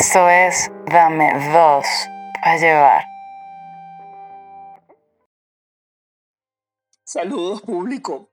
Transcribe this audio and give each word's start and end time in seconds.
Esto 0.00 0.28
es 0.28 0.70
Dame 0.86 1.32
dos 1.52 1.84
para 2.40 2.56
llevar. 2.56 3.04
Saludos 7.02 7.62
público. 7.62 8.30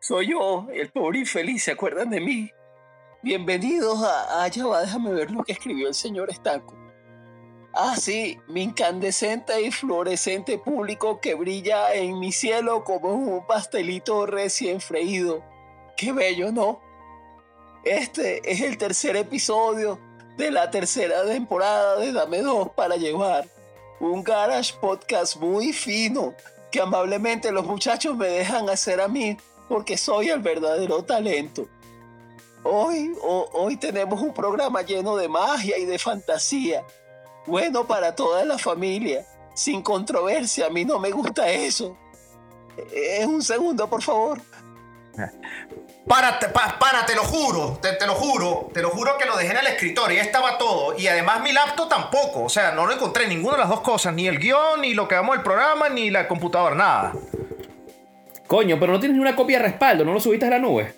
Soy 0.00 0.32
yo, 0.32 0.66
el 0.70 0.90
pobre 0.90 1.20
infeliz, 1.20 1.64
¿se 1.64 1.70
acuerdan 1.72 2.10
de 2.10 2.20
mí? 2.20 2.50
Bienvenidos 3.22 4.02
a, 4.02 4.42
a 4.44 4.48
Ya 4.48 4.66
va, 4.66 4.82
déjame 4.82 5.12
ver 5.12 5.30
lo 5.30 5.44
que 5.44 5.52
escribió 5.52 5.88
el 5.88 5.94
señor 5.94 6.28
Estanco. 6.28 6.76
Ah, 7.72 7.96
sí, 7.96 8.38
mi 8.46 8.64
incandescente 8.64 9.62
y 9.62 9.70
fluorescente 9.70 10.58
público 10.58 11.22
que 11.22 11.34
brilla 11.34 11.94
en 11.94 12.20
mi 12.20 12.32
cielo 12.32 12.84
como 12.84 13.14
un 13.14 13.46
pastelito 13.46 14.26
recién 14.26 14.82
freído. 14.82 15.42
Qué 15.96 16.12
bello, 16.12 16.52
¿no? 16.52 16.82
Este 17.82 18.42
es 18.50 18.60
el 18.60 18.76
tercer 18.76 19.16
episodio 19.16 20.06
de 20.38 20.50
la 20.52 20.70
tercera 20.70 21.24
temporada 21.24 21.96
de 21.96 22.12
Dame 22.12 22.40
Dos 22.40 22.70
para 22.70 22.96
llevar. 22.96 23.46
Un 24.00 24.22
garage 24.22 24.72
podcast 24.80 25.36
muy 25.36 25.72
fino 25.72 26.32
que 26.70 26.80
amablemente 26.80 27.50
los 27.50 27.66
muchachos 27.66 28.16
me 28.16 28.28
dejan 28.28 28.70
hacer 28.70 29.00
a 29.00 29.08
mí 29.08 29.36
porque 29.68 29.96
soy 29.98 30.28
el 30.30 30.38
verdadero 30.40 31.02
talento. 31.04 31.66
Hoy, 32.62 33.12
ho- 33.22 33.48
hoy 33.52 33.76
tenemos 33.76 34.20
un 34.22 34.32
programa 34.32 34.82
lleno 34.82 35.16
de 35.16 35.28
magia 35.28 35.76
y 35.76 35.84
de 35.84 35.98
fantasía. 35.98 36.84
Bueno 37.46 37.86
para 37.86 38.14
toda 38.14 38.44
la 38.44 38.58
familia, 38.58 39.26
sin 39.54 39.82
controversia, 39.82 40.66
a 40.66 40.70
mí 40.70 40.84
no 40.84 40.98
me 41.00 41.10
gusta 41.10 41.50
eso. 41.50 41.96
Eh, 42.92 43.26
un 43.26 43.42
segundo, 43.42 43.88
por 43.90 44.02
favor. 44.02 44.40
Para, 46.06 46.38
pa- 46.40 46.78
para, 46.78 47.04
te 47.04 47.14
lo 47.14 47.22
juro, 47.22 47.78
te, 47.82 47.92
te 47.92 48.06
lo 48.06 48.14
juro, 48.14 48.68
te 48.72 48.80
lo 48.80 48.90
juro 48.90 49.18
que 49.18 49.26
lo 49.26 49.36
dejé 49.36 49.50
en 49.52 49.58
el 49.58 49.66
escritorio, 49.66 50.16
ya 50.16 50.22
estaba 50.22 50.56
todo. 50.56 50.98
Y 50.98 51.06
además 51.06 51.42
mi 51.42 51.52
laptop 51.52 51.88
tampoco, 51.88 52.44
o 52.44 52.48
sea, 52.48 52.72
no 52.72 52.86
lo 52.86 52.92
encontré 52.94 53.26
ninguna 53.28 53.56
de 53.56 53.60
las 53.60 53.68
dos 53.68 53.80
cosas, 53.82 54.14
ni 54.14 54.26
el 54.26 54.38
guion, 54.38 54.80
ni 54.80 54.94
lo 54.94 55.06
que 55.06 55.14
vamos 55.16 55.34
del 55.36 55.44
programa, 55.44 55.88
ni 55.90 56.10
la 56.10 56.26
computadora, 56.26 56.74
nada. 56.74 57.12
Coño, 58.46 58.78
pero 58.80 58.92
no 58.92 59.00
tienes 59.00 59.16
ni 59.16 59.20
una 59.22 59.36
copia 59.36 59.58
de 59.58 59.64
respaldo, 59.64 60.04
no 60.04 60.12
lo 60.14 60.20
subiste 60.20 60.46
a 60.46 60.50
la 60.50 60.58
nube. 60.58 60.94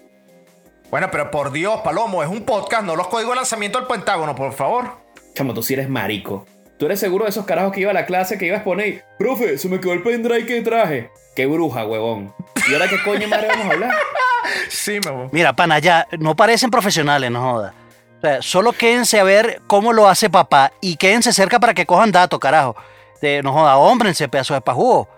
Bueno, 0.91 1.09
pero 1.11 1.31
por 1.31 1.51
Dios, 1.51 1.81
Palomo, 1.83 2.23
es 2.23 2.29
un 2.29 2.43
podcast, 2.45 2.85
no 2.85 2.95
los 2.97 3.09
códigos 3.09 3.33
de 3.33 3.37
lanzamiento 3.37 3.79
del 3.79 3.89
Pentágono, 3.89 4.35
por 4.35 4.53
favor. 4.53 4.99
Chamo, 5.35 5.55
tú 5.55 5.63
sí 5.63 5.75
eres 5.75 5.89
marico. 5.89 6.47
Tú 6.79 6.87
eres 6.87 6.99
seguro 7.01 7.25
de 7.25 7.31
esos 7.31 7.45
carajos 7.47 7.73
que 7.73 7.81
iba 7.81 7.91
a 7.91 7.95
la 7.95 8.07
clase 8.07 8.39
que 8.39 8.47
ibas 8.47 8.61
a 8.61 8.65
poner, 8.65 9.05
profe, 9.19 9.59
se 9.59 9.69
me 9.69 9.81
quedó 9.81 9.93
el 9.93 10.03
pendrive 10.03 10.47
que 10.47 10.63
traje. 10.63 11.11
Qué 11.37 11.47
bruja, 11.47 11.85
huevón. 11.87 12.33
¿Y 12.71 12.73
ahora 12.75 12.89
qué 12.89 13.03
coño 13.03 13.27
madre 13.29 13.49
vamos 13.49 13.67
a 13.67 13.71
hablar? 13.73 13.91
Sí, 14.69 14.99
voy. 15.01 15.29
Mira, 15.33 15.53
pana, 15.55 15.79
ya 15.79 16.07
no 16.19 16.35
parecen 16.35 16.71
profesionales, 16.71 17.31
no 17.31 17.41
joda. 17.53 17.75
O 18.19 18.21
sea, 18.21 18.43
solo 18.43 18.73
quédense 18.73 19.21
a 19.21 19.25
ver 19.25 19.61
cómo 19.67 19.93
lo 19.93 20.09
hace 20.09 20.31
papá 20.31 20.73
y 20.81 20.97
quédense 20.97 21.33
cerca 21.33 21.61
para 21.61 21.75
que 21.75 21.87
cojan 21.87 22.11
datos, 22.11 22.39
carajo. 22.41 22.75
De, 23.21 23.43
no 23.43 23.53
joda, 23.53 23.77
hómbrense, 23.77 24.29
pedazo 24.29 24.55
de 24.55 24.61
pajugo. 24.63 25.09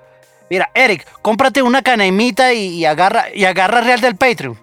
Mira, 0.51 0.71
Eric, 0.75 1.07
cómprate 1.23 1.63
una 1.63 1.83
canaimita 1.83 2.53
y, 2.53 2.79
y 2.81 2.85
agarra 2.85 3.27
y 3.33 3.45
agarra 3.45 3.81
real 3.81 4.01
del 4.01 4.17
Patreon. 4.17 4.59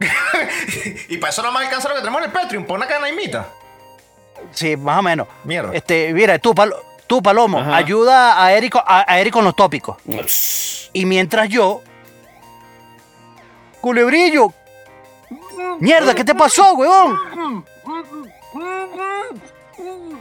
Y 1.08 1.16
para 1.18 1.30
eso 1.32 1.42
no 1.42 1.50
más 1.52 1.64
alcanza 1.64 1.88
lo 1.88 1.94
que 1.96 2.00
tenemos 2.00 2.20
en 2.22 2.26
el 2.28 2.32
Patreon, 2.32 2.64
pon 2.64 2.76
una 2.76 2.86
canaimita. 2.86 3.46
Sí, 4.52 4.76
más 4.76 4.98
o 4.98 5.02
menos. 5.02 5.26
Mierda. 5.44 5.70
Este, 5.74 6.12
mira, 6.12 6.38
tú, 6.38 6.54
Palo- 6.54 6.80
tú 7.06 7.22
Palomo, 7.22 7.58
Ajá. 7.58 7.76
ayuda 7.76 8.42
a 8.42 8.52
Eric, 8.52 8.76
a, 8.76 9.04
a 9.10 9.18
Eric 9.20 9.32
con 9.32 9.44
los 9.44 9.56
tópicos. 9.56 9.96
Y 10.92 11.04
mientras 11.04 11.48
yo. 11.48 11.82
¡Culebrillo! 13.80 14.52
¡Mierda! 15.78 16.14
¿Qué 16.14 16.24
te 16.24 16.34
pasó, 16.34 16.74
huevón? 16.74 17.64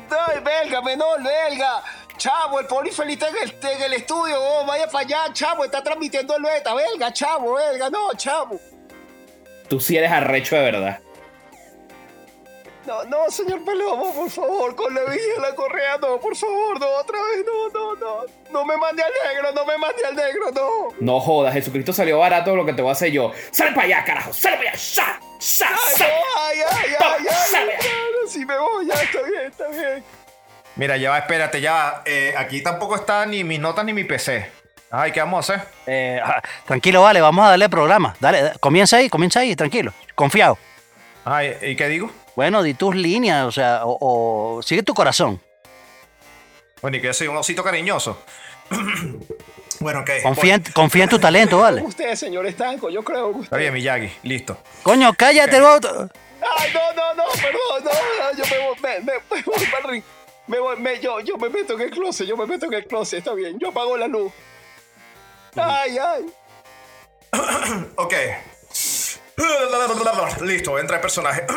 Ay, 0.10 0.44
belga, 0.44 0.82
menor, 0.82 1.24
belga. 1.24 1.84
Chavo, 2.18 2.60
el 2.60 2.68
en 2.68 3.10
el, 3.10 3.56
en 3.62 3.82
el 3.84 3.94
estudio. 3.94 4.36
Oh, 4.40 4.66
vaya 4.66 4.88
para 4.88 5.06
allá, 5.06 5.34
chavo. 5.34 5.64
Está 5.64 5.84
transmitiendo 5.84 6.36
el 6.36 6.44
beta. 6.44 6.74
Belga, 6.74 7.14
chavo, 7.14 7.54
belga. 7.54 7.90
No, 7.90 8.14
chavo. 8.16 8.60
Tú 9.70 9.80
sí 9.80 9.98
eres 9.98 10.12
arrecho 10.12 10.56
de 10.56 10.62
verdad. 10.62 11.00
No, 12.88 13.04
no, 13.04 13.30
señor 13.30 13.66
Palomo, 13.66 14.14
por 14.14 14.30
favor, 14.30 14.74
con 14.74 14.96
la 14.96 15.02
villa 15.02 15.22
y 15.38 15.42
la 15.42 15.54
correa, 15.54 15.98
no, 15.98 16.18
por 16.20 16.34
favor, 16.38 16.80
no, 16.80 16.88
otra 16.88 17.18
vez, 17.22 17.46
no, 17.46 17.68
no, 17.78 17.96
no. 17.96 18.26
No 18.50 18.66
me 18.66 18.78
mande 18.78 19.04
al 19.04 19.12
negro, 19.28 19.52
no 19.52 19.66
me 19.66 19.78
mande 19.78 20.06
al 20.06 20.16
negro, 20.16 20.52
no. 20.56 20.96
No 21.02 21.20
jodas, 21.20 21.54
Jesucristo 21.54 21.92
salió 21.92 22.20
barato 22.20 22.56
lo 22.56 22.66
que 22.66 22.72
te 22.72 22.82
voy 22.82 22.90
a 22.90 22.94
hacer 22.94 23.12
yo. 23.12 23.34
¡Sal 23.52 23.74
para 23.74 23.88
allá, 23.88 24.04
carajo! 24.06 24.32
¡Sal 24.32 24.56
para 24.56 24.70
allá! 24.70 24.78
¡Sa! 24.80 25.20
¡Sa! 25.38 25.68
Ay, 25.68 25.96
¡Sa! 25.98 26.04
no, 26.08 26.14
ay, 26.40 26.58
ay, 26.72 26.92
ay, 26.98 27.26
ay, 27.30 27.36
sale. 27.52 27.74
ay, 27.74 27.88
ay, 27.90 28.30
si 28.30 28.46
me 28.46 28.58
voy, 28.58 28.88
ya 28.88 28.94
está 28.94 29.22
bien, 29.22 29.42
está 29.52 29.68
bien. 29.68 30.04
Mira, 30.78 30.96
ya 30.96 31.10
va, 31.10 31.18
espérate, 31.18 31.60
ya 31.60 31.74
va. 31.74 32.02
Eh, 32.06 32.34
aquí 32.38 32.62
tampoco 32.64 32.96
está 32.96 33.26
ni 33.26 33.44
mis 33.44 33.60
notas 33.60 33.84
ni 33.84 33.92
mi 33.92 34.06
PC. 34.06 34.50
Ay, 34.92 35.12
¿qué 35.12 35.20
vamos 35.20 35.50
a 35.50 35.54
hacer? 35.56 35.68
Eh, 35.88 36.22
ah, 36.24 36.42
tranquilo, 36.66 37.02
vale, 37.02 37.20
vamos 37.20 37.46
a 37.46 37.50
darle 37.50 37.68
programa. 37.68 38.16
Dale, 38.22 38.42
da- 38.44 38.54
comienza 38.60 38.96
ahí, 38.96 39.10
comienza 39.10 39.42
ahí, 39.42 39.58
tranquilo. 39.58 39.92
Confiado. 40.16 40.58
Ay, 41.26 41.58
¿y 41.62 41.76
qué 41.76 41.90
digo? 41.90 42.10
Bueno, 42.38 42.62
di 42.62 42.76
tus 42.76 42.96
líneas, 42.96 43.48
o 43.48 43.52
sea, 43.52 43.82
o, 43.84 43.98
o 44.60 44.62
sigue 44.62 44.84
tu 44.84 44.94
corazón. 44.94 45.42
Bueno, 46.84 46.98
y 46.98 47.02
que 47.02 47.08
yo 47.08 47.14
soy 47.14 47.26
un 47.30 47.36
osito 47.36 47.64
cariñoso. 47.64 48.22
bueno, 49.80 50.02
ok. 50.02 50.10
Confía 50.22 50.54
en, 50.54 50.64
confía 50.72 51.04
en 51.06 51.10
tu 51.10 51.18
talento, 51.18 51.58
vale. 51.58 51.82
Usted, 51.86 52.14
señor 52.14 52.46
Estanco, 52.46 52.92
yo 52.92 53.04
creo 53.04 53.34
que 53.34 53.40
Está 53.40 53.42
usted. 53.42 53.58
bien, 53.58 53.74
Miyagi, 53.74 54.12
listo. 54.22 54.56
Coño, 54.84 55.16
cállate, 55.18 55.60
no. 55.60 55.70
Ay, 55.80 55.80
no, 56.76 56.94
no, 56.94 57.14
no, 57.16 57.24
perdón, 57.42 57.84
no, 57.84 58.32
no, 58.32 58.38
yo 58.38 58.44
me 58.52 58.68
voy, 58.68 58.76
me, 58.84 59.00
me, 59.00 59.14
me 59.32 59.42
voy 59.42 59.66
para 59.72 59.84
el 59.86 59.90
ring. 59.90 60.04
Me 60.46 60.60
voy, 60.60 60.78
me, 60.78 61.00
yo, 61.00 61.20
yo 61.22 61.38
me 61.38 61.50
meto 61.50 61.74
en 61.74 61.82
el 61.82 61.90
closet, 61.90 62.28
yo 62.28 62.38
me 62.38 62.46
meto 62.46 62.68
en 62.68 62.74
el 62.76 62.86
closet, 62.86 63.18
está 63.18 63.34
bien, 63.34 63.58
yo 63.58 63.70
apago 63.70 63.98
la 63.98 64.08
luz. 64.08 64.32
Ay, 65.56 65.98
ay. 65.98 66.26
Ok. 67.96 68.14
Listo, 70.42 70.72
voy 70.72 70.80
a 70.80 70.82
entrar 70.82 70.98
en 70.98 71.02
personaje. 71.02 71.44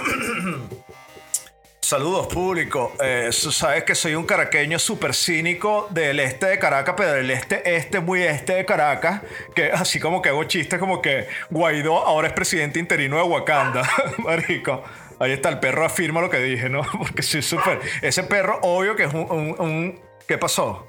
Saludos 1.81 2.29
público. 2.29 2.93
Eh, 3.03 3.31
sabes 3.33 3.83
que 3.85 3.95
soy 3.97 4.15
un 4.15 4.25
caraqueño 4.25 4.79
súper 4.79 5.13
cínico 5.15 5.89
del 5.91 6.21
este 6.21 6.47
de 6.47 6.59
Caracas, 6.59 6.95
pero 6.97 7.13
del 7.13 7.31
este, 7.31 7.75
este, 7.77 7.99
muy 7.99 8.23
este 8.23 8.55
de 8.55 8.65
Caracas. 8.65 9.23
Que 9.55 9.73
así 9.73 9.99
como 9.99 10.23
que 10.23 10.29
hago 10.29 10.45
chistes 10.45 10.79
como 10.79 11.03
que 11.03 11.27
Guaidó 11.49 11.99
ahora 12.07 12.29
es 12.29 12.35
presidente 12.35 12.79
interino 12.79 13.17
de 13.17 13.23
Wakanda. 13.25 13.83
Marico. 14.19 14.85
Ahí 15.19 15.33
está, 15.33 15.49
el 15.49 15.59
perro 15.59 15.85
afirma 15.85 16.21
lo 16.21 16.31
que 16.31 16.39
dije, 16.39 16.69
¿no? 16.69 16.83
Porque 16.99 17.23
soy 17.23 17.43
súper. 17.43 17.81
Ese 18.03 18.23
perro, 18.23 18.61
obvio 18.63 18.95
que 18.95 19.05
es 19.05 19.13
un. 19.15 19.27
un- 19.59 20.01
¿Qué 20.29 20.39
pasó? 20.39 20.87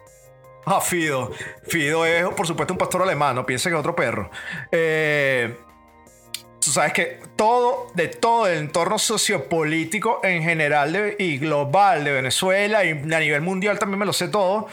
Ah, 0.66 0.80
Fido. 0.82 1.32
Fido 1.68 2.06
es, 2.06 2.26
por 2.36 2.46
supuesto, 2.46 2.74
un 2.76 2.78
pastor 2.78 3.02
alemán, 3.02 3.36
no 3.36 3.44
piensen 3.44 3.72
que 3.72 3.76
es 3.76 3.80
otro 3.80 3.96
perro. 3.96 4.30
Eh, 4.72 5.58
tú 6.64 6.72
sabes 6.72 6.94
que 6.94 7.20
todo, 7.36 7.92
de 7.96 8.08
todo 8.08 8.48
el 8.48 8.60
entorno 8.60 9.00
sociopolítico 9.00 10.22
en 10.24 10.44
general 10.44 11.16
y 11.18 11.38
global 11.38 12.04
de 12.04 12.12
Venezuela 12.12 12.84
y 12.86 12.92
a 12.92 13.20
nivel 13.20 13.42
mundial 13.42 13.80
también 13.80 14.00
me 14.00 14.06
lo 14.06 14.14
sé 14.14 14.28
todo. 14.28 14.68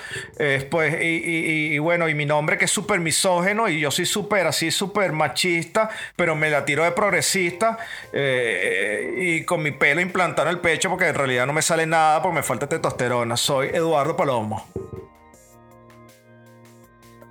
Pues, 0.71 0.97
y 1.01 1.79
bueno, 1.79 2.09
y 2.09 2.15
mi 2.15 2.27
nombre 2.27 2.59
que 2.59 2.67
es 2.67 2.71
súper 2.71 3.01
misógeno 3.01 3.69
y 3.69 3.81
yo 3.81 3.91
soy 3.91 4.07
súper 4.07 4.47
así, 4.47 4.71
súper 4.71 5.13
machista, 5.13 5.89
pero 6.17 6.35
me 6.35 6.51
la 6.51 6.65
tiro 6.65 6.85
de 6.85 6.93
progresista 6.93 7.79
eh, 8.13 9.15
y 9.19 9.45
con 9.45 9.63
mi 9.63 9.73
pelo 9.73 10.01
implantado 10.01 10.49
en 10.49 10.55
el 10.55 10.61
pecho 10.61 10.91
porque 10.91 11.09
en 11.09 11.15
realidad 11.15 11.47
no 11.47 11.53
me 11.53 11.63
sale 11.63 11.87
nada 11.87 12.23
porque 12.23 12.37
me 12.37 12.43
falta 12.43 12.69
testosterona. 12.69 13.37
Soy 13.37 13.69
Eduardo 13.69 14.17
Palomo. 14.17 14.67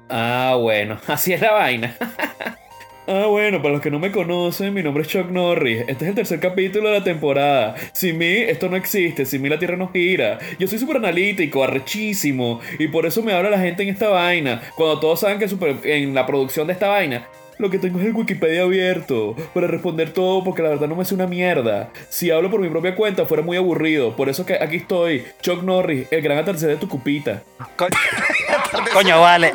Ah, 0.09 0.55
bueno, 0.59 0.99
así 1.07 1.33
es 1.33 1.41
la 1.41 1.51
vaina. 1.51 1.97
ah, 3.07 3.25
bueno, 3.27 3.61
para 3.61 3.73
los 3.73 3.81
que 3.81 3.89
no 3.91 3.99
me 3.99 4.11
conocen, 4.11 4.73
mi 4.73 4.83
nombre 4.83 5.03
es 5.03 5.09
Chuck 5.09 5.29
Norris. 5.31 5.81
Este 5.87 6.05
es 6.05 6.09
el 6.09 6.15
tercer 6.15 6.39
capítulo 6.39 6.89
de 6.89 6.99
la 6.99 7.03
temporada. 7.03 7.75
Sin 7.93 8.17
mí, 8.17 8.25
esto 8.25 8.69
no 8.69 8.75
existe. 8.75 9.25
Sin 9.25 9.41
mí, 9.41 9.49
la 9.49 9.57
tierra 9.59 9.75
no 9.77 9.89
gira. 9.91 10.37
Yo 10.59 10.67
soy 10.67 10.77
súper 10.79 10.97
analítico, 10.97 11.63
arrechísimo. 11.63 12.59
Y 12.79 12.87
por 12.89 13.05
eso 13.05 13.23
me 13.23 13.33
habla 13.33 13.49
la 13.49 13.59
gente 13.59 13.83
en 13.83 13.89
esta 13.89 14.09
vaina. 14.09 14.61
Cuando 14.75 14.99
todos 14.99 15.19
saben 15.21 15.39
que 15.39 15.47
super- 15.47 15.77
en 15.83 16.13
la 16.13 16.25
producción 16.25 16.67
de 16.67 16.73
esta 16.73 16.89
vaina. 16.89 17.27
Lo 17.59 17.69
que 17.71 17.79
tengo 17.79 17.99
es 17.99 18.05
el 18.05 18.13
Wikipedia 18.13 18.61
abierto 18.63 19.35
para 19.53 19.65
responder 19.67 20.13
todo 20.13 20.43
porque 20.43 20.61
la 20.61 20.69
verdad 20.69 20.87
no 20.87 20.95
me 20.95 21.01
hace 21.01 21.15
una 21.15 21.25
mierda. 21.25 21.89
Si 22.09 22.29
hablo 22.29 22.51
por 22.51 22.59
mi 22.59 22.69
propia 22.69 22.95
cuenta 22.95 23.25
fuera 23.25 23.41
muy 23.41 23.57
aburrido. 23.57 24.15
Por 24.15 24.29
eso 24.29 24.45
que 24.45 24.55
aquí 24.61 24.75
estoy, 24.77 25.25
Chuck 25.41 25.63
Norris, 25.63 26.07
el 26.11 26.21
gran 26.21 26.37
atardecer 26.37 26.69
de 26.69 26.75
tu 26.77 26.87
cupita. 26.87 27.41
Coño, 27.75 27.89
coño, 28.93 29.21
vale. 29.21 29.51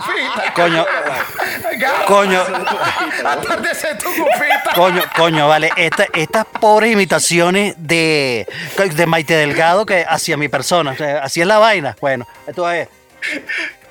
Coño, 0.56 0.84
coño, 2.06 2.40
Atardecer 3.24 3.98
tu 3.98 4.06
cupita. 4.06 4.72
coño, 4.74 5.02
coño, 5.16 5.48
vale. 5.48 5.70
Esta- 5.76 6.06
estas 6.12 6.44
pobres 6.46 6.92
imitaciones 6.92 7.74
de, 7.78 8.46
de 8.96 9.06
Maite 9.06 9.34
Delgado 9.34 9.86
que 9.86 10.04
hacia 10.08 10.36
mi 10.36 10.48
persona. 10.48 10.90
O 10.92 10.96
sea, 10.96 11.18
así 11.22 11.40
es 11.40 11.46
la 11.46 11.58
vaina. 11.58 11.96
Bueno, 12.00 12.26
esto 12.46 12.70
es. 12.70 12.88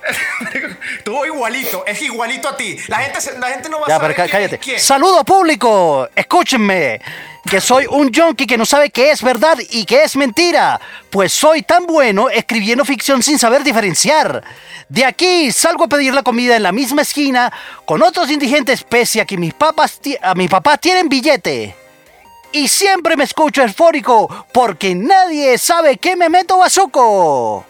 Estuvo 0.97 1.25
igualito, 1.25 1.83
es 1.85 2.01
igualito 2.01 2.49
a 2.49 2.57
ti. 2.57 2.77
La 2.87 2.97
gente, 2.97 3.21
se- 3.21 3.37
la 3.39 3.47
gente 3.49 3.69
no 3.69 3.79
va 3.79 3.85
a 3.87 3.89
saber 3.89 4.11
pero 4.15 4.25
es 4.25 4.31
cállate. 4.31 4.57
quién. 4.59 4.79
Saludo 4.79 5.23
público. 5.23 6.07
Escúchenme. 6.15 7.01
Que 7.49 7.59
soy 7.59 7.85
un 7.89 8.13
junkie 8.13 8.45
que 8.45 8.57
no 8.57 8.65
sabe 8.65 8.91
qué 8.91 9.09
es 9.11 9.23
verdad 9.23 9.57
y 9.71 9.85
qué 9.85 10.03
es 10.03 10.15
mentira. 10.15 10.79
Pues 11.09 11.33
soy 11.33 11.63
tan 11.63 11.87
bueno 11.87 12.29
escribiendo 12.29 12.85
ficción 12.85 13.23
sin 13.23 13.39
saber 13.39 13.63
diferenciar. 13.63 14.43
De 14.89 15.05
aquí 15.05 15.51
salgo 15.51 15.85
a 15.85 15.89
pedir 15.89 16.13
la 16.13 16.21
comida 16.23 16.55
en 16.55 16.63
la 16.63 16.71
misma 16.71 17.01
esquina 17.01 17.51
con 17.85 18.03
otros 18.03 18.29
indigentes 18.29 18.83
pese 18.83 19.21
a 19.21 19.25
que 19.25 19.37
mis 19.37 19.53
papas 19.53 19.99
a 20.21 20.35
mis 20.35 20.49
papás 20.49 20.79
tienen 20.79 21.09
billete. 21.09 21.75
Y 22.51 22.67
siempre 22.67 23.15
me 23.17 23.23
escucho 23.23 23.63
eufórico 23.63 24.45
porque 24.51 24.93
nadie 24.93 25.57
sabe 25.57 25.97
qué 25.97 26.15
me 26.15 26.29
meto 26.29 26.57
bazuco. 26.57 27.65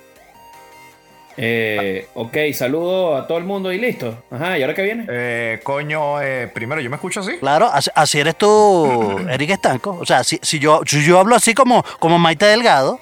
Eh, 1.43 2.07
ok, 2.13 2.37
saludo 2.53 3.17
a 3.17 3.25
todo 3.25 3.39
el 3.39 3.45
mundo 3.45 3.71
y 3.71 3.79
listo. 3.79 4.23
Ajá, 4.29 4.59
¿y 4.59 4.61
ahora 4.61 4.75
qué 4.75 4.83
viene? 4.83 5.05
Eh, 5.09 5.59
coño, 5.63 6.21
eh, 6.21 6.47
primero 6.53 6.81
yo 6.81 6.89
me 6.91 6.97
escucho 6.97 7.21
así. 7.21 7.37
Claro, 7.39 7.67
así, 7.73 7.89
así 7.95 8.19
eres 8.19 8.37
tú, 8.37 9.19
Eric 9.29 9.49
Estanco. 9.49 9.97
O 9.99 10.05
sea, 10.05 10.23
si, 10.23 10.39
si 10.43 10.59
yo, 10.59 10.81
si 10.85 11.03
yo 11.03 11.17
hablo 11.19 11.35
así 11.35 11.55
como, 11.55 11.83
como 11.97 12.19
Maite 12.19 12.45
Delgado, 12.45 12.99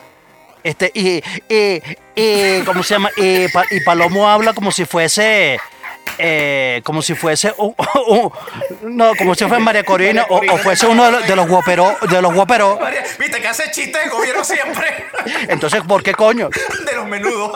este, 0.64 0.90
y, 0.94 1.22
y, 1.54 1.82
y 2.16 2.62
¿cómo 2.66 2.82
se 2.84 2.94
llama? 2.94 3.10
Y, 3.18 3.46
y 3.46 3.80
Palomo 3.86 4.30
habla 4.30 4.54
como 4.54 4.72
si 4.72 4.86
fuese, 4.86 5.60
eh, 6.18 6.82
como 6.84 7.02
si 7.02 7.14
fuese, 7.16 7.54
un- 7.58 7.76
un- 8.08 8.98
no, 8.98 9.14
como 9.16 9.36
si 9.36 9.46
fuese 9.46 9.64
María 9.64 9.84
Corina 9.84 10.26
o, 10.30 10.38
o 10.54 10.58
fuese 10.58 10.88
uno 10.88 11.06
de 11.06 11.12
los, 11.12 11.28
de 11.28 11.36
los 11.36 11.48
guaperos, 11.48 11.94
de 12.10 12.22
los 12.22 12.34
guaperos. 12.34 12.80
Viste 13.18 13.42
que 13.42 13.48
hace 13.48 13.72
chistes 13.72 14.04
de 14.04 14.10
gobierno 14.10 14.44
siempre. 14.44 15.06
Entonces, 15.50 15.82
¿por 15.84 16.04
qué 16.04 16.14
coño? 16.14 16.50
de 16.50 16.96
los 16.96 17.08
menudos. 17.08 17.52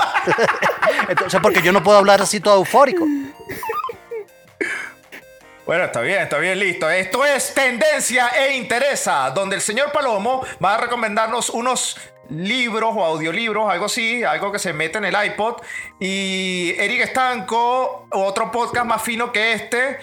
Entonces, 1.10 1.40
porque 1.42 1.62
yo 1.62 1.72
no 1.72 1.84
puedo 1.84 1.98
hablar 1.98 2.22
así 2.22 2.40
todo 2.40 2.56
eufórico. 2.58 3.06
Bueno, 5.66 5.86
está 5.86 6.02
bien, 6.02 6.22
está 6.22 6.38
bien, 6.40 6.60
listo. 6.60 6.90
Esto 6.90 7.24
es 7.26 7.54
Tendencia 7.54 8.30
e 8.36 8.58
Interesa, 8.58 9.30
donde 9.32 9.56
el 9.56 9.62
señor 9.62 9.94
Palomo 9.94 10.46
va 10.64 10.76
a 10.76 10.78
recomendarnos 10.78 11.50
unos 11.50 11.98
libros 12.30 12.94
o 12.96 13.04
audiolibros, 13.04 13.70
algo 13.70 13.86
así, 13.86 14.24
algo 14.24 14.52
que 14.52 14.60
se 14.60 14.74
mete 14.74 14.98
en 14.98 15.06
el 15.06 15.16
iPod. 15.26 15.62
Y 16.00 16.74
Eric 16.78 17.02
Estanco, 17.02 18.08
otro 18.12 18.52
podcast 18.52 18.86
más 18.86 19.02
fino 19.02 19.32
que 19.32 19.54
este. 19.54 19.98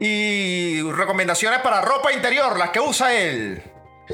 Y 0.00 0.80
recomendaciones 0.92 1.60
para 1.60 1.80
ropa 1.80 2.12
interior, 2.12 2.56
las 2.58 2.70
que 2.70 2.80
usa 2.80 3.12
él. 3.14 3.62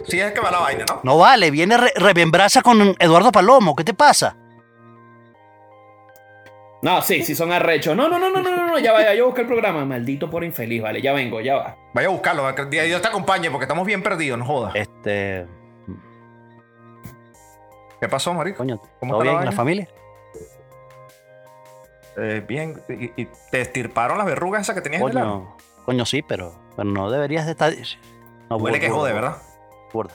Si 0.08 0.18
es 0.18 0.32
que 0.32 0.40
va 0.40 0.50
la 0.50 0.58
vaina, 0.58 0.84
¿no? 0.88 1.00
No 1.04 1.18
vale, 1.18 1.50
viene 1.50 1.76
re- 1.76 1.92
remembraza 1.94 2.62
con 2.62 2.96
Eduardo 2.98 3.30
Palomo. 3.30 3.76
¿Qué 3.76 3.84
te 3.84 3.94
pasa? 3.94 4.36
No, 6.82 7.00
sí, 7.00 7.22
sí 7.22 7.34
son 7.34 7.52
arrechos. 7.52 7.96
No, 7.96 8.08
no, 8.08 8.18
no, 8.18 8.28
no, 8.30 8.42
no, 8.42 8.50
no, 8.50 8.66
no, 8.66 8.78
ya 8.78 8.92
vaya, 8.92 9.14
yo 9.14 9.26
busco 9.26 9.40
el 9.40 9.46
programa. 9.46 9.84
Maldito 9.84 10.28
por 10.28 10.44
infeliz, 10.44 10.82
vale, 10.82 11.00
ya 11.00 11.12
vengo, 11.12 11.40
ya 11.40 11.54
va. 11.54 11.76
Vaya 11.94 12.08
a 12.08 12.10
buscarlo, 12.10 12.54
que 12.54 12.82
Dios 12.82 13.00
te 13.00 13.08
acompañe 13.08 13.50
porque 13.50 13.64
estamos 13.64 13.86
bien 13.86 14.02
perdidos, 14.02 14.38
no 14.38 14.44
jodas. 14.44 14.74
Este, 14.74 15.46
¿Qué 18.04 18.08
pasó, 18.10 18.34
marico? 18.34 18.58
coño, 18.58 18.82
¿Cómo 19.00 19.14
¿todo 19.14 19.22
bien 19.22 19.38
en 19.38 19.44
la 19.46 19.52
familia? 19.52 19.88
Eh, 22.18 22.44
bien, 22.46 22.82
y, 22.90 23.22
y 23.22 23.28
te 23.50 23.62
estirparon 23.62 24.18
las 24.18 24.26
verrugas 24.26 24.60
esas 24.60 24.74
que 24.74 24.82
tenías 24.82 25.00
en 25.00 25.08
el? 25.08 25.14
Coño, 25.14 25.56
coño 25.86 26.04
sí, 26.04 26.20
pero, 26.20 26.54
pero 26.76 26.84
no 26.84 27.10
deberías 27.10 27.46
de 27.46 27.52
estar... 27.52 27.72
No, 28.50 28.56
Huele 28.56 28.78
que 28.78 28.90
jode, 28.90 29.14
¿verdad? 29.14 29.38
burda. 29.90 30.12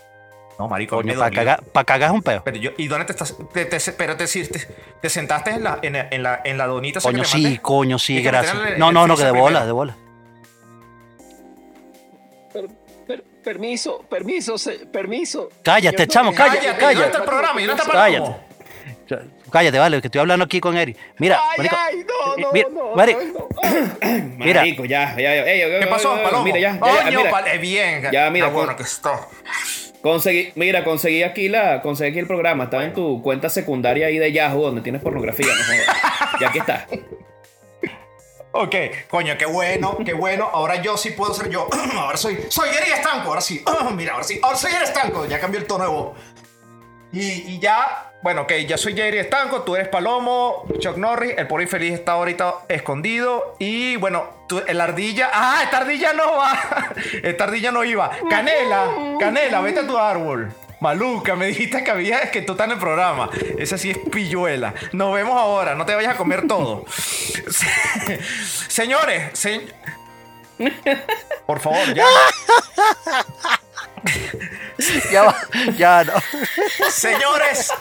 No, 0.59 0.67
marico, 0.67 0.97
Coño, 0.97 1.17
para 1.17 1.31
cagar, 1.31 1.63
pa' 1.63 1.83
cagar 1.83 2.09
es 2.11 2.13
un 2.13 2.21
peo. 2.21 2.43
Pero 2.43 2.57
yo, 2.57 2.69
¿y 2.77 2.87
dónde 2.87 3.05
te 3.05 3.13
estás? 3.13 3.35
Te, 3.53 3.65
te- 3.65 3.91
pero 3.93 4.15
te, 4.17 4.27
te, 4.27 4.59
te 5.01 5.09
sentaste 5.09 5.49
en 5.49 5.63
la, 5.63 5.79
en, 5.81 5.95
en 5.95 6.21
la, 6.21 6.41
en 6.43 6.57
la 6.59 6.67
donita 6.67 6.99
Coño 7.01 7.23
sí, 7.23 7.57
coño 7.57 7.97
sí, 7.97 8.21
gracias. 8.21 8.77
No, 8.77 8.91
no, 8.91 9.07
no, 9.07 9.17
que 9.17 9.23
de 9.23 9.31
bola, 9.31 9.65
de 9.65 9.71
bola. 9.71 9.95
Permiso, 13.43 14.03
permiso, 14.09 14.55
permiso. 14.91 15.49
Cállate, 15.63 15.97
Señor 15.97 16.07
chamo, 16.09 16.33
cállate, 16.33 16.59
Cállate, 16.59 16.79
cállate. 16.79 16.93
¿dónde 16.95 17.05
está 17.07 17.17
el 17.19 17.23
programa? 17.25 17.61
¿Y 17.61 17.65
dónde 17.65 17.81
está 17.83 17.93
Cállate. 17.93 18.35
Cállate, 19.51 19.79
vale, 19.79 20.01
que 20.01 20.07
estoy 20.07 20.21
hablando 20.21 20.45
aquí 20.45 20.59
con 20.59 20.77
Eri. 20.77 20.95
Mira, 21.17 21.39
Ay, 21.41 21.57
marico, 21.57 21.75
ay, 21.79 22.05
no, 22.07 22.37
no, 22.37 22.51
mira, 22.51 22.67
no, 22.69 22.95
no, 22.95 22.95
no. 22.95 23.47
Mira. 24.37 24.61
Marico, 24.61 24.85
ya, 24.85 25.15
ya, 25.17 25.35
ya. 25.35 25.43
Ey, 25.51 25.79
¿Qué 25.79 25.87
pasó, 25.87 26.15
eh, 26.15 26.21
Palomo? 26.23 26.43
Mira, 26.43 26.59
ya, 26.59 26.79
ya, 26.79 27.17
mira. 27.17 27.31
pal- 27.31 27.47
eh, 27.51 27.57
bien. 27.57 28.07
Ya, 28.11 28.29
mira, 28.29 28.45
Ah, 28.47 28.49
bueno, 28.49 28.75
que 28.75 28.83
esto. 28.83 29.11
Conseguí, 30.01 30.51
mira, 30.55 30.83
conseguí 30.83 31.23
aquí 31.23 31.49
la, 31.49 31.81
conseguí 31.81 32.11
aquí 32.11 32.19
el 32.19 32.27
programa. 32.27 32.65
Estaba 32.65 32.83
en 32.83 32.93
tu 32.93 33.21
cuenta 33.23 33.49
secundaria 33.49 34.05
ahí 34.07 34.19
de 34.19 34.31
Yahoo 34.31 34.61
donde 34.61 34.81
tienes 34.81 35.01
pornografía, 35.01 35.47
no. 35.47 36.39
Ya 36.39 36.49
aquí 36.49 36.59
está. 36.59 36.85
Ok, 38.61 38.75
coño, 39.07 39.37
qué 39.37 39.45
bueno, 39.45 39.97
qué 40.03 40.11
bueno. 40.11 40.49
Ahora 40.51 40.81
yo 40.81 40.97
sí 40.97 41.11
puedo 41.11 41.33
ser 41.33 41.49
yo. 41.49 41.69
ahora 41.97 42.17
soy, 42.17 42.37
soy 42.49 42.67
Eric 42.67 42.97
Estanco, 42.97 43.29
ahora 43.29 43.39
sí. 43.39 43.63
Mira, 43.95 44.11
ahora 44.13 44.25
sí, 44.25 44.37
ahora 44.43 44.57
soy 44.57 44.71
Eric 44.71 44.89
Estanco. 44.89 45.25
Ya 45.25 45.39
cambió 45.39 45.61
el 45.61 45.65
tono 45.65 45.85
de 45.85 45.89
y 47.11 47.57
ya, 47.59 48.11
bueno, 48.21 48.41
ok, 48.41 48.51
ya 48.67 48.77
soy 48.77 48.93
Jerry 48.93 49.17
Estanco, 49.19 49.61
tú 49.61 49.75
eres 49.75 49.87
Palomo, 49.87 50.65
Chuck 50.77 50.97
Norris, 50.97 51.35
el 51.37 51.47
pobre 51.47 51.63
infeliz 51.63 51.93
está 51.93 52.11
ahorita 52.13 52.53
escondido. 52.67 53.55
Y 53.59 53.95
bueno, 53.95 54.43
tú, 54.47 54.61
el 54.67 54.81
ardilla. 54.81 55.29
¡Ah! 55.33 55.61
Esta 55.63 55.77
ardilla 55.77 56.11
no 56.11 56.35
va. 56.35 56.91
Esta 57.23 57.45
ardilla 57.45 57.71
no 57.71 57.85
iba. 57.85 58.11
Canela, 58.29 59.15
Canela, 59.19 59.61
vete 59.61 59.79
a 59.79 59.87
tu 59.87 59.97
árbol. 59.97 60.53
Maluca, 60.79 61.35
me 61.35 61.47
dijiste 61.47 61.83
que 61.83 61.91
había 61.91 62.31
que 62.31 62.41
tú 62.41 62.53
estás 62.53 62.65
en 62.67 62.71
el 62.73 62.79
programa. 62.79 63.29
Esa 63.57 63.77
sí 63.77 63.91
es 63.91 63.97
pilluela. 63.97 64.73
Nos 64.93 65.13
vemos 65.13 65.37
ahora, 65.37 65.75
no 65.75 65.85
te 65.85 65.93
vayas 65.95 66.13
a 66.15 66.17
comer 66.17 66.47
todo. 66.47 66.85
Señores, 68.67 69.37
se- 69.37 69.67
por 71.45 71.59
favor, 71.59 71.93
ya. 71.93 72.05
ya 75.11 75.23
va, 75.23 75.35
ya 75.77 76.03
no. 76.05 76.13
Señores, 76.89 77.71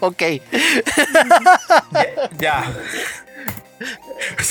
Ok. 0.00 0.22
Ya. 2.38 2.72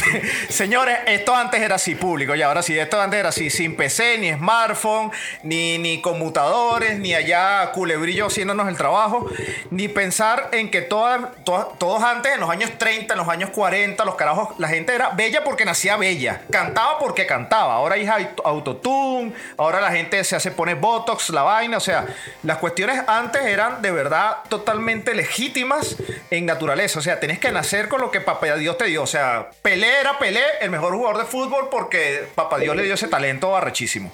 Señores, 0.50 1.00
esto 1.08 1.36
antes 1.36 1.62
era 1.62 1.76
así 1.76 1.96
público, 1.96 2.36
y 2.36 2.42
ahora 2.42 2.62
sí, 2.62 2.78
esto 2.78 3.02
antes 3.02 3.20
era 3.20 3.30
así, 3.30 3.50
sin 3.50 3.76
PC, 3.76 4.18
ni 4.20 4.32
smartphone, 4.34 5.12
ni, 5.44 5.78
ni 5.78 6.02
conmutadores, 6.02 7.00
ni 7.00 7.14
allá 7.14 7.72
culebrillo 7.72 8.28
haciéndonos 8.28 8.68
el 8.68 8.78
trabajo, 8.78 9.28
ni 9.72 9.88
pensar 9.88 10.50
en 10.52 10.70
que 10.72 10.82
todas, 10.82 11.22
todos 11.44 12.04
antes, 12.04 12.34
en 12.34 12.40
los 12.40 12.50
años 12.50 12.72
30, 12.78 13.14
en 13.14 13.18
los 13.20 13.28
años 13.28 13.50
40, 13.52 14.06
los 14.06 14.16
carajos, 14.16 14.50
la 14.60 14.68
gente 14.68 14.94
era 14.96 15.10
bella 15.10 15.44
porque 15.44 15.66
nacía 15.66 15.98
bella, 15.98 16.42
cantaba 16.52 17.00
porque 17.00 17.26
cantaba, 17.26 17.74
ahora 17.76 17.96
hay 17.96 18.06
auto- 18.08 18.44
autotune, 18.46 19.34
ahora 19.58 19.82
la 19.82 19.92
gente 19.92 20.24
se 20.24 20.36
hace, 20.36 20.52
pone 20.52 20.74
botox, 20.76 21.30
la 21.30 21.44
vaina, 21.44 21.78
o 21.78 21.82
sea, 21.82 22.06
las 22.44 22.58
cuestiones 22.58 23.02
antes 23.08 23.42
eran 23.46 23.82
de 23.82 23.92
verdad 23.92 24.38
totalmente 24.50 25.14
legítimas 25.14 25.96
en 26.30 26.46
naturaleza, 26.46 27.00
o 27.00 27.02
sea, 27.02 27.20
tenés 27.20 27.40
que 27.40 27.52
nacer 27.52 27.88
con 27.88 28.02
lo 28.02 28.12
que 28.12 28.22
papá 28.22 28.44
Dios 28.56 28.78
te 28.78 28.86
dio, 28.86 29.04
o 29.04 29.08
sea, 29.08 29.50
Era 29.84 30.18
Pelé, 30.18 30.44
el 30.62 30.70
mejor 30.70 30.94
jugador 30.94 31.18
de 31.18 31.26
fútbol 31.26 31.68
porque 31.70 32.28
papá 32.36 32.58
Dios 32.58 32.76
le 32.76 32.84
dio 32.84 32.94
ese 32.94 33.08
talento 33.08 33.56
arrechísimo. 33.56 34.12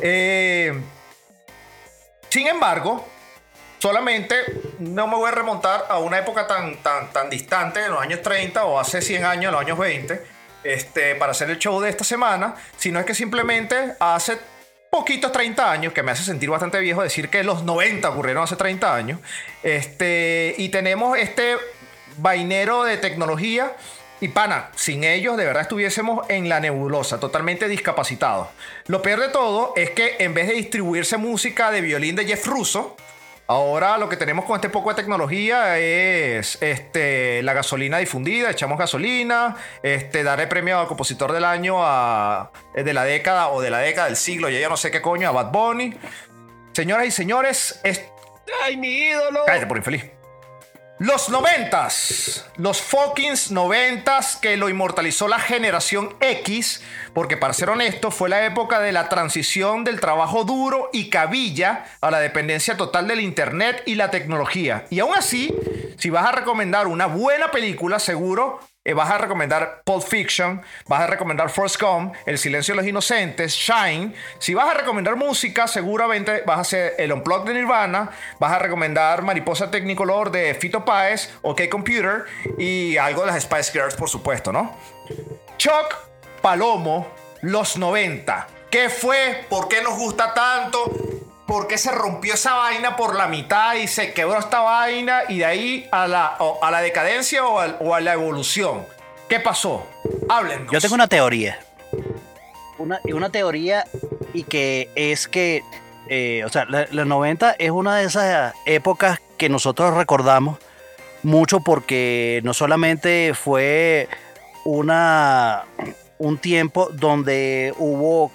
Eh, 0.00 0.72
sin 2.28 2.46
embargo, 2.46 3.06
solamente 3.78 4.36
no 4.78 5.08
me 5.08 5.16
voy 5.16 5.28
a 5.28 5.32
remontar 5.32 5.86
a 5.88 5.98
una 5.98 6.18
época 6.18 6.46
tan, 6.46 6.76
tan, 6.82 7.12
tan 7.12 7.28
distante, 7.28 7.84
en 7.84 7.90
los 7.90 8.00
años 8.00 8.22
30 8.22 8.64
o 8.64 8.78
hace 8.78 9.02
100 9.02 9.24
años, 9.24 9.44
en 9.46 9.52
los 9.52 9.60
años 9.60 9.78
20, 9.78 10.22
este, 10.62 11.14
para 11.16 11.32
hacer 11.32 11.50
el 11.50 11.58
show 11.58 11.80
de 11.80 11.90
esta 11.90 12.04
semana, 12.04 12.54
sino 12.76 13.00
es 13.00 13.06
que 13.06 13.14
simplemente 13.14 13.94
hace 13.98 14.38
poquitos 14.90 15.32
30 15.32 15.70
años, 15.70 15.92
que 15.92 16.02
me 16.02 16.12
hace 16.12 16.22
sentir 16.22 16.48
bastante 16.48 16.78
viejo 16.78 17.02
decir 17.02 17.28
que 17.28 17.42
los 17.42 17.64
90 17.64 18.08
ocurrieron 18.08 18.44
hace 18.44 18.56
30 18.56 18.94
años, 18.94 19.20
este, 19.62 20.54
y 20.58 20.68
tenemos 20.68 21.18
este 21.18 21.56
vainero 22.18 22.84
de 22.84 22.96
tecnología. 22.96 23.72
Y 24.20 24.28
pana, 24.28 24.70
sin 24.74 25.04
ellos 25.04 25.36
de 25.36 25.44
verdad 25.44 25.62
estuviésemos 25.62 26.24
en 26.30 26.48
la 26.48 26.58
nebulosa, 26.58 27.20
totalmente 27.20 27.68
discapacitados. 27.68 28.48
Lo 28.86 29.02
peor 29.02 29.20
de 29.20 29.28
todo 29.28 29.74
es 29.76 29.90
que 29.90 30.16
en 30.20 30.32
vez 30.32 30.48
de 30.48 30.54
distribuirse 30.54 31.18
música 31.18 31.70
de 31.70 31.82
violín 31.82 32.16
de 32.16 32.24
Jeff 32.24 32.46
Russo, 32.46 32.96
ahora 33.46 33.98
lo 33.98 34.08
que 34.08 34.16
tenemos 34.16 34.46
con 34.46 34.54
este 34.54 34.70
poco 34.70 34.88
de 34.88 34.94
tecnología 34.94 35.78
es 35.78 36.56
este, 36.62 37.42
la 37.42 37.52
gasolina 37.52 37.98
difundida, 37.98 38.50
echamos 38.50 38.78
gasolina, 38.78 39.54
este, 39.82 40.22
darle 40.22 40.46
premio 40.46 40.80
al 40.80 40.86
compositor 40.86 41.32
del 41.32 41.44
año 41.44 41.76
a, 41.80 42.52
eh, 42.74 42.84
de 42.84 42.94
la 42.94 43.04
década 43.04 43.48
o 43.48 43.60
de 43.60 43.68
la 43.68 43.80
década 43.80 44.06
del 44.06 44.16
siglo, 44.16 44.48
ya 44.48 44.58
yo 44.58 44.70
no 44.70 44.78
sé 44.78 44.90
qué 44.90 45.02
coño, 45.02 45.28
a 45.28 45.32
Bad 45.32 45.52
Bunny. 45.52 45.94
Señoras 46.72 47.06
y 47.06 47.10
señores, 47.10 47.80
es... 47.84 48.02
Ay, 48.64 48.78
mi 48.78 48.88
ídolo. 48.88 49.44
Cállate 49.44 49.66
por 49.66 49.76
infeliz. 49.76 50.15
Los 50.98 51.28
noventas, 51.28 52.48
los 52.56 52.80
fucking 52.80 53.34
noventas 53.50 54.36
que 54.36 54.56
lo 54.56 54.70
inmortalizó 54.70 55.28
la 55.28 55.38
generación 55.38 56.16
X, 56.20 56.82
porque 57.12 57.36
para 57.36 57.52
ser 57.52 57.68
honesto 57.68 58.10
fue 58.10 58.30
la 58.30 58.46
época 58.46 58.80
de 58.80 58.92
la 58.92 59.10
transición 59.10 59.84
del 59.84 60.00
trabajo 60.00 60.44
duro 60.44 60.88
y 60.94 61.10
cabilla 61.10 61.84
a 62.00 62.10
la 62.10 62.18
dependencia 62.18 62.78
total 62.78 63.08
del 63.08 63.20
internet 63.20 63.82
y 63.84 63.96
la 63.96 64.10
tecnología. 64.10 64.86
Y 64.88 65.00
aún 65.00 65.14
así, 65.14 65.54
si 65.98 66.08
vas 66.08 66.24
a 66.24 66.32
recomendar 66.32 66.86
una 66.86 67.04
buena 67.04 67.50
película, 67.50 67.98
seguro 67.98 68.60
eh, 68.86 68.94
vas 68.94 69.10
a 69.10 69.18
recomendar 69.18 69.82
Pulp 69.84 70.04
Fiction, 70.04 70.62
vas 70.86 71.00
a 71.00 71.08
recomendar 71.08 71.50
Forrest 71.50 71.82
Gump, 71.82 72.14
El 72.24 72.38
silencio 72.38 72.72
de 72.72 72.76
los 72.76 72.86
inocentes, 72.86 73.52
Shine. 73.52 74.14
Si 74.38 74.54
vas 74.54 74.68
a 74.68 74.74
recomendar 74.74 75.16
música, 75.16 75.66
seguramente 75.66 76.44
vas 76.46 76.58
a 76.58 76.60
hacer 76.60 76.94
el 76.96 77.12
Unplugged 77.12 77.48
de 77.48 77.54
Nirvana, 77.54 78.10
vas 78.38 78.52
a 78.52 78.60
recomendar 78.60 79.22
Mariposa 79.22 79.72
Technicolor 79.72 80.30
de 80.30 80.54
Fito 80.54 80.84
Páez, 80.84 81.34
OK 81.42 81.62
Computer 81.68 82.26
y 82.58 82.96
algo 82.96 83.22
de 83.22 83.32
las 83.32 83.42
Spice 83.42 83.72
Girls, 83.72 83.96
por 83.96 84.08
supuesto, 84.08 84.52
¿no? 84.52 84.76
Chuck 85.58 85.96
Palomo, 86.40 87.08
los 87.42 87.76
90. 87.76 88.46
¿Qué 88.70 88.88
fue? 88.88 89.46
¿Por 89.48 89.66
qué 89.66 89.82
nos 89.82 89.98
gusta 89.98 90.32
tanto? 90.32 90.92
¿Por 91.46 91.68
qué 91.68 91.78
se 91.78 91.92
rompió 91.92 92.34
esa 92.34 92.54
vaina 92.54 92.96
por 92.96 93.14
la 93.14 93.28
mitad 93.28 93.74
y 93.74 93.86
se 93.86 94.12
quebró 94.12 94.38
esta 94.38 94.60
vaina 94.60 95.22
y 95.28 95.38
de 95.38 95.44
ahí 95.44 95.88
a 95.92 96.08
la, 96.08 96.34
o- 96.40 96.58
a 96.62 96.70
la 96.72 96.80
decadencia 96.80 97.44
o, 97.46 97.94
a 97.94 98.00
la 98.00 98.12
evolución? 98.14 98.84
¿Qué 99.28 99.38
pasó? 99.40 99.86
Háblenos. 100.28 100.72
Yo 100.72 100.80
tengo 100.80 100.94
una 100.96 101.06
teoría. 101.08 101.58
Una, 102.78 103.00
una 103.04 103.30
teoría 103.30 103.84
y 104.34 104.42
que 104.42 104.90
es 104.96 105.28
que, 105.28 105.62
eh, 106.08 106.42
o 106.44 106.48
sea, 106.48 106.64
la- 106.66 106.86
los 106.90 107.06
90 107.06 107.54
es 107.58 107.70
una 107.70 107.96
de 107.96 108.06
esas 108.06 108.52
épocas 108.66 109.20
que 109.38 109.48
nosotros 109.48 109.94
recordamos 109.94 110.58
mucho 111.22 111.60
porque 111.60 112.40
no 112.44 112.54
solamente 112.54 113.32
fue 113.34 114.08
una, 114.64 115.64
un 116.18 116.38
tiempo 116.38 116.88
donde 116.92 117.72
hubo, 117.78 118.30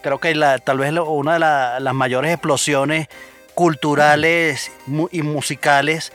creo 0.00 0.18
que 0.18 0.34
la, 0.34 0.58
tal 0.58 0.78
vez 0.78 0.92
una 0.92 1.34
de 1.34 1.38
la- 1.38 1.80
las 1.80 1.94
mayores 1.94 2.32
explosiones 2.32 3.08
culturales 3.54 4.70
y 5.12 5.22
musicales 5.22 6.12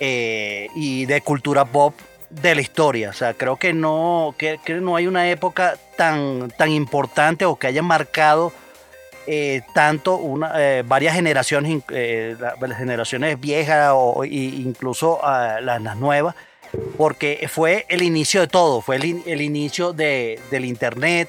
eh, 0.00 0.68
y 0.74 1.04
de 1.06 1.20
cultura 1.20 1.64
pop 1.64 1.94
de 2.30 2.54
la 2.54 2.60
historia. 2.60 3.10
O 3.10 3.12
sea, 3.12 3.34
creo 3.34 3.56
que 3.56 3.72
no, 3.72 4.34
que, 4.38 4.58
que 4.64 4.74
no 4.74 4.96
hay 4.96 5.06
una 5.06 5.28
época 5.30 5.76
tan, 5.96 6.50
tan 6.56 6.70
importante 6.70 7.44
o 7.44 7.56
que 7.56 7.66
haya 7.66 7.82
marcado 7.82 8.52
eh, 9.26 9.62
tanto 9.74 10.16
una, 10.16 10.52
eh, 10.56 10.82
varias 10.86 11.14
generaciones, 11.14 11.82
las 11.88 12.78
generaciones 12.78 13.38
viejas 13.38 13.92
o 13.94 14.24
incluso 14.24 15.20
ah, 15.22 15.58
las, 15.60 15.96
nuevas, 15.96 16.34
porque 16.96 17.46
fue 17.52 17.84
el 17.88 18.02
inicio 18.02 18.40
de 18.40 18.46
todo, 18.48 18.80
fue 18.80 18.96
el, 18.96 19.22
el 19.26 19.40
inicio 19.42 19.92
de, 19.92 20.40
del 20.50 20.64
internet, 20.64 21.28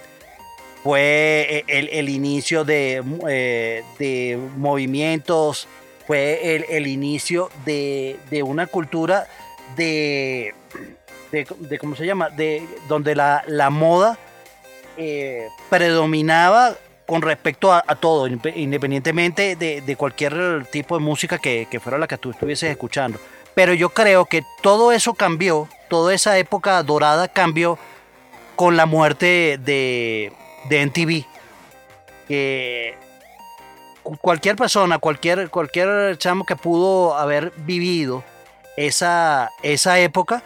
fue 0.84 1.64
eh, 1.68 1.90
el, 1.92 2.10
inicio 2.10 2.64
de, 2.64 3.04
eh, 3.30 3.84
de 4.00 4.40
movimientos, 4.58 5.68
fue 6.08 6.66
el, 6.70 6.88
inicio 6.88 7.50
de, 7.66 8.18
de 8.30 8.44
una 8.44 8.68
cultura 8.68 9.28
de, 9.76 10.54
de, 11.32 11.78
¿cómo 11.80 11.96
se 11.96 12.06
llama? 12.06 12.30
De, 12.30 12.64
donde 12.88 13.16
la, 13.16 13.44
la 13.48 13.70
moda 13.70 14.18
eh, 14.98 15.48
predominaba 15.70 16.76
con 17.06 17.22
respecto 17.22 17.72
a, 17.74 17.82
todo, 17.96 18.28
inde- 18.28 18.54
independientemente 18.56 19.56
de, 19.56 19.82
de 19.82 19.96
cualquier 19.96 20.66
tipo 20.72 20.98
de 20.98 21.04
música 21.04 21.38
que, 21.38 21.68
que 21.70 21.80
fuera 21.80 21.98
la 21.98 22.08
que 22.08 22.18
tú 22.18 22.32
estuvieses 22.32 22.72
escuchando. 22.72 23.20
Pero 23.54 23.74
yo 23.74 23.90
creo 23.90 24.26
que 24.26 24.44
todo 24.62 24.92
eso 24.92 25.14
cambió, 25.14 25.68
toda 25.90 26.14
esa 26.14 26.38
época 26.38 26.82
dorada 26.84 27.28
cambió 27.28 27.78
con 28.56 28.78
la 28.78 28.86
muerte 28.86 29.60
de, 29.62 30.32
de 30.70 30.82
NTV. 30.82 31.26
Que 32.28 32.96
cu- 34.04 34.18
cualquier 34.18 34.56
persona, 34.56 35.00
cualquier, 35.00 35.50
cualquier 35.50 36.18
chamo 36.18 36.46
que 36.46 36.56
pudo 36.56 37.16
haber 37.18 37.52
vivido 37.58 38.24
esa, 38.78 39.50
esa 39.64 40.00
época, 40.00 40.44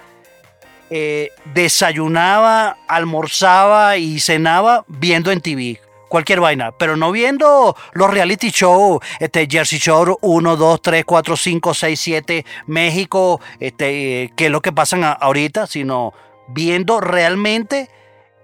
eh, 0.89 1.31
desayunaba, 1.53 2.77
almorzaba 2.87 3.97
y 3.97 4.19
cenaba 4.19 4.83
viendo 4.87 5.31
en 5.31 5.41
TV. 5.41 5.79
Cualquier 6.09 6.39
vaina, 6.39 6.71
pero 6.71 6.95
no 6.95 7.11
viendo 7.11 7.75
los 7.93 8.09
reality 8.09 8.49
shows, 8.51 8.99
este 9.19 9.47
Jersey 9.49 9.79
Shore 9.79 10.13
1, 10.21 10.55
2, 10.55 10.81
3, 10.81 11.03
4, 11.03 11.35
5, 11.35 11.73
6, 11.73 11.99
7, 11.99 12.45
México, 12.67 13.41
este, 13.59 14.23
eh, 14.23 14.31
que 14.35 14.45
es 14.45 14.51
lo 14.51 14.61
que 14.61 14.71
pasan 14.71 15.03
a- 15.03 15.11
ahorita, 15.11 15.67
sino 15.67 16.13
viendo 16.47 17.01
realmente 17.01 17.89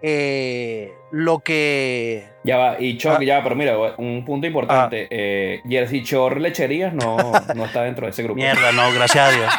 eh, 0.01 0.93
lo 1.11 1.39
que 1.39 2.25
Ya 2.43 2.57
va, 2.57 2.75
y 2.79 2.97
Choc, 2.97 3.17
Ah. 3.19 3.23
ya 3.23 3.37
va, 3.37 3.43
pero 3.43 3.55
mira, 3.55 3.77
un 3.97 4.23
punto 4.25 4.47
importante. 4.47 5.07
eh, 5.09 5.61
Jersey 5.67 6.01
Shore 6.03 6.39
Lecherías 6.39 6.93
no, 6.93 7.17
no 7.55 7.65
está 7.65 7.83
dentro 7.83 8.05
de 8.05 8.11
ese 8.11 8.23
grupo. 8.23 8.37
Mierda, 8.37 8.71
no, 8.71 8.91
gracias 8.93 9.27
a 9.29 9.31
Dios. 9.31 9.53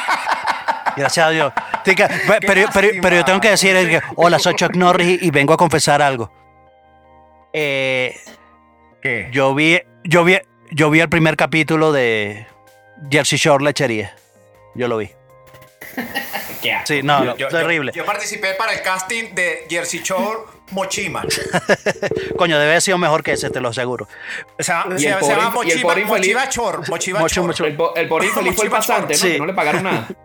Gracias 0.96 1.26
a 1.26 1.30
Dios. 1.30 1.52
Pero, 1.84 2.66
pero, 2.72 2.88
pero 3.00 3.16
yo 3.16 3.24
tengo 3.24 3.40
que 3.40 3.50
decir, 3.50 3.74
que, 3.88 4.00
hola, 4.16 4.38
soy 4.38 4.54
Chuck 4.54 4.74
Norris 4.76 5.22
y, 5.22 5.26
y 5.28 5.30
vengo 5.30 5.52
a 5.54 5.56
confesar 5.56 6.02
algo. 6.02 6.30
Eh, 7.52 8.14
¿Qué? 9.00 9.28
yo 9.32 9.54
vi, 9.54 9.80
yo 10.04 10.24
vi, 10.24 10.38
yo 10.70 10.90
vi 10.90 11.00
el 11.00 11.08
primer 11.08 11.36
capítulo 11.36 11.92
de 11.92 12.46
Jersey 13.10 13.38
Shore 13.38 13.64
Lechería. 13.64 14.14
Yo 14.74 14.88
lo 14.88 14.96
vi. 14.98 15.10
¿Qué 16.62 16.72
asco. 16.72 16.86
Sí, 16.86 17.02
no, 17.02 17.24
Yo- 17.24 17.36
yo- 17.36 17.48
terrible. 17.48 17.92
Yo, 17.94 18.04
participé 18.04 18.54
para 18.54 18.72
el 18.72 18.82
casting 18.82 19.34
de 19.34 19.66
Jersey 19.68 20.00
Shore 20.02 20.40
Mochima. 20.70 21.22
Coño, 22.36 22.58
debe 22.58 22.70
haber 22.70 22.82
sido 22.82 22.98
mejor 22.98 23.22
que 23.22 23.32
ese, 23.32 23.50
te 23.50 23.60
lo 23.60 23.68
aseguro. 23.70 24.08
Se, 24.58 24.72
llama- 24.72 24.98
se- 24.98 25.02
se 25.24 25.32
el 25.32 25.50
Mochiva, 26.06 26.48
Chor. 26.48 26.88
Mochiva 26.88 27.20
Mocho, 27.20 27.52
Chor. 27.52 27.66
El, 27.66 27.78
el 27.96 28.08
pobre 28.08 28.26
infeliz 28.26 28.54
fue 28.54 28.64
el 28.66 28.70
pasante, 28.70 29.14
¿no? 29.14 29.18
Sí. 29.18 29.36
No 29.38 29.46
le 29.46 29.54
pagaron 29.54 29.82
nada. 29.84 30.08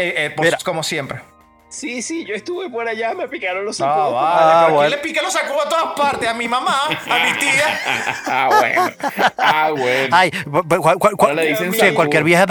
Eh, 0.00 0.14
eh, 0.26 0.30
pues, 0.36 0.54
como 0.62 0.84
siempre. 0.84 1.20
Sí, 1.68 2.02
sí, 2.02 2.24
yo 2.24 2.32
estuve 2.32 2.70
por 2.70 2.86
allá, 2.86 3.14
me 3.14 3.26
picaron 3.26 3.64
los 3.64 3.80
Ah, 3.80 3.84
zancudos. 3.84 4.12
vale. 4.14 4.36
Ah, 4.52 4.62
bueno. 4.70 4.78
¿Quién 4.78 4.90
le 4.92 4.98
pica 4.98 5.22
los 5.22 5.32
sacos 5.32 5.66
a 5.66 5.68
todas 5.68 5.86
partes? 5.96 6.28
A 6.28 6.34
mi 6.34 6.46
mamá, 6.46 6.82
a 6.86 7.18
mi 7.24 7.32
tía. 7.40 7.80
ah, 8.26 8.48
bueno. 8.60 8.90
Ah, 9.36 9.70
bueno. 9.72 10.16
Ay, 10.16 10.30
cu- 10.30 10.62
cu- 10.68 10.98
cu- 11.00 11.10
cu- 11.16 11.24
Ahora 11.26 11.34
le 11.34 11.48
dicen 11.48 11.74
sí, 11.74 11.92
cualquier 11.94 12.22
vieja. 12.22 12.46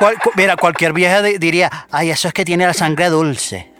De- 0.00 0.04
cual- 0.16 0.18
cu- 0.22 0.32
mira, 0.36 0.56
cualquier 0.56 0.92
vieja 0.92 1.22
de- 1.22 1.38
diría, 1.38 1.70
ay, 1.90 2.10
eso 2.10 2.28
es 2.28 2.34
que 2.34 2.44
tiene 2.44 2.66
la 2.66 2.74
sangre 2.74 3.08
dulce. 3.08 3.70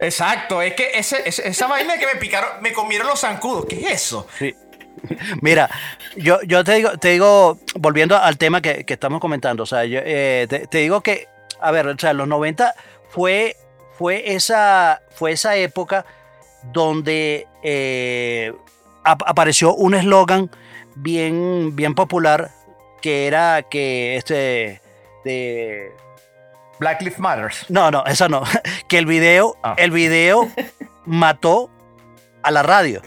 Exacto, 0.00 0.60
es 0.60 0.74
que 0.74 0.90
ese, 0.94 1.22
ese- 1.28 1.48
esa 1.48 1.66
vaina 1.68 1.96
que 1.96 2.06
me 2.06 2.16
picaron, 2.16 2.60
me 2.60 2.72
comieron 2.72 3.06
los 3.06 3.20
zancudos. 3.20 3.66
¿Qué 3.66 3.76
es 3.80 3.90
eso? 3.92 4.26
Mira, 5.40 5.70
yo, 6.16 6.42
yo 6.42 6.64
te 6.64 6.74
digo, 6.74 6.98
te 6.98 7.08
digo, 7.10 7.58
volviendo 7.76 8.16
al 8.16 8.36
tema 8.36 8.60
que, 8.60 8.84
que 8.84 8.94
estamos 8.94 9.20
comentando, 9.20 9.62
o 9.62 9.66
sea, 9.66 9.84
yo, 9.84 10.00
eh, 10.04 10.46
te, 10.48 10.66
te 10.66 10.78
digo 10.78 11.00
que, 11.00 11.28
a 11.60 11.70
ver, 11.70 11.86
o 11.86 11.98
sea, 11.98 12.12
los 12.12 12.28
90 12.28 12.74
fue, 13.10 13.56
fue, 13.96 14.34
esa, 14.34 15.00
fue 15.14 15.32
esa 15.32 15.56
época 15.56 16.04
donde 16.72 17.46
eh, 17.62 18.52
ap- 19.04 19.22
apareció 19.26 19.74
un 19.74 19.94
eslogan 19.94 20.50
bien, 20.94 21.74
bien 21.74 21.94
popular 21.94 22.50
que 23.00 23.26
era 23.26 23.62
que 23.62 24.16
este 24.16 24.81
de 25.24 25.92
Black 26.78 27.00
Lives 27.02 27.18
Matters. 27.18 27.66
no, 27.70 27.90
no, 27.90 28.04
eso 28.06 28.28
no, 28.28 28.42
que 28.88 28.98
el 28.98 29.06
video, 29.06 29.56
Ah. 29.62 29.74
el 29.78 29.90
video 29.90 30.50
mató 31.06 31.70
a 32.42 32.50
la 32.50 32.62
radio. 32.62 33.02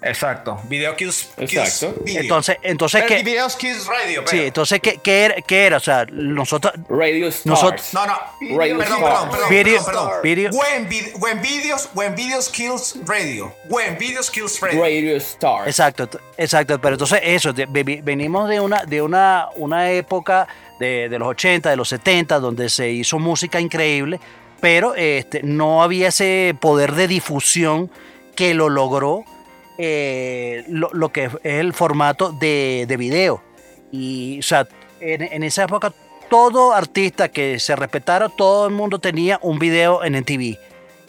Exacto. 0.00 0.60
Video 0.68 0.94
Kills, 0.94 1.28
kills 1.36 1.52
Exacto. 1.54 2.00
video. 2.04 2.22
Entonces, 2.22 2.56
entonces 2.62 3.02
Pero 3.02 3.16
que 3.16 3.24
Videos 3.24 3.56
Kills 3.56 3.84
Radio. 3.86 4.20
Sí, 4.20 4.26
pero- 4.30 4.42
entonces, 4.44 4.80
¿qué, 4.80 4.98
qué 5.02 5.24
era, 5.24 5.34
qué 5.42 5.66
era? 5.66 5.76
O 5.78 5.80
sea, 5.80 6.06
nosotros... 6.12 6.72
Radio 6.88 7.26
Stars. 7.28 7.46
Nosotros- 7.46 7.94
No, 7.94 8.06
no. 8.06 8.14
Radio 8.56 8.78
perdón, 8.78 8.98
Stars. 8.98 9.12
perdón, 9.12 9.30
perdón, 9.30 9.50
Video- 9.50 9.84
perdón, 9.84 10.06
perdón. 10.06 10.22
video- 10.22 10.50
When, 10.52 10.88
vid- 10.88 11.12
when 11.20 11.42
videos, 11.42 11.88
when 11.94 12.14
videos 12.14 12.48
kills 12.48 12.96
radio. 13.06 13.52
When 13.68 13.98
videos 13.98 14.30
kills 14.30 14.60
radio. 14.60 14.80
Radio 14.82 15.16
Stars. 15.16 15.66
Exacto, 15.66 16.08
exacto. 16.36 16.80
Pero 16.80 16.94
entonces 16.94 17.20
eso, 17.24 17.52
venimos 18.02 18.48
de 18.48 18.60
una, 18.60 18.84
de 18.84 19.02
una, 19.02 19.48
una 19.56 19.90
época 19.90 20.46
de, 20.78 21.08
de 21.08 21.18
los 21.18 21.26
80, 21.28 21.70
de 21.70 21.76
los 21.76 21.88
70, 21.88 22.38
donde 22.38 22.68
se 22.68 22.88
hizo 22.88 23.18
música 23.18 23.58
increíble, 23.58 24.20
pero 24.60 24.94
este, 24.94 25.42
no 25.42 25.82
había 25.82 26.08
ese 26.08 26.54
poder 26.60 26.92
de 26.92 27.08
difusión 27.08 27.90
que 28.36 28.54
lo 28.54 28.68
logró 28.68 29.24
eh, 29.78 30.64
lo, 30.68 30.90
lo 30.92 31.10
que 31.10 31.24
es 31.24 31.32
el 31.44 31.72
formato 31.72 32.32
de, 32.32 32.84
de 32.86 32.96
video. 32.96 33.42
Y, 33.92 34.40
o 34.40 34.42
sea, 34.42 34.66
en, 35.00 35.22
en 35.22 35.42
esa 35.44 35.62
época, 35.62 35.92
todo 36.28 36.74
artista 36.74 37.28
que 37.28 37.58
se 37.58 37.74
respetara, 37.76 38.28
todo 38.28 38.66
el 38.66 38.74
mundo 38.74 38.98
tenía 38.98 39.38
un 39.42 39.58
video 39.58 40.04
en 40.04 40.14
MTV. 40.14 40.58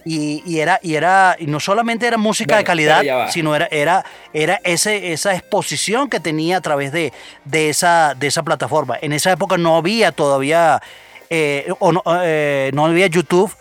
Y, 0.05 0.41
y 0.45 0.59
era, 0.59 0.79
y 0.81 0.95
era, 0.95 1.35
y 1.37 1.47
no 1.47 1.59
solamente 1.59 2.07
era 2.07 2.17
música 2.17 2.57
de 2.57 2.63
calidad, 2.63 3.03
sino 3.31 3.55
era, 3.55 3.67
era, 3.69 4.05
era 4.33 4.59
ese, 4.63 5.11
esa 5.11 5.35
exposición 5.35 6.09
que 6.09 6.19
tenía 6.19 6.57
a 6.57 6.61
través 6.61 6.91
de, 6.91 7.11
de, 7.43 7.69
esa, 7.69 8.15
de 8.15 8.27
esa 8.27 8.43
plataforma. 8.43 8.97
En 9.01 9.11
esa 9.13 9.31
época 9.31 9.57
no 9.57 9.75
había 9.75 10.11
todavía, 10.11 10.81
eh, 11.29 11.71
o 11.79 11.91
no, 11.91 12.01
eh, 12.23 12.71
no 12.73 12.85
había 12.85 13.07
YouTube. 13.07 13.53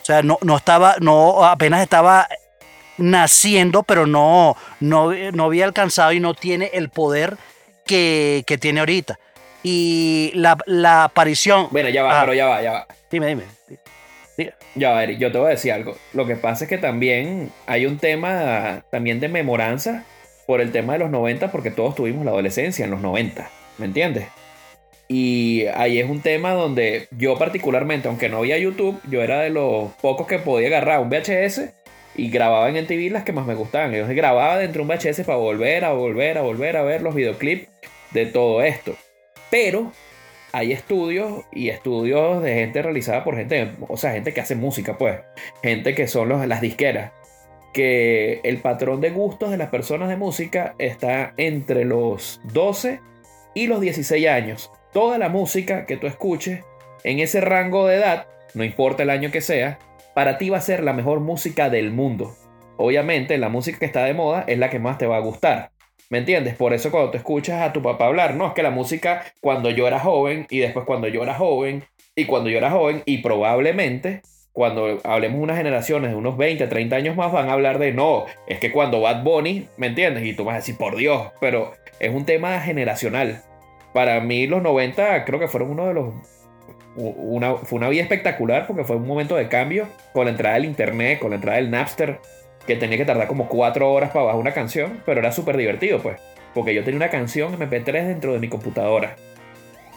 O 0.00 0.04
sea, 0.04 0.22
no, 0.22 0.38
no 0.42 0.56
estaba, 0.56 0.96
no, 1.00 1.44
apenas 1.44 1.82
estaba 1.82 2.28
naciendo, 2.98 3.82
pero 3.82 4.06
no, 4.06 4.56
no, 4.80 5.12
no 5.32 5.44
había 5.44 5.64
alcanzado 5.64 6.12
y 6.12 6.20
no 6.20 6.34
tiene 6.34 6.70
el 6.74 6.88
poder 6.88 7.36
que, 7.86 8.44
que 8.46 8.58
tiene 8.58 8.80
ahorita. 8.80 9.18
Y 9.62 10.30
la, 10.34 10.58
la 10.66 11.04
aparición. 11.04 11.68
Bueno, 11.70 11.88
ya 11.88 12.02
va, 12.02 12.20
Ah, 12.20 12.24
pero 12.24 12.34
ya 12.34 12.46
va, 12.46 12.62
ya 12.62 12.72
va. 12.72 12.86
Dime, 13.10 13.26
dime. 13.28 13.44
Ya 14.74 14.90
va, 14.90 15.04
Eric, 15.04 15.18
yo 15.18 15.30
te 15.30 15.38
voy 15.38 15.46
a 15.46 15.50
decir 15.50 15.72
algo. 15.72 15.96
Lo 16.12 16.26
que 16.26 16.34
pasa 16.34 16.64
es 16.64 16.70
que 16.70 16.78
también 16.78 17.52
hay 17.66 17.86
un 17.86 17.98
tema 17.98 18.84
también 18.90 19.20
de 19.20 19.28
memoranza 19.28 20.04
por 20.46 20.60
el 20.60 20.72
tema 20.72 20.94
de 20.94 20.98
los 20.98 21.10
90, 21.10 21.52
porque 21.52 21.70
todos 21.70 21.94
tuvimos 21.94 22.24
la 22.24 22.32
adolescencia 22.32 22.84
en 22.84 22.90
los 22.90 23.00
90, 23.00 23.48
¿me 23.78 23.86
entiendes? 23.86 24.26
Y 25.06 25.66
ahí 25.74 26.00
es 26.00 26.10
un 26.10 26.20
tema 26.20 26.52
donde 26.52 27.08
yo 27.12 27.38
particularmente, 27.38 28.08
aunque 28.08 28.28
no 28.28 28.38
había 28.38 28.58
YouTube, 28.58 29.00
yo 29.08 29.22
era 29.22 29.40
de 29.40 29.50
los 29.50 29.92
pocos 30.00 30.26
que 30.26 30.38
podía 30.38 30.68
agarrar 30.68 31.00
un 31.00 31.08
VHS 31.08 31.70
y 32.16 32.30
grababa 32.30 32.68
en 32.68 32.82
MTV 32.84 33.10
las 33.10 33.24
que 33.24 33.32
más 33.32 33.46
me 33.46 33.54
gustaban. 33.54 33.92
Yo 33.92 34.06
grababa 34.08 34.58
dentro 34.58 34.84
de 34.84 34.92
un 34.92 34.98
VHS 34.98 35.24
para 35.24 35.38
volver 35.38 35.84
a 35.84 35.92
volver 35.92 36.38
a 36.38 36.42
volver 36.42 36.76
a 36.76 36.82
ver 36.82 37.02
los 37.02 37.14
videoclips 37.14 37.68
de 38.12 38.26
todo 38.26 38.62
esto. 38.62 38.94
Pero 39.50 39.92
hay 40.52 40.72
estudios 40.72 41.44
y 41.52 41.70
estudios 41.70 42.42
de 42.42 42.54
gente 42.54 42.80
realizada 42.80 43.24
por 43.24 43.36
gente, 43.36 43.72
o 43.88 43.96
sea, 43.96 44.12
gente 44.12 44.32
que 44.32 44.40
hace 44.40 44.54
música, 44.54 44.96
pues, 44.96 45.18
gente 45.64 45.96
que 45.96 46.06
son 46.06 46.48
las 46.48 46.60
disqueras, 46.60 47.10
que 47.72 48.40
el 48.44 48.58
patrón 48.58 49.00
de 49.00 49.10
gustos 49.10 49.50
de 49.50 49.56
las 49.56 49.70
personas 49.70 50.08
de 50.08 50.16
música 50.16 50.76
está 50.78 51.34
entre 51.38 51.84
los 51.84 52.40
12 52.52 53.00
y 53.54 53.66
los 53.66 53.80
16 53.80 54.28
años. 54.28 54.70
Toda 54.92 55.18
la 55.18 55.28
música 55.28 55.86
que 55.86 55.96
tú 55.96 56.06
escuches 56.06 56.60
en 57.02 57.18
ese 57.18 57.40
rango 57.40 57.88
de 57.88 57.96
edad, 57.96 58.28
no 58.54 58.62
importa 58.62 59.02
el 59.02 59.10
año 59.10 59.32
que 59.32 59.40
sea, 59.40 59.80
para 60.14 60.38
ti 60.38 60.50
va 60.50 60.58
a 60.58 60.62
ser 60.62 60.82
la 60.82 60.92
mejor 60.92 61.20
música 61.20 61.70
del 61.70 61.90
mundo. 61.90 62.34
Obviamente, 62.76 63.38
la 63.38 63.48
música 63.48 63.78
que 63.78 63.86
está 63.86 64.04
de 64.04 64.14
moda 64.14 64.44
es 64.46 64.58
la 64.58 64.70
que 64.70 64.78
más 64.78 64.98
te 64.98 65.06
va 65.06 65.16
a 65.16 65.20
gustar. 65.20 65.70
¿Me 66.10 66.18
entiendes? 66.18 66.54
Por 66.54 66.74
eso 66.74 66.90
cuando 66.90 67.10
tú 67.10 67.16
escuchas 67.16 67.62
a 67.62 67.72
tu 67.72 67.82
papá 67.82 68.06
hablar, 68.06 68.34
no, 68.34 68.48
es 68.48 68.52
que 68.52 68.62
la 68.62 68.70
música 68.70 69.24
cuando 69.40 69.70
yo 69.70 69.86
era 69.86 69.98
joven 69.98 70.46
y 70.50 70.58
después 70.58 70.84
cuando 70.86 71.08
yo 71.08 71.22
era 71.22 71.34
joven 71.34 71.84
y 72.14 72.26
cuando 72.26 72.50
yo 72.50 72.58
era 72.58 72.70
joven 72.70 73.02
y 73.06 73.18
probablemente 73.18 74.22
cuando 74.52 75.00
hablemos 75.02 75.40
unas 75.40 75.56
generaciones 75.56 76.10
de 76.10 76.16
unos 76.16 76.36
20, 76.36 76.68
30 76.68 76.94
años 76.94 77.16
más 77.16 77.32
van 77.32 77.48
a 77.48 77.54
hablar 77.54 77.80
de 77.80 77.92
no, 77.92 78.26
es 78.46 78.60
que 78.60 78.70
cuando 78.70 79.00
Bad 79.00 79.24
Bunny, 79.24 79.66
¿me 79.76 79.88
entiendes? 79.88 80.24
Y 80.24 80.34
tú 80.34 80.44
vas 80.44 80.54
a 80.54 80.58
decir, 80.58 80.76
por 80.76 80.94
Dios, 80.94 81.32
pero 81.40 81.72
es 81.98 82.14
un 82.14 82.24
tema 82.24 82.60
generacional. 82.60 83.42
Para 83.92 84.20
mí 84.20 84.46
los 84.46 84.62
90 84.62 85.24
creo 85.24 85.40
que 85.40 85.48
fueron 85.48 85.70
uno 85.70 85.88
de 85.88 85.94
los... 85.94 86.14
Una, 86.96 87.56
fue 87.56 87.78
una 87.78 87.88
vida 87.88 88.02
espectacular 88.02 88.66
porque 88.68 88.84
fue 88.84 88.96
un 88.96 89.06
momento 89.06 89.34
de 89.34 89.48
cambio 89.48 89.88
con 90.12 90.26
la 90.26 90.30
entrada 90.30 90.54
del 90.54 90.64
internet, 90.64 91.18
con 91.18 91.30
la 91.30 91.36
entrada 91.36 91.56
del 91.56 91.70
Napster, 91.70 92.20
que 92.66 92.76
tenía 92.76 92.96
que 92.96 93.04
tardar 93.04 93.26
como 93.26 93.48
4 93.48 93.92
horas 93.92 94.10
para 94.10 94.26
bajar 94.26 94.40
una 94.40 94.52
canción, 94.52 95.02
pero 95.04 95.20
era 95.20 95.32
súper 95.32 95.56
divertido 95.56 95.98
pues, 96.00 96.20
porque 96.54 96.72
yo 96.74 96.84
tenía 96.84 96.96
una 96.98 97.10
canción 97.10 97.58
MP3 97.58 98.06
dentro 98.06 98.32
de 98.32 98.38
mi 98.38 98.48
computadora. 98.48 99.16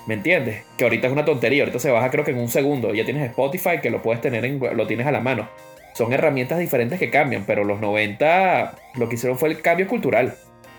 ¿Me 0.07 0.13
entiendes? 0.15 0.63
Que 0.77 0.85
ahorita 0.85 1.07
es 1.07 1.13
una 1.13 1.25
tontería, 1.25 1.63
ahorita 1.63 1.79
se 1.79 1.91
baja 1.91 2.09
creo 2.09 2.23
que 2.23 2.31
en 2.31 2.39
un 2.39 2.47
segundo. 2.49 2.93
Ya 2.93 3.03
tienes 3.05 3.29
Spotify 3.29 3.79
que 3.81 3.89
lo 3.89 4.01
puedes 4.01 4.21
tener, 4.21 4.43
en, 4.45 4.59
lo 4.75 4.87
tienes 4.87 5.05
a 5.05 5.11
la 5.11 5.19
mano. 5.19 5.49
Son 5.93 6.13
herramientas 6.13 6.59
diferentes 6.59 6.97
que 6.97 7.09
cambian, 7.09 7.43
pero 7.45 7.63
los 7.63 7.79
90 7.81 8.73
lo 8.95 9.09
que 9.09 9.15
hicieron 9.15 9.37
fue 9.37 9.49
el 9.49 9.61
cambio 9.61 9.87
cultural. 9.87 10.35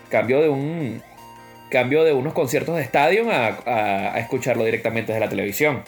Cambio 0.09 0.41
de 0.41 0.49
un 0.49 1.01
cambio 1.69 2.03
de 2.03 2.13
unos 2.13 2.33
conciertos 2.33 2.75
de 2.75 2.81
estadio 2.81 3.29
a- 3.31 3.59
a 4.15 4.19
escucharlo 4.19 4.65
directamente 4.65 5.11
desde 5.13 5.23
la 5.23 5.29
televisión. 5.29 5.83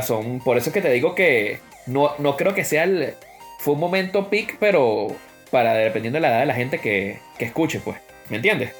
Son 0.00 0.38
por 0.40 0.56
eso 0.56 0.70
es 0.70 0.74
que 0.74 0.80
te 0.80 0.90
digo 0.90 1.14
que 1.14 1.58
no, 1.86 2.12
no 2.18 2.36
creo 2.38 2.54
que 2.54 2.64
sea 2.64 2.84
el 2.84 3.14
fue 3.58 3.74
un 3.74 3.80
momento 3.80 4.30
peak, 4.30 4.56
pero 4.58 5.08
para 5.50 5.74
dependiendo 5.74 6.16
de 6.16 6.20
la 6.22 6.28
edad 6.30 6.40
de 6.40 6.46
la 6.46 6.54
gente 6.54 6.78
que, 6.78 7.18
que 7.38 7.44
escuche, 7.44 7.80
pues. 7.80 7.98
¿Me 8.30 8.36
entiendes? 8.36 8.72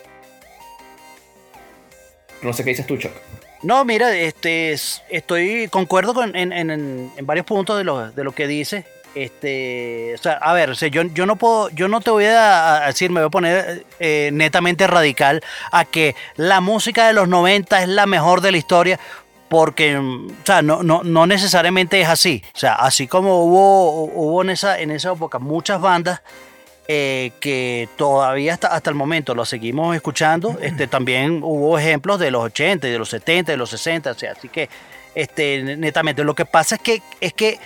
No 2.42 2.52
sé 2.52 2.64
qué 2.64 2.70
dices 2.70 2.86
tú, 2.86 2.96
Chuck. 2.96 3.12
No, 3.62 3.84
mira, 3.84 4.12
este, 4.16 4.72
es- 4.72 5.02
estoy 5.08 5.68
concuerdo 5.68 6.14
con, 6.14 6.34
en, 6.34 6.52
en- 6.52 6.70
en- 6.70 7.12
varios 7.26 7.46
puntos 7.46 7.78
de 7.78 7.84
lo, 7.84 8.10
de 8.10 8.24
lo 8.24 8.32
que 8.32 8.46
dice. 8.48 8.84
Este, 9.14 10.14
o 10.14 10.18
sea, 10.18 10.32
a 10.34 10.54
ver, 10.54 10.70
o 10.70 10.72
yo, 10.72 11.02
yo 11.02 11.26
no 11.26 11.36
puedo, 11.36 11.68
yo 11.68 11.86
no 11.86 12.00
te 12.00 12.10
voy 12.10 12.24
a, 12.24 12.82
a 12.84 12.86
decir, 12.86 13.10
me 13.10 13.20
voy 13.20 13.26
a 13.26 13.30
poner 13.30 13.84
eh, 14.00 14.30
netamente 14.32 14.86
radical 14.86 15.42
a 15.70 15.84
que 15.84 16.16
la 16.36 16.62
música 16.62 17.06
de 17.06 17.12
los 17.12 17.28
90 17.28 17.82
es 17.82 17.88
la 17.88 18.06
mejor 18.06 18.40
de 18.40 18.52
la 18.52 18.56
historia, 18.56 18.98
porque, 19.52 19.98
mm, 19.98 20.26
o 20.30 20.46
sea, 20.46 20.62
no, 20.62 20.82
no, 20.82 21.02
no 21.04 21.26
necesariamente 21.26 22.00
es 22.00 22.08
así. 22.08 22.42
O 22.54 22.58
sea, 22.58 22.72
así 22.72 23.06
como 23.06 23.44
hubo, 23.44 24.04
hubo 24.04 24.40
en 24.40 24.48
esa, 24.48 24.80
en 24.80 24.90
esa 24.90 25.12
época 25.12 25.38
muchas 25.38 25.78
bandas 25.78 26.22
eh, 26.88 27.32
que 27.38 27.86
todavía 27.98 28.54
hasta, 28.54 28.68
hasta 28.68 28.88
el 28.88 28.96
momento 28.96 29.34
lo 29.34 29.44
seguimos 29.44 29.94
escuchando. 29.94 30.56
Este, 30.62 30.86
también 30.86 31.40
hubo 31.42 31.78
ejemplos 31.78 32.18
de 32.18 32.30
los 32.30 32.42
80, 32.44 32.86
de 32.86 32.98
los 32.98 33.10
70, 33.10 33.52
de 33.52 33.58
los 33.58 33.68
60, 33.68 34.12
o 34.12 34.14
sea, 34.14 34.32
así 34.32 34.48
que 34.48 34.70
este, 35.14 35.62
netamente 35.76 36.24
lo 36.24 36.34
que 36.34 36.46
pasa 36.46 36.76
es 36.76 36.80
que, 36.80 37.02
es 37.20 37.34
que 37.34 37.58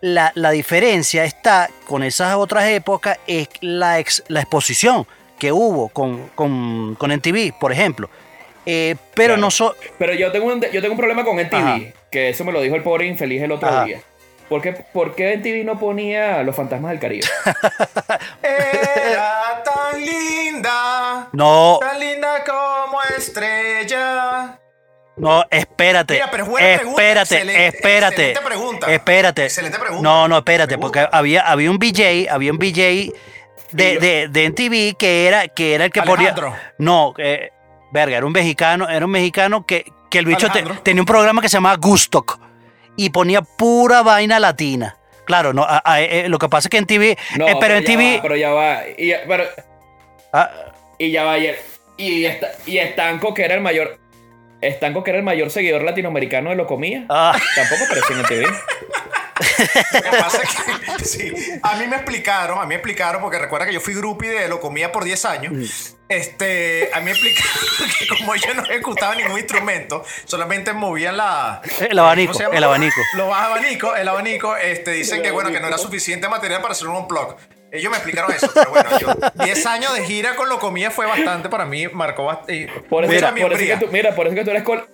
la, 0.00 0.32
la 0.36 0.52
diferencia 0.52 1.26
está 1.26 1.68
con 1.86 2.02
esas 2.02 2.34
otras 2.36 2.64
épocas, 2.68 3.18
es 3.26 3.48
la, 3.60 3.98
ex- 3.98 4.24
la 4.28 4.40
exposición 4.40 5.06
que 5.38 5.52
hubo 5.52 5.90
con, 5.90 6.28
con, 6.34 6.94
con 6.94 7.10
MTV, 7.12 7.58
por 7.60 7.72
ejemplo. 7.72 8.08
Eh, 8.66 8.96
pero 9.14 9.34
Claro. 9.34 9.40
no 9.40 9.50
so- 9.50 9.76
Pero 9.98 10.12
yo 10.14 10.32
tengo 10.32 10.46
un, 10.46 10.60
yo 10.60 10.80
tengo 10.82 10.92
un 10.92 10.98
problema 10.98 11.24
con 11.24 11.38
MTV, 11.38 11.56
Ajá. 11.56 11.78
que 12.10 12.28
eso 12.30 12.44
me 12.44 12.50
lo 12.52 12.60
dijo 12.60 12.74
el 12.74 12.82
pobre 12.82 13.06
infeliz 13.06 13.40
el 13.42 13.52
otro 13.52 13.68
Ajá. 13.68 13.84
día. 13.84 14.00
¿Por 14.48 14.60
qué, 14.62 14.72
por 14.72 15.14
qué 15.16 15.32
MTV 15.36 15.64
no 15.64 15.78
ponía 15.78 16.42
Los 16.44 16.54
Fantasmas 16.54 16.90
del 16.92 17.00
Caribe? 17.00 17.26
Era 18.42 19.62
tan 19.64 20.00
linda, 20.04 21.28
no, 21.32 21.78
tan 21.80 21.98
linda 21.98 22.44
como 22.44 23.02
estrella. 23.16 24.58
no, 25.16 25.44
espérate. 25.50 26.14
Mira, 26.14 26.30
pero 26.30 26.44
es 26.44 26.48
buena 26.50 26.76
pregunta, 26.76 27.02
espérate, 27.02 27.34
excelente- 27.36 27.66
espérate. 27.66 28.14
excelente 28.30 28.40
pregunta. 28.46 28.92
Espérate. 28.92 29.44
Excelente 29.44 29.78
pregunta. 29.78 30.02
No, 30.02 30.28
no, 30.28 30.38
espérate, 30.38 30.74
Pregunta. 30.76 31.02
porque 31.06 31.16
había, 31.16 31.40
había 31.42 31.70
un 31.70 31.78
BJ, 31.78 32.28
había 32.30 32.52
un 32.52 32.58
BJ 32.58 33.12
de, 33.72 33.98
de, 33.98 34.28
de 34.28 34.48
MTV 34.50 34.96
que 34.96 35.26
era, 35.26 35.48
que 35.48 35.74
era 35.74 35.86
el 35.86 35.90
que 35.90 36.00
Alejandro. 36.00 36.50
ponía. 36.50 36.72
No, 36.78 37.14
eh, 37.18 37.50
verga, 37.92 38.16
era 38.18 38.26
un 38.26 38.32
mexicano, 38.32 38.88
era 38.88 39.04
un 39.04 39.10
mexicano 39.12 39.64
que, 39.66 39.90
que 40.10 40.18
el 40.18 40.26
bicho 40.26 40.48
te- 40.50 40.62
tenía 40.82 41.02
un 41.02 41.06
programa 41.06 41.40
que 41.42 41.48
se 41.48 41.56
llamaba 41.56 41.76
Gustock 41.76 42.38
y 42.96 43.10
ponía 43.10 43.42
pura 43.42 44.02
vaina 44.02 44.38
latina. 44.40 44.96
Claro, 45.24 45.52
no, 45.52 45.62
a- 45.64 45.82
a- 45.84 46.00
eh, 46.00 46.28
lo 46.28 46.38
que 46.38 46.48
pasa 46.48 46.68
es 46.68 46.70
que 46.70 46.78
en 46.78 46.86
TV, 46.86 47.18
No, 47.36 47.48
eh, 47.48 47.56
pero 47.60 47.74
en 47.74 47.80
ya 47.82 47.86
TV, 47.86 48.16
va, 48.16 48.22
pero 48.22 48.36
ya 48.36 48.50
va. 48.50 48.78
Y, 48.96 49.08
ya- 49.08 49.20
pero- 49.26 49.44
ah, 50.32 50.50
y 50.98 51.10
ya 51.10 51.24
va 51.24 51.32
ayer. 51.32 51.58
Y, 51.96 52.24
esta- 52.26 52.52
y 52.66 52.78
Estanco, 52.78 53.34
que 53.34 53.44
era 53.44 53.54
el 53.54 53.60
mayor. 53.60 53.98
Estanco, 54.60 55.02
que 55.04 55.10
era 55.10 55.18
el 55.18 55.24
mayor 55.24 55.50
seguidor 55.50 55.82
latinoamericano 55.82 56.50
de 56.50 56.56
Locomía. 56.56 57.04
ah, 57.08 57.36
Tampoco 57.54 57.84
apareció 57.84 58.14
en 58.16 58.20
MTV. 58.22 58.46
Lo 59.92 60.02
que 60.02 60.16
pasa 60.18 60.42
es 60.42 60.48
que, 60.98 61.04
sí, 61.04 61.32
a 61.62 61.76
mí 61.76 61.86
me 61.86 61.96
explicaron, 61.96 62.58
a 62.58 62.62
mí 62.62 62.68
me 62.68 62.74
explicaron, 62.76 63.20
porque 63.20 63.38
recuerda 63.38 63.66
que 63.66 63.72
yo 63.72 63.80
fui 63.80 63.94
groupie 63.94 64.30
de 64.30 64.48
lo 64.48 64.60
comía 64.60 64.92
por 64.92 65.04
10 65.04 65.24
años. 65.26 65.94
Este, 66.08 66.88
a 66.94 67.00
mí 67.00 67.06
me 67.06 67.10
explicaron 67.12 67.52
que 67.98 68.06
como 68.08 68.34
ellos 68.34 68.54
no 68.54 68.62
ejecutaban 68.64 69.18
ningún 69.18 69.38
instrumento, 69.38 70.04
solamente 70.24 70.72
movían 70.72 71.16
la. 71.16 71.60
El 71.80 71.98
abanico, 71.98 72.32
¿cómo 72.32 72.38
se 72.38 72.44
llama? 72.44 72.56
el 72.56 72.64
abanico. 72.64 73.00
Los 73.14 73.34
abanicos, 73.34 73.98
el 73.98 74.08
abanico, 74.08 74.56
este, 74.56 74.92
dicen 74.92 75.22
que 75.22 75.30
bueno, 75.30 75.50
que 75.50 75.60
no 75.60 75.66
era 75.68 75.78
suficiente 75.78 76.28
material 76.28 76.62
para 76.62 76.72
hacer 76.72 76.88
un 76.88 76.96
unplug. 76.96 77.36
Ellos 77.72 77.90
me 77.90 77.96
explicaron 77.96 78.30
eso, 78.32 78.48
pero 78.54 78.70
bueno, 78.70 78.98
yo 78.98 79.08
10 79.44 79.66
años 79.66 79.92
de 79.94 80.04
gira 80.04 80.36
con 80.36 80.48
lo 80.48 80.58
comía 80.60 80.90
fue 80.92 81.04
bastante 81.04 81.48
para 81.48 81.66
mí, 81.66 81.88
marcó 81.88 82.24
bastante. 82.24 82.70
Por 82.88 83.04
eso, 83.04 83.12
Mira, 83.12 83.34
por 83.34 83.52
eso 83.52 83.64
que 83.80 83.84
tú, 83.86 83.92
mira, 83.92 84.14
por 84.14 84.26
eso 84.28 84.36
que 84.36 84.44
tú 84.44 84.50
eres 84.50 84.62
col- 84.62 84.88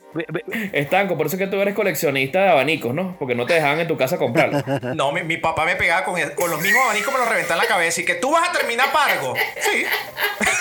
Estanco, 0.73 1.17
por 1.17 1.27
eso 1.27 1.39
que 1.39 1.47
tú 1.47 1.61
eres 1.61 1.75
coleccionista 1.75 2.43
de 2.43 2.49
abanicos, 2.51 2.95
¿no? 2.95 3.17
Porque 3.19 3.35
no 3.35 3.47
te 3.47 3.55
dejaban 3.55 3.81
en 3.81 3.89
tu 3.89 3.97
casa 3.97 4.19
comprarlo. 4.19 4.63
No, 4.95 5.11
mi, 5.13 5.23
mi 5.23 5.37
papá 5.39 5.65
me 5.65 5.77
pegaba 5.77 6.05
con, 6.05 6.19
el- 6.19 6.35
con 6.35 6.51
los 6.51 6.61
mismos 6.61 6.83
abanicos, 6.85 7.13
me 7.13 7.19
los 7.21 7.29
reventaba 7.29 7.61
en 7.63 7.69
la 7.69 7.75
cabeza 7.75 8.01
y 8.01 8.05
que 8.05 8.15
tú 8.17 8.31
vas 8.31 8.49
a 8.49 8.53
terminar 8.53 8.93
pargo. 8.93 9.35
Sí. 9.61 9.85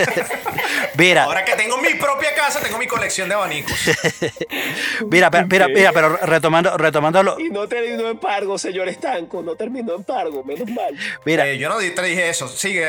mira, 0.96 1.24
Ahora 1.24 1.44
que 1.44 1.54
tengo 1.54 1.78
mi 1.78 1.94
propia 1.94 2.34
casa, 2.34 2.60
tengo 2.60 2.78
mi 2.78 2.86
colección 2.86 3.28
de 3.28 3.34
abanicos. 3.34 3.72
mira, 5.10 5.30
mira, 5.30 5.46
mira, 5.46 5.68
mira, 5.68 5.92
pero 5.92 6.16
retomando, 6.16 6.76
retomando 6.76 7.22
lo, 7.22 7.38
Y 7.40 7.50
no 7.50 7.66
terminó 7.68 8.08
en 8.08 8.18
pargo, 8.18 8.58
señor 8.58 8.88
Estanco. 8.88 9.42
No 9.42 9.54
terminó 9.56 9.94
en 9.94 10.04
pargo, 10.04 10.42
menos 10.44 10.68
mal. 10.70 10.94
mira, 11.24 11.46
Eh, 11.46 11.58
yo 11.58 11.68
no 11.68 11.78
di- 11.78 11.90
te 11.90 12.02
dije 12.02 12.28
eso. 12.28 12.48
Sigue. 12.48 12.88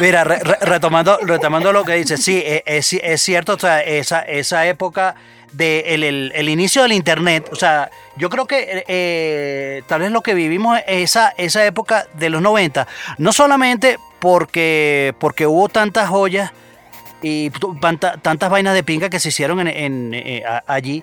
Mira, 0.00 0.24
re- 0.24 0.40
re- 0.40 0.58
retomando, 0.60 1.18
retomando 1.22 1.72
lo 1.72 1.84
que 1.84 1.94
dice, 1.94 2.16
sí, 2.16 2.42
es, 2.44 2.62
es- 2.66 3.00
es 3.02 3.22
cierto, 3.22 3.54
o 3.54 3.58
sea, 3.58 3.80
esa, 3.82 4.20
esa 4.22 4.66
época 4.66 5.14
de 5.52 5.94
el, 5.94 6.04
el- 6.34 6.48
inicio 6.48 6.82
del 6.82 6.92
Internet. 6.92 7.48
O 7.52 7.56
sea, 7.56 7.90
yo 8.16 8.28
creo 8.30 8.46
que 8.46 8.60
eh, 8.60 8.84
eh, 8.88 9.82
tal 9.86 10.00
vez 10.00 10.10
lo 10.10 10.22
que 10.22 10.34
vivimos 10.34 10.78
esa, 10.86 11.32
esa 11.36 11.64
época 11.64 12.06
de 12.14 12.30
los 12.30 12.42
90, 12.42 12.86
no 13.18 13.32
solamente 13.32 13.98
porque, 14.20 15.14
porque 15.18 15.46
hubo 15.46 15.68
tantas 15.68 16.08
joyas 16.08 16.52
y 17.22 17.50
tanta- 17.80 18.16
tantas 18.18 18.50
vainas 18.50 18.74
de 18.74 18.82
pinga 18.82 19.08
que 19.08 19.20
se 19.20 19.28
hicieron 19.30 19.60
en, 19.60 19.68
en, 19.68 20.14
eh, 20.14 20.44
allí, 20.66 21.02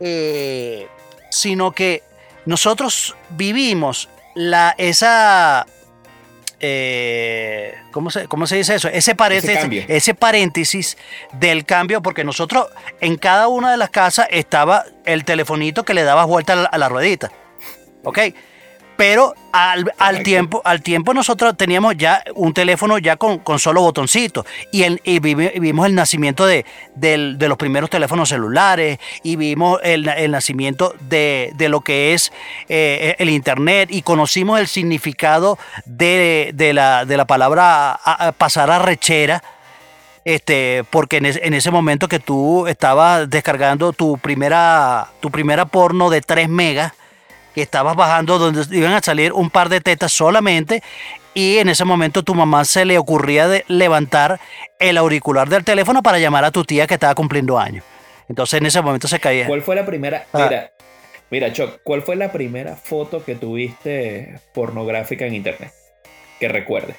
eh, 0.00 0.88
sino 1.30 1.72
que 1.72 2.02
nosotros 2.46 3.14
vivimos 3.30 4.08
la, 4.34 4.74
esa... 4.78 5.66
eh, 6.60 7.74
¿cómo, 7.90 8.10
se, 8.10 8.28
¿Cómo 8.28 8.46
se 8.46 8.56
dice 8.56 8.74
eso? 8.74 8.88
Ese 8.88 9.14
paréntesis, 9.14 9.84
ese 9.88 10.14
paréntesis 10.14 10.98
del 11.32 11.64
cambio, 11.64 12.02
porque 12.02 12.22
nosotros 12.22 12.68
en 13.00 13.16
cada 13.16 13.48
una 13.48 13.70
de 13.70 13.76
las 13.76 13.90
casas 13.90 14.28
estaba 14.30 14.84
el 15.04 15.24
telefonito 15.24 15.84
que 15.84 15.94
le 15.94 16.02
dabas 16.02 16.26
vuelta 16.26 16.52
a 16.52 16.56
la, 16.56 16.64
a 16.64 16.78
la 16.78 16.88
ruedita. 16.88 17.32
¿Ok? 18.04 18.18
Pero 19.00 19.34
al, 19.50 19.90
al 19.96 20.22
tiempo, 20.22 20.60
al 20.62 20.82
tiempo 20.82 21.14
nosotros 21.14 21.56
teníamos 21.56 21.96
ya 21.96 22.22
un 22.34 22.52
teléfono 22.52 22.98
ya 22.98 23.16
con, 23.16 23.38
con 23.38 23.58
solo 23.58 23.80
botoncitos. 23.80 24.44
Y, 24.72 24.82
el, 24.82 25.00
y 25.04 25.20
vimos 25.20 25.86
el 25.86 25.94
nacimiento 25.94 26.44
de, 26.44 26.66
del- 26.96 27.38
de 27.38 27.48
los 27.48 27.56
primeros 27.56 27.88
teléfonos 27.88 28.28
celulares. 28.28 28.98
Y 29.22 29.36
vimos 29.36 29.80
el, 29.82 30.06
el 30.06 30.30
nacimiento 30.32 30.94
de, 31.08 31.50
de 31.54 31.70
lo 31.70 31.80
que 31.80 32.12
es 32.12 32.30
eh, 32.68 33.16
el 33.18 33.30
Internet. 33.30 33.88
Y 33.90 34.02
conocimos 34.02 34.60
el 34.60 34.68
significado 34.68 35.58
de, 35.86 36.50
de 36.52 36.74
la, 36.74 37.06
de 37.06 37.16
la 37.16 37.24
palabra 37.24 37.92
a- 37.92 38.26
a 38.28 38.32
pasar 38.32 38.70
a 38.70 38.80
rechera. 38.80 39.42
Este, 40.26 40.84
porque 40.90 41.16
en, 41.16 41.24
es- 41.24 41.40
en 41.42 41.54
ese 41.54 41.70
momento 41.70 42.06
que 42.06 42.18
tú 42.18 42.66
estabas 42.66 43.30
descargando 43.30 43.94
tu 43.94 44.18
primera, 44.18 45.08
tu 45.20 45.30
primera 45.30 45.64
porno 45.64 46.10
de 46.10 46.20
3 46.20 46.50
megas, 46.50 46.92
que 47.54 47.62
estabas 47.62 47.96
bajando 47.96 48.38
donde 48.38 48.64
iban 48.76 48.92
a 48.92 49.00
salir 49.02 49.32
un 49.32 49.50
par 49.50 49.68
de 49.68 49.80
tetas 49.80 50.12
solamente, 50.12 50.82
y 51.34 51.58
en 51.58 51.68
ese 51.68 51.84
momento 51.84 52.22
tu 52.22 52.34
mamá 52.34 52.64
se 52.64 52.84
le 52.84 52.98
ocurría 52.98 53.46
de 53.48 53.64
levantar 53.68 54.40
el 54.78 54.98
auricular 54.98 55.48
del 55.48 55.64
teléfono 55.64 56.02
para 56.02 56.18
llamar 56.18 56.44
a 56.44 56.50
tu 56.50 56.64
tía 56.64 56.86
que 56.86 56.94
estaba 56.94 57.14
cumpliendo 57.14 57.58
años. 57.58 57.84
Entonces 58.28 58.60
en 58.60 58.66
ese 58.66 58.80
momento 58.80 59.08
se 59.08 59.18
caía. 59.20 59.46
¿Cuál 59.46 59.62
fue 59.62 59.74
la 59.76 59.84
primera? 59.86 60.26
Ah. 60.32 60.46
Mira, 60.48 60.70
mira, 61.30 61.52
Choc, 61.52 61.80
¿cuál 61.84 62.02
fue 62.02 62.16
la 62.16 62.32
primera 62.32 62.76
foto 62.76 63.24
que 63.24 63.34
tuviste 63.36 64.40
pornográfica 64.54 65.24
en 65.26 65.34
internet? 65.34 65.72
Que 66.38 66.48
recuerdes. 66.48 66.96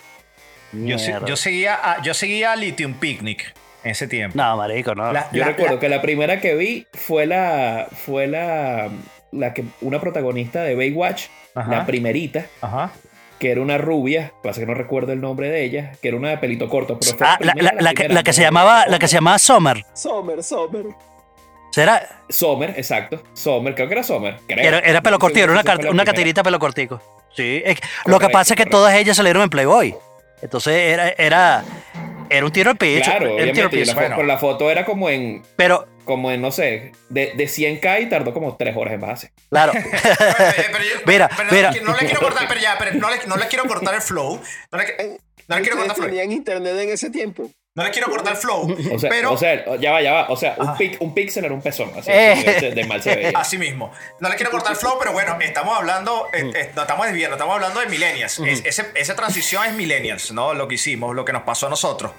Yo, 0.74 0.96
yo 1.26 1.36
seguía 1.36 1.76
a, 1.82 2.02
yo 2.02 2.14
seguía 2.14 2.54
a 2.54 2.56
Lithium 2.56 2.94
Picnic 2.94 3.54
en 3.84 3.92
ese 3.92 4.08
tiempo. 4.08 4.38
No, 4.38 4.56
marico, 4.56 4.96
no. 4.96 5.12
La- 5.12 5.30
Yo 5.34 5.40
la- 5.42 5.48
recuerdo 5.48 5.74
la- 5.76 5.80
que 5.82 5.90
la 5.90 6.02
primera 6.02 6.40
que 6.40 6.56
vi 6.56 6.88
fue 6.94 7.26
la. 7.26 7.88
fue 8.06 8.28
la. 8.28 8.90
La 9.32 9.54
que. 9.54 9.64
una 9.82 10.00
protagonista 10.02 10.64
de 10.64 10.76
Baywatch, 10.76 11.26
Ajá. 11.56 11.70
la 11.72 11.86
primerita, 11.86 12.46
Ajá. 12.62 12.92
que 13.40 13.52
era 13.52 13.62
una 13.62 13.78
rubia, 13.78 14.34
pasa 14.44 14.60
que 14.62 14.68
no 14.68 14.74
recuerdo 14.74 15.14
el 15.14 15.22
nombre 15.22 15.50
de 15.50 15.64
ella, 15.64 15.94
que 16.02 16.10
era 16.10 16.18
una 16.18 16.30
de 16.30 16.38
pelito 16.38 16.70
corto, 16.70 16.98
pero 17.00 17.18
fue 17.18 17.28
Ah, 17.28 17.38
la, 17.40 17.54
primera, 17.54 17.76
la- 17.76 17.82
la 17.82 17.90
que, 17.90 17.96
primera, 17.96 18.14
la 18.16 18.24
que 18.24 18.34
se 18.34 18.42
llamaba, 18.42 18.86
la 18.88 19.00
que 19.00 19.08
se 19.08 19.16
llamaba 19.16 19.40
Summer. 19.40 19.84
Summer, 19.94 20.44
Summer. 20.44 20.86
¿Será? 21.72 22.06
Sommer, 22.28 22.72
exacto. 22.72 23.24
Sommer, 23.34 23.74
creo 23.76 23.88
que 23.88 23.94
era 23.94 24.04
Sommer. 24.04 24.38
creo. 24.46 24.68
Era, 24.68 24.80
era 24.80 25.02
pelo 25.02 25.18
cortito, 25.20 25.44
era 25.46 25.54
una, 25.54 25.64
car- 25.64 25.90
una 25.90 26.04
catirita 26.04 26.44
pelo 26.44 26.60
cortico. 26.60 27.02
Sí. 27.36 27.62
es 27.66 27.80
que- 27.80 27.88
lo 28.06 28.20
que 28.20 28.28
pasa 28.30 28.54
es 28.54 28.58
que 28.58 28.66
todas 28.66 28.94
ellas 28.96 29.16
salieron 29.16 29.44
en 29.44 29.50
Playboy. 29.50 29.96
Entonces 30.42 30.74
era, 30.76 31.10
era, 31.18 31.64
era 32.30 32.46
un 32.46 32.52
tiro 32.52 32.72
al 32.72 32.76
piso. 32.78 33.04
Claro, 33.10 33.38
era 33.38 33.46
un 33.48 33.54
tiro 33.54 33.66
al 33.68 33.72
piso. 33.72 33.94
la, 33.96 34.08
Bueno. 34.08 34.24
la 34.24 34.38
foto 34.38 34.70
era 34.70 34.84
como 34.84 35.10
en. 35.10 35.44
Pero, 35.56 35.88
como 36.06 36.32
en, 36.32 36.42
no 36.42 36.52
sé, 36.52 36.92
de, 37.10 37.34
de 37.36 37.44
100k 37.46 38.02
y 38.04 38.10
tardó 38.10 38.34
como 38.34 38.56
3 38.58 38.76
horas 38.76 38.94
en 38.94 39.02
base. 39.02 39.32
claro. 39.50 39.74
Eh, 39.74 39.84
pero 40.72 40.84
yo- 40.84 41.02
Mira, 41.06 41.30
pero 41.36 41.50
no, 41.50 41.56
mira. 41.56 41.72
le- 41.72 41.82
no 41.82 41.94
le 41.94 42.00
quiero 42.06 42.20
cortar, 42.22 42.48
pero 42.48 42.60
ya, 42.60 42.76
pero 42.78 42.94
no 42.96 43.10
le, 43.10 43.18
no 43.28 43.38
le 43.38 43.48
quiero 43.48 43.66
cortar 43.66 43.96
el 43.96 44.02
flow. 44.02 44.42
No 44.72 44.78
le, 44.78 45.20
no 45.48 45.56
le 45.56 45.62
quiero 45.62 45.78
cortar 45.78 45.78
¿Ustedes 45.78 45.90
el 45.90 45.96
flow. 45.96 46.06
tenían 46.08 46.32
internet 46.32 46.76
en 46.80 46.90
ese 46.90 47.10
tiempo? 47.10 47.50
No 47.74 47.86
le 47.86 47.92
quiero 47.92 48.10
cortar 48.10 48.34
el 48.34 48.38
flow. 48.38 48.78
O 48.94 49.00
sea, 49.00 49.10
pero 49.10 49.32
o 49.32 49.38
sea, 49.38 49.78
ya 49.78 49.92
va, 49.94 50.02
ya 50.02 50.12
va. 50.12 50.26
O 50.30 50.36
sea, 50.36 50.56
un, 50.58 50.68
pic- 50.76 50.98
un 51.00 51.14
pixel 51.14 51.46
era 51.46 51.54
un 51.54 51.62
pezón. 51.62 51.90
Así 51.98 52.12
Eh. 52.12 52.58
de, 52.60 52.72
de 52.72 52.84
mal 52.86 53.02
se 53.02 53.16
veía. 53.16 53.32
Así 53.34 53.58
mismo. 53.58 53.94
No 54.20 54.28
le 54.28 54.36
quiero 54.36 54.52
cortar 54.52 54.74
el 54.74 54.78
flow, 54.78 54.98
pero 55.00 55.14
bueno, 55.14 55.38
estamos 55.40 55.78
hablando, 55.78 56.28
eh, 56.34 56.52
eh, 56.54 56.72
no 56.76 56.82
estamos 56.82 57.06
desviando, 57.08 57.36
estamos 57.38 57.56
hablando 57.56 57.80
de 57.80 57.86
millennials. 57.86 58.40
Es- 58.40 58.66
ese- 58.66 58.92
esa 58.96 59.16
transición 59.16 59.66
es 59.66 59.74
millennials, 59.74 60.34
¿no? 60.34 60.54
Lo 60.54 60.68
que 60.68 60.76
hicimos, 60.76 61.16
lo 61.16 61.24
que 61.24 61.32
nos 61.32 61.44
pasó 61.44 61.68
a 61.68 61.70
nosotros. 61.70 62.12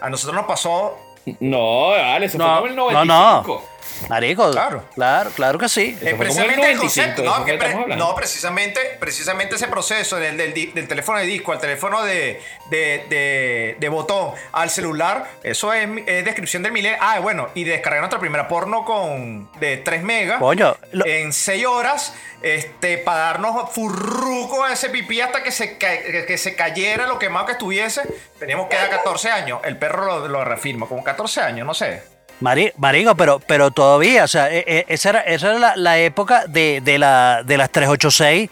A 0.00 0.08
nosotros 0.10 0.36
nos 0.36 0.46
pasó, 0.46 0.96
No, 1.40 1.90
dale, 1.92 2.26
eso 2.26 2.38
No, 2.38 2.44
fue 2.44 2.54
como 2.54 2.66
el 2.68 2.76
no, 2.76 3.04
95. 3.04 3.42
no. 3.46 3.73
Marico, 4.08 4.50
Claro. 4.50 4.84
claro, 4.94 5.30
claro 5.30 5.58
que 5.58 5.68
sí. 5.68 5.96
eh, 6.02 6.14
precisamente 6.18 6.70
el 6.70 6.76
95, 6.76 6.80
concepto, 6.80 7.22
¿de 7.22 7.28
eso 7.28 7.38
¿no? 7.38 7.44
Que 7.44 7.54
pre- 7.54 8.14
precisamente, 8.16 8.80
precisamente 9.00 9.54
ese 9.56 9.68
proceso 9.68 10.16
del, 10.16 10.36
del 10.36 10.88
teléfono 10.88 11.18
de 11.18 11.24
disco 11.26 11.52
al 11.52 11.58
teléfono 11.60 12.02
de, 12.02 12.40
de, 12.70 13.04
de- 13.08 13.76
de 13.78 13.88
botón 13.88 14.32
al 14.52 14.70
celular, 14.70 15.26
eso 15.42 15.72
es, 15.72 15.88
descripción 16.24 16.62
del 16.62 16.72
milenio. 16.72 16.98
Ah, 17.00 17.18
bueno, 17.20 17.48
y 17.54 17.64
descargar 17.64 18.00
nuestra 18.00 18.18
primera 18.20 18.48
porno 18.48 18.84
con 18.84 19.50
de 19.60 19.78
3 19.78 20.02
megas. 20.02 20.38
Coño, 20.38 20.76
lo- 20.92 21.06
en 21.06 21.32
6 21.32 21.66
horas 21.66 22.14
este, 22.42 22.98
para 22.98 23.18
darnos 23.18 23.70
furruco 23.72 24.64
a 24.64 24.72
ese 24.72 24.90
pipí 24.90 25.20
hasta 25.20 25.42
que 25.42 25.50
se, 25.50 25.78
que 25.78 26.36
se 26.38 26.54
cayera 26.54 27.06
lo 27.06 27.18
quemado 27.18 27.46
que 27.46 27.52
estuviese. 27.52 28.02
Teníamos 28.38 28.68
que 28.68 28.76
dar 28.76 28.90
14 28.90 29.30
años. 29.30 29.60
El 29.64 29.78
perro 29.78 30.04
lo, 30.04 30.28
lo 30.28 30.44
reafirma, 30.44 30.86
como 30.86 31.02
14 31.02 31.40
años, 31.40 31.66
no 31.66 31.72
sé. 31.74 32.02
Mari- 32.44 32.72
marico, 32.76 33.14
pero, 33.14 33.40
pero 33.40 33.70
todavía, 33.70 34.24
o 34.24 34.28
sea, 34.28 34.52
e- 34.52 34.64
e- 34.66 34.84
esa 34.88 35.08
era, 35.10 35.20
esa 35.20 35.50
era 35.50 35.58
la, 35.58 35.76
la 35.76 35.98
época 35.98 36.44
de, 36.46 36.80
de, 36.84 36.98
la, 36.98 37.42
de 37.44 37.56
las 37.56 37.70
386, 37.70 38.50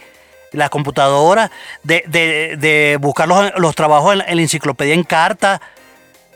las 0.52 0.70
computadoras, 0.70 1.50
de, 1.82 2.02
de, 2.06 2.56
de 2.56 2.96
buscar 3.00 3.28
los, 3.28 3.52
los 3.58 3.74
trabajos 3.74 4.12
en 4.12 4.18
la, 4.18 4.24
en 4.24 4.36
la 4.36 4.42
enciclopedia 4.42 4.94
en 4.94 5.04
carta. 5.04 5.60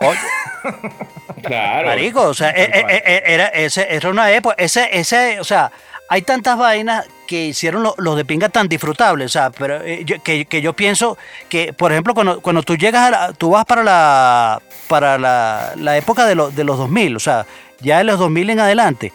Oye, 0.00 0.18
Claro. 1.42 1.88
Marico, 1.88 2.22
o 2.22 2.34
sea, 2.34 2.50
e- 2.50 3.22
era, 3.26 3.46
ese, 3.48 3.86
era 3.94 4.10
una 4.10 4.30
época, 4.32 4.54
ese, 4.58 4.88
ese, 4.92 5.38
o 5.40 5.44
sea, 5.44 5.70
hay 6.08 6.22
tantas 6.22 6.56
vainas 6.56 7.06
que 7.26 7.46
hicieron 7.46 7.82
lo- 7.82 7.94
los 7.98 8.16
de 8.16 8.24
pinga 8.24 8.48
tan 8.48 8.68
disfrutables, 8.68 9.26
o 9.26 9.28
sea, 9.32 9.50
pero 9.50 9.82
eh, 9.84 10.04
que, 10.22 10.44
que 10.44 10.62
yo 10.62 10.72
pienso 10.74 11.18
que, 11.48 11.72
por 11.72 11.90
ejemplo, 11.92 12.14
cuando, 12.14 12.40
cuando 12.40 12.62
tú 12.62 12.76
llegas 12.76 13.02
a 13.08 13.10
la, 13.10 13.32
tú 13.32 13.50
vas 13.50 13.64
para 13.64 13.82
la, 13.82 14.62
para 14.88 15.18
la, 15.18 15.72
la 15.76 15.96
época 15.96 16.24
de, 16.26 16.34
los 16.36 16.54
de 16.54 16.62
los 16.64 16.78
2000, 16.78 17.16
o 17.16 17.20
sea, 17.20 17.46
ya 17.80 17.98
de 17.98 18.04
los 18.04 18.18
2000 18.18 18.50
en 18.50 18.60
adelante, 18.60 19.12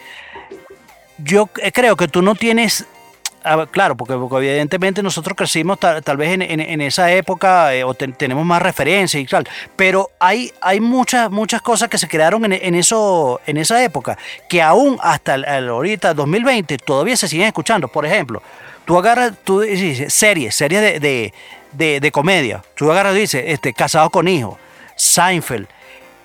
yo 1.18 1.50
eh, 1.62 1.72
creo 1.72 1.96
que 1.96 2.08
tú 2.08 2.22
no 2.22 2.36
tienes 2.36 2.86
a 3.44 3.56
ver, 3.56 3.68
claro, 3.70 3.96
porque, 3.98 4.14
evidentemente 4.14 5.02
nosotros 5.02 5.36
crecimos 5.36 5.80
tal, 5.80 6.18
vez 6.18 6.34
en, 6.34 6.42
en- 6.42 6.82
esa 6.82 7.12
época 7.12 7.74
eh, 7.74 7.84
o 7.84 7.94
te- 7.94 8.08
tenemos 8.10 8.46
más 8.46 8.62
referencias 8.62 9.22
y 9.22 9.26
tal, 9.26 9.48
pero 9.76 10.10
hay, 10.20 10.52
muchas, 10.80 11.30
muchas 11.32 11.62
cosas 11.62 11.90
que 11.90 11.98
se 11.98 12.08
crearon 12.08 12.46
en, 12.52 12.76
eso, 12.76 13.40
en 13.48 13.58
esa 13.58 13.84
época 13.84 14.18
que 14.50 14.62
aún 14.62 14.98
hasta 15.02 15.36
ahorita 15.36 16.14
2020 16.14 16.78
todavía 16.80 17.18
se 17.18 17.28
siguen 17.28 17.48
escuchando. 17.48 17.88
Por 17.88 18.06
ejemplo, 18.06 18.42
tú 18.86 18.98
agarras, 18.98 19.34
tú 19.44 19.62
dices 19.62 20.14
series, 20.14 20.56
series 20.56 21.02
de- 21.02 21.34
de 21.74 22.12
comedia, 22.12 22.64
tú 22.76 22.92
agarras 22.92 23.16
y 23.16 23.20
dices, 23.22 23.44
este, 23.48 23.74
Casados 23.74 24.10
con 24.12 24.28
Hijos, 24.28 24.58
Seinfeld, 24.96 25.68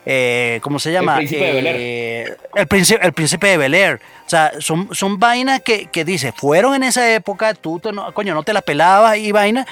eh, 0.07 0.61
¿cómo 0.63 0.79
se 0.79 0.93
llama? 0.93 1.17
Príncipe 1.17 1.53
de. 1.53 2.23
Eh, 2.23 2.37
el, 2.55 2.67
príncipe, 2.69 3.05
el 3.05 3.13
príncipe 3.13 3.49
de 3.49 3.57
Bel 3.59 3.75
Air. 3.75 4.01
O 4.25 4.29
sea, 4.31 4.53
son, 4.61 4.89
son 4.95 5.19
vainas 5.19 5.61
que, 5.61 5.87
que 5.87 6.05
dices, 6.05 6.33
fueron 6.37 6.75
en 6.77 6.85
esa 6.85 7.13
época, 7.13 7.53
tú 7.55 7.79
te- 7.81 7.93
no, 7.93 8.13
coño, 8.15 8.33
no 8.35 8.43
te 8.43 8.53
la 8.53 8.63
pelabas 8.63 9.19
y 9.19 9.33
vainas, 9.33 9.67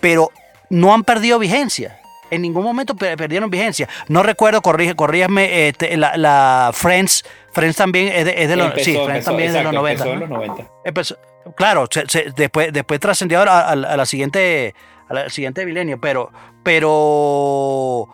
pero 0.00 0.30
no 0.68 0.92
han 0.92 1.04
perdido 1.04 1.38
vigencia. 1.38 1.98
En 2.30 2.42
ningún 2.42 2.62
momento 2.62 2.94
per- 2.94 3.16
perdieron 3.16 3.48
vigencia. 3.48 3.88
No 4.08 4.22
recuerdo, 4.22 4.60
corrige, 4.60 4.94
corrígame, 4.94 5.68
este, 5.68 5.96
la, 5.96 6.14
la 6.18 6.70
Friends, 6.74 7.24
Friends 7.52 7.76
también 7.76 8.08
es 8.08 8.24
de, 8.26 8.42
es 8.42 8.48
de 8.50 8.56
los, 8.56 8.66
Empezó, 8.66 8.84
sí, 8.84 8.90
Friends 8.92 9.08
empezó, 9.08 9.30
también 9.30 9.48
es 9.48 9.54
de 9.54 9.62
los 9.64 9.72
exacto, 9.72 10.04
90. 10.04 10.04
empezó 10.04 10.12
en 10.12 10.20
¿no? 10.20 10.26
los 10.26 10.48
90. 10.48 10.72
Empezó- 10.84 11.18
claro, 11.56 11.86
se- 11.90 12.06
se- 12.08 12.26
después, 12.36 12.70
después 12.72 13.00
trascendió 13.00 13.40
a, 13.40 13.60
a- 13.60 13.70
a 13.72 13.96
la 13.96 14.04
siguiente 14.06 14.74
a 15.08 15.14
la 15.14 15.30
siguiente 15.30 15.64
milenio, 15.64 15.98
pero 15.98 16.30
pero 16.62 18.08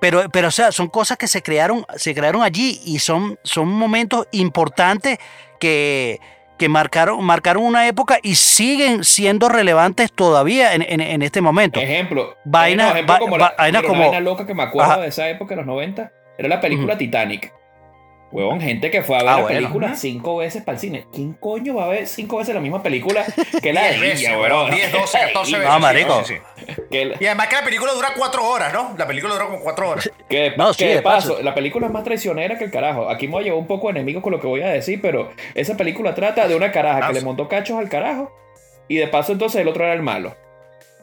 pero 0.00 0.28
pero 0.30 0.48
o 0.48 0.50
sea, 0.50 0.72
son 0.72 0.88
cosas 0.88 1.16
que 1.18 1.28
se 1.28 1.42
crearon 1.42 1.84
se 1.96 2.14
crearon 2.14 2.42
allí 2.42 2.80
y 2.84 2.98
son 2.98 3.38
son 3.42 3.68
momentos 3.68 4.26
importantes 4.32 5.18
que 5.58 6.18
que 6.58 6.68
marcaron 6.68 7.24
marcaron 7.24 7.62
una 7.64 7.86
época 7.88 8.18
y 8.22 8.34
siguen 8.34 9.02
siendo 9.04 9.48
relevantes 9.48 10.12
todavía 10.12 10.74
en, 10.74 10.82
en- 10.82 11.00
en 11.00 11.22
este 11.22 11.40
momento. 11.40 11.80
Ejemplo. 11.80 12.36
Vaina- 12.44 12.84
no, 12.86 12.90
ejemplo 12.92 13.14
va- 13.14 13.18
como 13.18 13.38
la, 13.38 13.54
vaina 13.56 13.78
una 13.80 13.88
como- 13.88 14.00
vaina 14.02 14.20
loca 14.20 14.46
que 14.46 14.52
me 14.54 14.62
acuerdo 14.64 14.92
Ajá. 14.92 15.00
de 15.00 15.08
esa 15.08 15.28
época, 15.30 15.54
de 15.54 15.56
los 15.56 15.66
90, 15.66 16.12
era 16.36 16.48
la 16.48 16.60
película 16.60 16.92
Ujú. 16.94 16.98
Titanic. 16.98 17.52
Huevón, 18.32 18.60
gente 18.60 18.92
que 18.92 19.02
fue 19.02 19.16
a 19.16 19.22
ver 19.22 19.28
Ah, 19.28 19.36
la 19.36 19.42
bueno. 19.42 19.56
película 19.58 19.96
cinco 19.96 20.36
veces 20.36 20.62
para 20.62 20.76
el 20.76 20.80
cine. 20.80 21.04
¿Quién 21.12 21.32
coño 21.32 21.74
va 21.74 21.86
a 21.86 21.88
ver 21.88 22.06
cinco 22.06 22.36
veces 22.38 22.54
la 22.54 22.60
misma 22.60 22.80
película 22.80 23.24
que 23.60 23.72
la 23.72 23.82
de 23.82 23.88
10 23.90 24.00
veces, 24.00 24.20
ella, 24.20 24.38
weón, 24.38 24.52
huevón? 24.52 24.70
10, 24.70 24.92
12, 24.92 25.18
14 25.18 25.52
veces. 25.58 25.68
No, 25.68 25.74
sí, 25.76 25.82
marico. 25.82 26.24
sí, 26.24 26.34
sí. 26.68 27.04
La- 27.04 27.16
Y 27.18 27.26
además 27.26 27.48
que 27.48 27.56
la 27.56 27.64
película 27.64 27.92
dura 27.92 28.10
4 28.16 28.48
horas, 28.48 28.72
¿no? 28.72 28.94
La 28.96 29.06
película 29.08 29.32
dura 29.34 29.46
como 29.46 29.58
4 29.60 29.88
horas. 29.90 30.10
Que, 30.28 30.52
No, 30.56 30.72
sí, 30.72 30.84
que 30.84 30.94
de 30.94 31.02
paso. 31.02 31.30
paso, 31.32 31.42
la 31.42 31.54
película 31.54 31.88
es 31.88 31.92
más 31.92 32.04
traicionera 32.04 32.56
que 32.56 32.62
el 32.64 32.70
carajo. 32.70 33.10
Aquí 33.10 33.26
me 33.26 33.32
voy 33.32 33.40
a 33.42 33.44
llevar 33.46 33.58
un 33.58 33.66
poco 33.66 33.88
de 33.88 33.98
enemigo 33.98 34.22
con 34.22 34.30
lo 34.30 34.38
que 34.40 34.46
voy 34.46 34.60
a 34.62 34.68
decir, 34.68 35.00
pero 35.02 35.32
esa 35.56 35.76
película 35.76 36.14
trata 36.14 36.46
de 36.46 36.54
una 36.54 36.70
caraja 36.70 37.00
Ah, 37.02 37.06
que 37.08 37.14
le 37.14 37.20
sí. 37.20 37.26
montó 37.26 37.48
cachos 37.48 37.78
al 37.80 37.88
carajo 37.88 38.32
y 38.86 38.94
de 38.96 39.08
paso 39.08 39.32
entonces 39.32 39.60
el 39.60 39.66
otro 39.66 39.82
era 39.84 39.92
el 39.94 40.02
malo. 40.02 40.36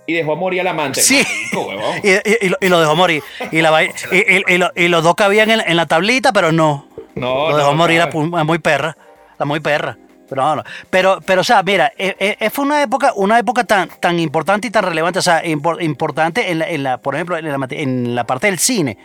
Y 0.05 0.13
dejó 0.13 0.37
morir 0.37 0.61
al 0.61 0.67
amante. 0.67 1.01
Sí. 1.01 1.21
Marico, 1.21 1.67
huevón. 1.67 1.95
Y, 2.03 2.09
y- 2.11 2.37
y 2.45 2.47
lo, 2.49 2.57
y 2.61 2.69
lo 2.69 2.79
dejó 2.79 2.95
morir. 2.95 3.21
Y, 3.51 3.61
la, 3.61 3.71
vai- 3.73 3.91
y, 4.13 4.15
y- 4.51 4.55
y 4.55 4.57
lo- 4.57 4.71
y 4.73 4.87
los 4.87 5.03
dos 5.03 5.15
cabían 5.15 5.51
en, 5.51 5.59
en 5.59 5.75
la 5.75 5.85
tablita, 5.87 6.31
pero 6.31 6.53
no. 6.53 6.87
No, 7.19 7.49
lo 7.49 7.57
dejó 7.57 7.71
no, 7.71 7.77
morir 7.77 8.01
pu- 8.03 8.35
la 8.35 8.43
muy 8.43 8.59
perra. 8.59 8.95
La 9.37 9.45
muy 9.45 9.59
perra. 9.59 9.97
Pero 10.29 10.41
no, 10.41 10.55
no. 10.57 10.63
Pero, 10.89 11.19
pero 11.25 11.41
o 11.41 11.43
sea, 11.43 11.63
mira, 11.63 11.91
eh, 11.97 12.37
eh, 12.39 12.49
fue 12.49 12.65
una 12.65 12.81
época, 12.83 13.13
una 13.15 13.39
época 13.39 13.63
tan, 13.63 13.87
tan 14.01 14.19
importante 14.19 14.67
y 14.67 14.71
tan 14.71 14.83
relevante, 14.83 15.19
o 15.19 15.21
sea, 15.21 15.43
impor- 15.43 15.81
importante 15.81 16.51
en 16.51 16.59
la, 16.59 16.69
en 16.69 16.83
la- 16.83 16.97
por 16.97 17.15
ejemplo, 17.15 17.37
en 17.37 17.49
la, 17.49 17.57
mate- 17.57 17.81
en 17.81 18.13
la 18.13 18.25
parte 18.25 18.47
del 18.47 18.59
cine. 18.59 18.97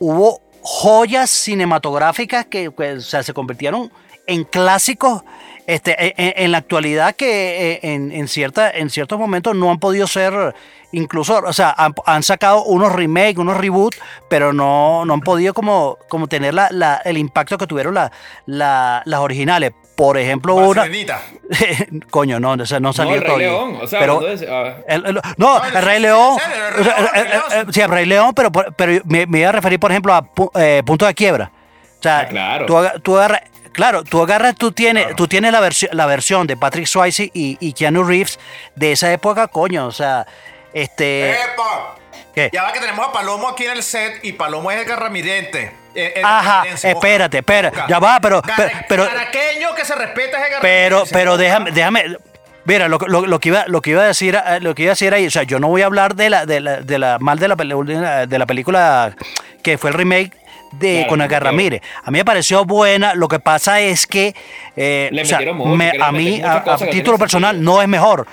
Hubo 0.00 0.40
joyas 0.62 1.30
cinematográficas 1.30 2.46
que, 2.46 2.72
que, 2.76 2.92
o 2.94 3.00
sea, 3.00 3.22
se 3.22 3.32
convirtieron 3.32 3.92
en 4.26 4.44
clásicos 4.44 5.22
este, 5.68 6.06
en, 6.06 6.12
en- 6.16 6.32
en 6.44 6.52
la 6.52 6.58
actualidad 6.58 7.14
que 7.14 7.72
eh, 7.74 7.80
en, 7.82 8.10
en, 8.10 8.26
cierta, 8.26 8.70
en 8.70 8.90
ciertos 8.90 9.18
momentos 9.18 9.54
no 9.54 9.70
han 9.70 9.78
podido 9.78 10.06
ser 10.06 10.54
incluso, 10.92 11.42
o 11.46 11.52
sea, 11.52 11.74
han, 11.76 11.94
han 12.06 12.22
sacado 12.22 12.64
unos 12.64 12.90
remakes, 12.92 13.36
unos 13.36 13.58
reboots, 13.58 13.98
pero 14.30 14.54
no, 14.54 15.04
no 15.04 15.12
han 15.14 15.20
podido 15.20 15.52
como, 15.52 15.98
como 16.08 16.26
tener 16.26 16.54
la, 16.54 16.68
la- 16.70 16.96
el 17.04 17.18
impacto 17.18 17.58
que 17.58 17.66
tuvieron 17.66 17.92
la- 17.94 18.10
la- 18.46 19.02
las 19.04 19.20
originales. 19.20 19.72
Por 19.94 20.16
ejemplo, 20.16 20.54
una... 20.54 20.86
Coño, 22.10 22.38
no, 22.40 22.52
o 22.52 22.66
sea, 22.66 22.78
no 22.80 22.88
No, 22.88 22.92
salió 22.92 23.14
el 23.16 23.20
Rey 23.20 23.26
todavía. 23.26 23.48
León. 23.48 23.78
O 23.82 23.86
sea, 23.86 23.98
pero, 24.00 24.20
ah, 24.50 24.74
el- 24.86 25.06
el- 25.06 25.14
no, 25.14 25.20
No, 25.36 25.64
el 25.64 25.82
Rey 25.84 26.00
León. 26.00 26.38
sí, 26.38 26.50
el 26.54 26.84
Rey 26.84 26.84
León. 27.28 27.42
el- 27.66 27.74
sí, 27.74 27.80
el 27.80 27.90
Rey 27.90 28.06
León, 28.06 28.32
pero, 28.34 28.50
pero 28.52 29.02
me, 29.06 29.26
me 29.26 29.40
iba 29.40 29.48
a 29.48 29.52
referir, 29.52 29.78
por 29.80 29.90
ejemplo, 29.90 30.14
a 30.14 30.24
eh, 30.54 30.82
Punto 30.86 31.04
de 31.04 31.14
Quiebra. 31.14 31.50
O 31.98 32.02
sea, 32.02 32.20
Ah, 32.20 32.26
claro. 32.28 32.66
tú 33.02 33.16
agarras, 33.16 33.42
claro, 33.78 34.02
tú 34.02 34.20
agarras, 34.20 34.56
tú 34.56 34.72
tienes, 34.72 35.04
Claro. 35.04 35.14
tú 35.16 35.28
tienes 35.28 35.52
la, 35.52 35.60
versión 35.60 35.90
la 35.96 36.04
versión 36.06 36.48
de 36.48 36.56
Patrick 36.56 36.86
Swayze 36.86 37.30
y, 37.32 37.56
y 37.60 37.72
Keanu 37.74 38.02
Reeves 38.02 38.40
de 38.74 38.90
esa 38.90 39.12
época, 39.12 39.46
coño, 39.46 39.86
o 39.86 39.92
sea, 39.92 40.26
este... 40.72 41.30
¡Epa! 41.30 41.94
¿qué? 42.34 42.50
Ya 42.52 42.64
va 42.64 42.72
que 42.72 42.80
tenemos 42.80 43.06
a 43.08 43.12
Palomo 43.12 43.48
aquí 43.48 43.64
en 43.66 43.70
el 43.70 43.82
set 43.84 44.18
y 44.24 44.32
Palomo 44.32 44.72
es 44.72 44.78
el 44.80 44.84
garramirente. 44.84 45.72
Eh, 45.94 46.14
el 46.16 46.24
Ajá, 46.24 46.42
garramirense, 46.42 46.90
espérate, 46.90 47.38
Oscar. 47.38 47.88
ya 47.88 47.98
va, 48.00 48.18
pero- 48.20 48.42
pero- 48.56 48.70
pero- 48.88 49.06
Caraqueño 49.06 49.74
que 49.76 49.84
se 49.84 49.94
respeta 49.94 50.44
es 50.44 50.54
el 50.54 50.60
Pero, 50.60 51.04
pero 51.12 51.36
déjame, 51.36 51.70
déjame. 51.70 52.16
Mira, 52.64 52.88
lo, 52.88 52.98
lo- 52.98 53.26
lo 53.26 53.38
que 53.40 53.48
iba, 53.50 53.64
lo 53.68 53.80
que 53.80 53.90
iba 53.90 54.02
a 54.02 54.06
decir, 54.08 54.34
eh, 54.34 54.58
lo 54.60 54.74
que 54.74 54.82
iba 54.82 54.90
a 54.90 54.94
decir 54.94 55.14
ahí, 55.14 55.26
o 55.26 55.30
sea, 55.30 55.44
yo 55.44 55.58
no 55.60 55.68
voy 55.68 55.82
a 55.82 55.86
hablar 55.86 56.14
de 56.16 56.28
la, 56.30 56.44
de 56.46 56.60
la, 56.60 56.80
de 56.82 56.98
la 56.98 57.18
mal 57.18 57.38
de 57.38 57.48
la, 57.48 58.26
de 58.26 58.38
la 58.38 58.46
película 58.46 59.14
que 59.62 59.78
fue 59.78 59.88
el 59.90 59.94
remake 59.96 60.32
de 60.72 60.94
Claro, 60.96 61.08
con 61.08 61.20
Edgar. 61.22 61.44
Ramírez. 61.44 61.82
A 62.02 62.10
mí 62.10 62.18
me 62.18 62.24
pareció 62.24 62.64
buena. 62.64 63.14
Lo 63.14 63.28
que 63.28 63.38
pasa 63.40 63.80
es 63.80 64.06
que, 64.06 64.34
eh, 64.76 65.10
o 65.12 65.24
sea, 65.24 65.40
me- 65.40 65.92
a 66.00 66.12
mí, 66.12 66.40
a, 66.42 66.76
título 66.90 67.18
personal, 67.18 67.56
sentido. 67.56 67.72
no 67.74 67.82
es 67.82 67.88
mejor. 67.88 68.26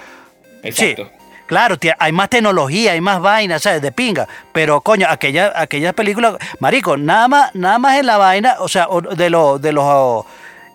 Exacto. 0.63 1.05
Sí. 1.05 1.11
Claro, 1.47 1.75
hay 1.99 2.11
más 2.11 2.29
tecnología, 2.29 2.93
hay 2.93 3.01
más 3.01 3.21
vainas, 3.21 3.61
¿sabes? 3.61 3.79
De 3.81 3.91
pinga. 3.91 4.27
Pero, 4.51 4.81
coño, 4.81 5.05
aquella, 5.07 5.53
aquellas 5.55 5.93
películas, 5.93 6.35
marico, 6.59 6.97
nada 6.97 7.27
más, 7.27 7.53
nada 7.53 7.77
más 7.77 7.99
en 7.99 8.07
la 8.07 8.17
vaina, 8.17 8.55
o 8.59 8.67
sea, 8.67 8.87
de 9.15 9.29
los, 9.29 9.61
de 9.61 9.71
los, 9.71 10.25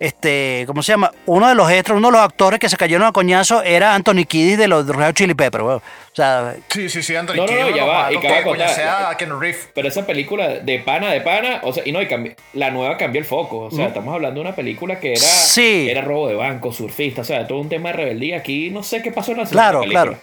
este, 0.01 0.65
¿cómo 0.67 0.83
se 0.83 0.93
llama? 0.93 1.13
Uno 1.27 1.47
de 1.49 1.55
los 1.55 1.71
extras, 1.71 1.97
uno 1.99 2.09
de 2.09 2.13
los 2.13 2.21
actores 2.23 2.59
que 2.59 2.69
se 2.69 2.77
cayeron 2.77 3.07
a 3.07 3.13
coñazo 3.13 3.63
era 3.63 3.95
Anthony 3.95 4.25
Kiddis 4.27 4.59
de 4.59 4.67
los 4.67 4.87
Red 4.89 5.13
Chili 5.15 5.35
Peppers, 5.35 5.63
weón. 5.63 5.77
O 5.77 6.17
sea, 6.17 6.57
Sí, 6.69 6.89
sí, 6.89 7.03
sí, 7.03 7.15
Anthony 7.15 7.35
No, 7.37 7.47
no, 7.47 7.53
no, 7.53 7.59
Kiedis, 7.59 7.77
ya 7.77 7.85
va, 7.85 8.13
y 8.13 8.19
que 8.19 8.29
Reeves. 9.39 9.69
Pero 9.75 9.87
esa 9.89 10.07
película 10.07 10.49
de 10.49 10.79
pana, 10.81 11.11
de 11.13 11.21
pana, 11.21 11.61
o 11.63 11.73
sea, 11.73 11.83
y 11.87 11.93
no, 11.93 12.03
y 12.03 12.07
cambi- 12.07 12.35
la 12.55 12.71
nueva 12.71 12.97
cambió 12.97 13.21
el 13.21 13.27
foco. 13.27 13.59
O 13.67 13.71
sea, 13.71 13.87
estamos 13.87 14.13
hablando 14.15 14.41
de 14.41 14.47
una 14.49 14.57
película 14.57 14.99
que 14.99 15.13
era, 15.13 15.21
Sí. 15.21 15.87
era 15.89 16.01
robo 16.03 16.29
de 16.29 16.35
banco, 16.35 16.73
surfista, 16.73 17.21
o 17.21 17.25
sea, 17.25 17.47
todo 17.47 17.59
un 17.61 17.69
tema 17.69 17.91
de 17.91 17.97
rebeldía. 17.97 18.39
Aquí 18.39 18.71
no 18.71 18.83
sé 18.83 19.03
qué 19.03 19.13
pasó 19.13 19.33
en 19.33 19.39
la 19.39 19.45
Claro, 19.45 19.81
película. 19.81 20.03
claro. 20.03 20.19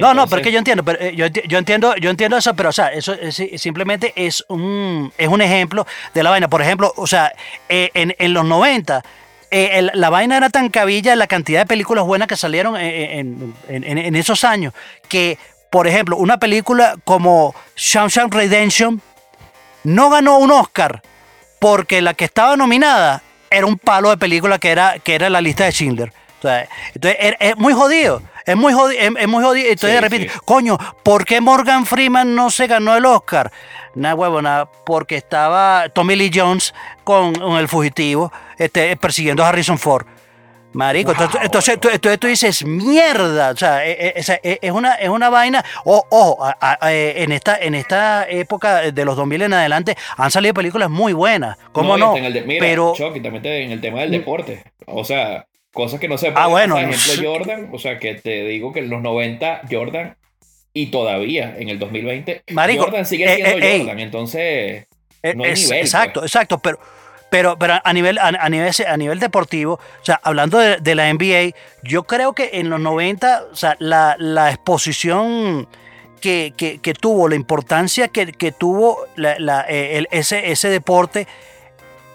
No, 0.00 0.14
no, 0.14 0.26
pero 0.26 0.40
es 0.40 0.44
que 0.46 0.52
yo 0.52 0.58
entiendo, 0.58 0.84
pero, 0.84 0.98
eh, 1.00 1.14
yo, 1.16 1.26
yo 1.26 1.58
entiendo, 1.58 1.94
yo 1.96 2.10
entiendo 2.10 2.36
eso, 2.36 2.54
pero 2.54 2.68
o 2.68 2.72
sea, 2.72 2.88
eso 2.88 3.12
es- 3.14 3.42
simplemente 3.60 4.12
es 4.16 4.44
un, 4.48 5.12
es 5.18 5.28
un 5.28 5.40
ejemplo 5.40 5.86
de 6.14 6.22
la 6.22 6.30
vaina. 6.30 6.48
Por 6.48 6.62
ejemplo, 6.62 6.92
o 6.96 7.06
sea, 7.06 7.32
eh, 7.68 7.90
en, 7.94 8.14
en 8.18 8.32
los 8.34 8.44
90, 8.44 9.02
eh, 9.50 9.70
el- 9.74 9.90
la 9.94 10.10
vaina 10.10 10.36
era 10.36 10.50
tan 10.50 10.68
cabilla 10.70 11.14
la 11.16 11.26
cantidad 11.26 11.60
de 11.60 11.66
películas 11.66 12.04
buenas 12.04 12.28
que 12.28 12.36
salieron 12.36 12.76
en, 12.76 13.54
en- 13.68 13.84
en- 13.84 13.98
en 13.98 14.16
esos 14.16 14.44
años, 14.44 14.74
que, 15.08 15.38
por 15.70 15.86
ejemplo, 15.86 16.16
una 16.16 16.38
película 16.38 16.96
como 17.04 17.54
Shawshank 17.76 18.34
Redemption 18.34 19.00
no 19.84 20.10
ganó 20.10 20.38
un 20.38 20.50
Oscar 20.50 21.02
porque 21.60 22.02
la 22.02 22.14
que 22.14 22.24
estaba 22.24 22.56
nominada 22.56 23.22
era 23.50 23.66
un 23.66 23.78
palo 23.78 24.10
de 24.10 24.16
película 24.16 24.58
que 24.58 24.70
era, 24.70 24.98
que 24.98 25.14
era 25.14 25.30
la 25.30 25.40
lista 25.40 25.64
de 25.64 25.70
Schindler. 25.72 26.12
Sea, 26.46 26.68
entonces 26.94 27.18
es, 27.20 27.34
es 27.40 27.56
muy 27.56 27.72
jodido. 27.72 28.22
Es 28.44 28.56
muy 28.56 28.72
jodido. 28.72 29.00
Es, 29.00 29.10
es 29.18 29.28
muy 29.28 29.42
jodido. 29.42 29.66
Entonces 29.68 29.90
Sí, 29.90 29.94
de 29.94 30.00
repente, 30.00 30.28
sí. 30.28 30.38
coño, 30.44 30.78
¿por 31.02 31.24
qué 31.24 31.40
Morgan 31.40 31.84
Freeman 31.86 32.34
no 32.34 32.50
se 32.50 32.66
ganó 32.66 32.96
el 32.96 33.04
Oscar? 33.06 33.50
Nada, 33.94 34.14
huevo, 34.14 34.42
nada, 34.42 34.70
porque 34.84 35.16
estaba 35.16 35.88
Tommy 35.88 36.16
Lee 36.16 36.30
Jones 36.32 36.74
con, 37.02 37.34
con 37.34 37.56
el 37.56 37.66
fugitivo 37.66 38.30
este, 38.58 38.96
persiguiendo 38.96 39.42
a 39.44 39.48
Harrison 39.48 39.78
Ford. 39.78 40.06
Marico, 40.72 41.14
Wow, 41.14 41.22
entonces, 41.22 41.40
entonces, 41.44 41.80
tú, 41.80 41.88
entonces 41.88 42.20
tú 42.20 42.26
dices, 42.26 42.64
mierda, 42.66 43.50
o 43.52 43.56
sea, 43.56 43.80
o 44.18 44.22
sea, 44.22 44.36
eh, 44.42 44.58
es, 44.60 44.70
una, 44.72 44.94
es 44.96 45.08
una 45.08 45.30
vaina, 45.30 45.64
o- 45.86 46.04
ojo, 46.10 46.44
a- 46.44 46.56
a- 46.60 46.92
en, 46.92 47.32
esta, 47.32 47.56
en 47.56 47.74
esta 47.74 48.28
época 48.28 48.82
de 48.92 49.04
los 49.06 49.16
2000 49.16 49.40
en 49.42 49.54
adelante 49.54 49.96
han 50.18 50.30
salido 50.30 50.52
películas 50.52 50.90
muy 50.90 51.14
buenas, 51.14 51.56
¿cómo 51.72 51.96
no? 51.96 52.08
hasta 52.08 52.18
en 52.18 52.24
el 52.26 52.32
de- 52.34 52.42
mira, 52.42 52.60
Pero, 52.60 52.92
Chucky, 52.94 53.20
también 53.20 53.46
en 53.46 53.72
el 53.72 53.80
tema 53.80 54.00
del 54.00 54.10
deporte. 54.10 54.64
O 54.86 55.02
sea, 55.02 55.46
cosas 55.76 56.00
que 56.00 56.08
no 56.08 56.18
se 56.18 56.32
Ah, 56.34 56.48
bueno, 56.48 56.74
Por 56.74 56.84
ejemplo. 56.84 57.30
Jordan, 57.32 57.68
o 57.72 57.78
sea, 57.78 57.98
que 58.00 58.14
te 58.16 58.44
digo 58.48 58.72
que 58.72 58.80
en 58.80 58.90
los 58.90 59.00
90, 59.02 59.60
Jordan, 59.70 60.16
y 60.72 60.86
todavía 60.86 61.54
en 61.56 61.68
el 61.68 61.78
2020, 61.78 62.42
Marico, 62.52 62.82
Jordan 62.84 63.06
sigue 63.06 63.24
eh, 63.26 63.34
siendo 63.36 63.58
eh, 63.64 63.72
ey. 63.74 63.78
Jordan. 63.80 64.00
Entonces, 64.00 64.86
Eh, 65.22 65.34
no 65.36 65.44
hay 65.44 65.52
es- 65.52 65.62
nivel, 65.62 65.78
exacto, 65.80 66.20
pues. 66.20 66.32
exacto, 66.32 66.58
pero, 66.58 66.78
pero, 67.30 67.58
pero 67.58 67.74
a 67.82 67.92
nivel, 67.92 68.18
a, 68.18 68.28
a 68.28 68.48
nivel, 68.48 68.72
a 68.86 68.96
nivel 68.96 69.18
deportivo, 69.20 69.74
o 69.74 70.04
sea, 70.04 70.20
hablando 70.22 70.58
de, 70.58 70.78
de 70.78 70.94
la 70.94 71.08
NBA, 71.12 71.54
yo 71.82 72.02
creo 72.04 72.32
que 72.34 72.50
en 72.54 72.68
los 72.70 72.80
90, 72.80 73.44
o 73.52 73.54
sea, 73.56 73.76
la, 73.78 74.16
la 74.18 74.50
exposición 74.50 75.68
que, 76.20 76.52
que- 76.56 76.78
que 76.80 76.94
tuvo, 76.94 77.28
la 77.28 77.34
importancia 77.36 78.08
que, 78.08 78.32
que 78.32 78.52
tuvo 78.52 78.98
la- 79.16 79.38
la- 79.38 79.66
eh, 79.68 79.98
el- 79.98 80.08
ese, 80.10 80.50
ese 80.50 80.68
deporte 80.68 81.26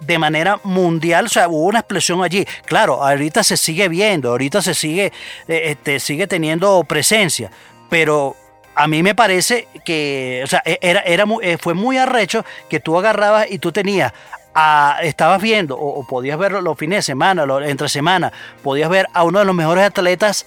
de 0.02 0.18
manera 0.20 0.60
mundial, 0.64 1.26
o 1.26 1.30
sea, 1.30 1.48
hubo 1.48 1.66
una 1.66 1.80
explosión 1.80 2.24
allí. 2.24 2.46
Claro, 2.66 3.04
ahorita 3.04 3.44
se 3.44 3.56
sigue 3.58 3.88
viendo, 3.88 4.30
ahorita 4.30 4.62
se 4.62 4.74
sigue, 4.74 5.14
eh, 5.48 5.62
este, 5.66 6.00
sigue 6.00 6.28
teniendo 6.28 6.84
presencia, 6.84 7.52
pero 7.90 8.36
a 8.76 8.88
mí 8.88 9.04
me 9.04 9.14
parece 9.16 9.68
que, 9.86 10.42
o 10.44 10.48
sea, 10.48 10.62
e- 10.66 10.80
era, 10.82 11.02
era 11.02 11.26
mu- 11.26 11.42
eh, 11.42 11.58
fue 11.60 11.74
muy 11.74 11.98
arrecho 11.98 12.44
que 12.70 12.80
tú 12.80 12.98
agarrabas 12.98 13.46
y 13.52 13.60
tú 13.60 13.72
tenías, 13.72 14.12
a- 14.54 14.98
estabas 15.04 15.42
viendo, 15.42 15.78
o, 15.78 16.06
podías 16.08 16.38
verlo 16.38 16.62
los 16.62 16.78
fines 16.78 16.98
de 17.00 17.02
semana, 17.04 17.46
lo- 17.46 17.62
entre 17.62 17.88
semana, 17.90 18.32
podías 18.64 18.90
ver 18.90 19.08
a 19.14 19.24
uno 19.24 19.40
de 19.40 19.46
los 19.46 19.56
mejores 19.56 19.84
atletas 19.86 20.46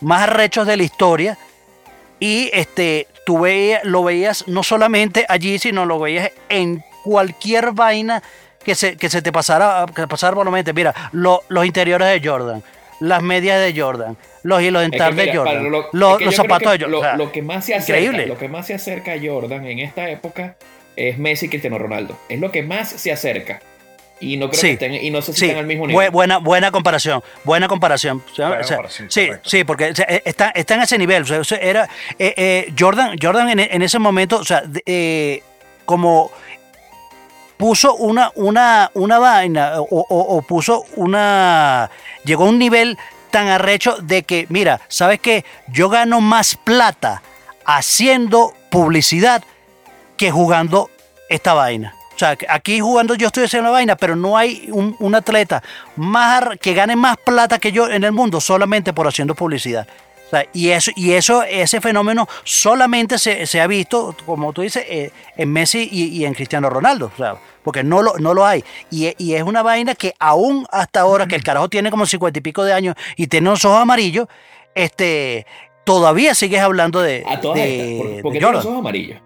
más 0.00 0.22
arrechos 0.22 0.66
de 0.66 0.76
la 0.76 0.82
historia 0.82 1.38
y 2.20 2.50
este, 2.52 3.06
tú 3.24 3.40
veías, 3.40 3.84
lo 3.84 4.02
veías 4.02 4.46
no 4.48 4.62
solamente 4.62 5.24
allí, 5.28 5.58
sino 5.58 5.86
lo 5.86 5.98
veías 6.00 6.30
en 6.48 6.82
cualquier 7.04 7.72
vaina 7.72 8.22
que 8.68 8.74
se, 8.74 8.96
que 8.96 9.08
se 9.08 9.22
te 9.22 9.32
pasara, 9.32 9.86
que 9.94 10.06
pasara 10.06 10.34
por 10.36 10.44
la 10.44 10.50
mente. 10.52 10.72
Mira, 10.74 10.94
lo- 11.12 11.42
los 11.48 11.64
interiores 11.64 12.08
de 12.08 12.28
Jordan, 12.28 12.62
las 13.00 13.22
medias 13.22 13.60
de 13.60 13.80
Jordan, 13.80 14.16
los 14.42 14.60
hilos 14.62 14.82
Es 14.82 14.90
que 14.90 14.96
dentales 14.98 15.14
mira, 15.16 15.32
de 15.32 15.38
para 15.38 15.50
Jordan, 15.62 15.70
lo- 15.72 15.88
los, 15.92 16.12
es 16.12 16.18
que 16.18 16.24
los 16.26 16.34
zapatos 16.36 16.72
de 16.72 16.78
Jordan. 16.78 16.90
Lo, 16.90 16.98
o 16.98 17.02
sea, 17.02 17.16
lo 17.16 17.32
que 17.32 17.42
más 17.42 17.64
se 17.64 17.74
acerca, 17.74 18.00
increíble. 18.00 18.26
lo 18.26 18.36
que 18.38 18.48
más 18.48 18.66
se 18.66 18.74
acerca 18.74 19.12
a 19.12 19.16
Jordan 19.24 19.66
en 19.66 19.78
esta 19.78 20.08
época 20.10 20.56
es 20.96 21.16
Messi 21.18 21.46
y 21.46 21.48
Cristiano 21.48 21.78
Ronaldo. 21.78 22.18
Es 22.28 22.38
lo 22.40 22.50
que 22.52 22.62
más 22.62 22.88
se 22.90 23.10
acerca. 23.10 23.60
Y 24.20 24.36
no 24.36 24.48
creo 24.50 24.60
Sí. 24.60 24.66
que 24.66 24.72
estén, 24.72 24.94
y 24.94 25.10
no 25.10 25.22
sé 25.22 25.32
si 25.32 25.38
Sí, 25.38 25.44
están 25.46 25.60
al 25.60 25.66
mismo 25.66 25.86
nivel. 25.86 26.10
buena, 26.10 26.38
buena 26.38 26.72
comparación, 26.72 27.22
buena 27.44 27.68
comparación. 27.68 28.20
O 28.30 28.34
sea, 28.34 28.48
Buena 28.48 28.62
o 28.62 28.64
sea, 28.66 28.76
comparación, 28.78 29.10
sí, 29.12 29.26
correcto. 29.28 29.48
sí, 29.48 29.62
porque 29.64 29.90
o 29.90 29.94
sea, 29.94 30.06
eh, 30.08 30.22
está, 30.24 30.50
está 30.50 30.74
en 30.74 30.80
ese 30.82 30.98
nivel. 30.98 31.22
o 31.22 31.44
sea, 31.44 31.58
era 31.58 31.88
eh, 32.18 32.34
eh, 32.36 32.72
Jordan, 32.76 33.16
Jordan 33.22 33.48
en, 33.50 33.60
en 33.60 33.80
ese 33.80 34.00
momento, 34.00 34.38
o 34.38 34.44
sea, 34.44 34.64
eh, 34.86 35.40
como 35.84 36.32
puso 37.58 37.94
una, 37.96 38.30
una, 38.36 38.90
una 38.94 39.18
vaina 39.18 39.72
o, 39.76 40.42
puso 40.42 40.86
una, 40.96 41.90
llegó 42.24 42.44
a 42.44 42.48
un 42.48 42.58
nivel 42.58 42.96
tan 43.30 43.48
arrecho 43.48 43.96
de 44.00 44.22
que, 44.22 44.46
mira, 44.48 44.80
¿sabes 44.88 45.20
qué? 45.20 45.44
Yo 45.66 45.90
gano 45.90 46.20
más 46.22 46.56
plata 46.56 47.22
haciendo 47.66 48.54
publicidad 48.70 49.44
que 50.16 50.30
jugando 50.30 50.88
esta 51.28 51.52
vaina. 51.52 51.94
O 52.14 52.18
sea, 52.18 52.36
aquí 52.48 52.80
jugando 52.80 53.14
yo 53.14 53.26
estoy 53.26 53.44
haciendo 53.44 53.68
la 53.68 53.72
vaina, 53.72 53.96
pero 53.96 54.16
no 54.16 54.36
hay 54.36 54.68
un, 54.72 54.96
un 54.98 55.14
atleta 55.14 55.62
más 55.96 56.44
que 56.60 56.74
gane 56.74 56.96
más 56.96 57.16
plata 57.18 57.58
que 57.58 57.70
yo 57.70 57.88
en 57.88 58.02
el 58.02 58.12
mundo 58.12 58.40
solamente 58.40 58.92
por 58.92 59.06
haciendo 59.06 59.34
publicidad. 59.34 59.86
O 60.28 60.30
sea, 60.30 60.46
y 60.52 60.68
eso, 60.68 60.90
y 60.94 61.12
eso, 61.12 61.42
ese 61.42 61.80
fenómeno 61.80 62.28
solamente 62.44 63.18
se, 63.18 63.46
se 63.46 63.60
ha 63.62 63.66
visto, 63.66 64.14
como 64.26 64.52
tú 64.52 64.60
dices, 64.62 64.84
eh, 64.88 65.10
en 65.36 65.50
Messi 65.52 65.88
y, 65.90 66.08
y 66.08 66.26
en 66.26 66.34
Cristiano 66.34 66.68
Ronaldo. 66.68 67.10
O 67.14 67.16
sea, 67.16 67.36
porque 67.64 67.82
no 67.82 68.02
lo, 68.02 68.18
no 68.18 68.34
lo 68.34 68.44
hay. 68.46 68.62
Y, 68.90 69.14
y 69.16 69.34
es 69.34 69.42
una 69.42 69.62
vaina 69.62 69.94
que 69.94 70.14
aún 70.18 70.66
hasta 70.70 71.00
ahora, 71.00 71.26
que 71.26 71.34
el 71.34 71.42
carajo 71.42 71.68
tiene 71.68 71.90
como 71.90 72.04
cincuenta 72.06 72.38
y 72.38 72.42
pico 72.42 72.62
de 72.64 72.72
años 72.74 72.94
y 73.16 73.26
tiene 73.26 73.48
los 73.48 73.64
ojos 73.64 73.80
amarillos, 73.80 74.26
este, 74.74 75.46
todavía 75.84 76.34
sigues 76.34 76.60
hablando 76.60 77.00
de, 77.00 77.24
A 77.26 77.40
todas 77.40 77.56
de- 77.56 77.92
estas. 77.96 77.98
¿Por, 78.06 78.16
de 78.16 78.22
por 78.22 78.32
qué 78.32 78.38
tiene 78.38 78.52
los 78.52 78.64
ojos 78.66 78.78
amarillos? 78.78 79.20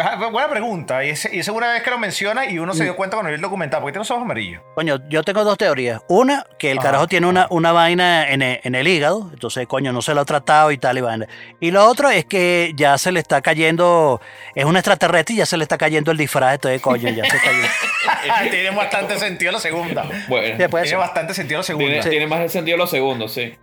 Ajá, 0.00 0.16
buena 0.28 0.48
pregunta. 0.48 1.04
Y 1.04 1.10
es, 1.10 1.28
y 1.32 1.38
es 1.40 1.44
segunda 1.44 1.72
vez 1.72 1.82
que 1.82 1.90
lo 1.90 1.98
menciona 1.98 2.46
y 2.46 2.58
uno 2.58 2.74
se 2.74 2.84
dio 2.84 2.96
cuenta 2.96 3.16
cuando 3.16 3.28
vio 3.28 3.36
el 3.36 3.40
documental. 3.42 3.80
porque 3.80 3.92
tiene 3.92 4.00
los 4.00 4.10
ojos 4.10 4.22
amarillos? 4.22 4.62
Coño, 4.74 4.98
yo 5.08 5.22
tengo 5.22 5.44
dos 5.44 5.58
teorías. 5.58 6.00
Una, 6.08 6.46
que 6.58 6.70
el 6.70 6.78
Ajá, 6.78 6.86
carajo 6.88 7.06
tiene 7.08 7.26
una, 7.26 7.46
una 7.50 7.72
vaina 7.72 8.28
en 8.30 8.42
el, 8.42 8.60
en 8.62 8.74
el 8.74 8.88
hígado, 8.88 9.30
entonces, 9.32 9.66
coño, 9.66 9.92
no 9.92 10.02
se 10.02 10.14
lo 10.14 10.20
ha 10.22 10.24
tratado 10.24 10.70
y 10.70 10.78
tal 10.78 10.98
y 10.98 11.00
vaina. 11.02 11.26
Y 11.60 11.70
lo 11.70 11.84
otro 11.86 12.08
es 12.10 12.24
que 12.24 12.72
ya 12.76 12.96
se 12.98 13.12
le 13.12 13.20
está 13.20 13.40
cayendo, 13.42 14.20
es 14.54 14.64
un 14.64 14.76
extraterrestre 14.76 15.34
y 15.34 15.38
ya 15.38 15.46
se 15.46 15.56
le 15.56 15.64
está 15.64 15.76
cayendo 15.78 16.10
el 16.10 16.16
disfraz, 16.16 16.54
entonces, 16.54 16.80
coño, 16.80 17.08
ya 17.10 17.24
se 17.24 17.38
cayó. 17.38 18.48
tiene 18.50 18.70
bastante 18.70 19.18
sentido 19.18 19.52
la 19.52 19.60
segunda. 19.60 20.04
Bueno, 20.28 20.56
Sí, 20.56 20.68
puede 20.68 20.84
Tiene 20.84 20.88
ser. 20.88 20.98
bastante 20.98 21.34
sentido 21.34 21.58
la 21.60 21.64
segunda. 21.64 21.90
tiene, 21.92 22.10
tiene 22.10 22.26
más 22.26 22.50
sentido 22.50 22.76
los 22.76 22.90
segundos, 22.90 23.32
sí. 23.32 23.54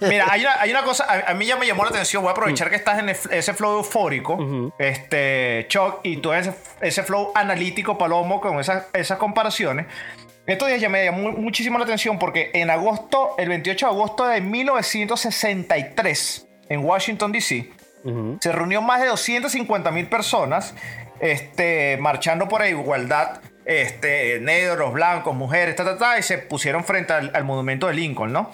Mira, 0.00 0.26
hay 0.30 0.40
una, 0.42 0.60
hay 0.60 0.70
una 0.70 0.82
cosa, 0.82 1.04
a, 1.08 1.30
a 1.30 1.34
mí 1.34 1.46
ya 1.46 1.56
me 1.56 1.66
llamó 1.66 1.84
la 1.84 1.90
atención. 1.90 2.22
Voy 2.22 2.30
a 2.30 2.32
aprovechar 2.32 2.70
que 2.70 2.76
estás 2.76 2.98
en 2.98 3.08
el- 3.10 3.16
ese 3.30 3.54
flow 3.54 3.78
eufórico, 3.78 4.34
Ujú. 4.34 4.72
este, 4.78 5.66
Chuck, 5.68 6.00
y 6.02 6.16
tú 6.18 6.32
ese, 6.32 6.52
ese 6.80 7.02
flow 7.02 7.32
analítico, 7.34 7.96
Palomo, 7.98 8.40
con 8.40 8.58
esas, 8.60 8.84
esas 8.92 9.18
comparaciones. 9.18 9.86
Estos 10.46 10.68
días 10.68 10.80
ya 10.80 10.88
me 10.88 11.04
llamó 11.04 11.30
muchísimo 11.32 11.78
la 11.78 11.84
atención 11.84 12.18
porque 12.18 12.50
en 12.54 12.70
agosto, 12.70 13.34
el 13.38 13.48
28 13.50 13.86
de 13.86 13.92
agosto 13.92 14.26
de 14.26 14.40
1963, 14.40 16.46
en 16.68 16.84
Washington, 16.84 17.32
D.C., 17.32 17.70
Ujú. 18.02 18.38
se 18.40 18.50
reunió 18.50 18.80
más 18.80 19.02
de 19.02 19.08
250 19.08 19.90
mil 19.90 20.06
personas 20.08 20.74
este, 21.20 21.98
marchando 22.00 22.48
por 22.48 22.62
la 22.62 22.68
igualdad, 22.68 23.42
este, 23.66 24.40
negros, 24.40 24.94
blancos, 24.94 25.34
mujeres, 25.36 25.76
ta, 25.76 25.84
ta, 25.84 25.98
ta, 25.98 26.18
y 26.18 26.22
se 26.22 26.38
pusieron 26.38 26.82
frente 26.82 27.12
al, 27.12 27.30
al 27.34 27.44
monumento 27.44 27.86
de 27.88 27.92
Lincoln, 27.94 28.32
¿no? 28.32 28.50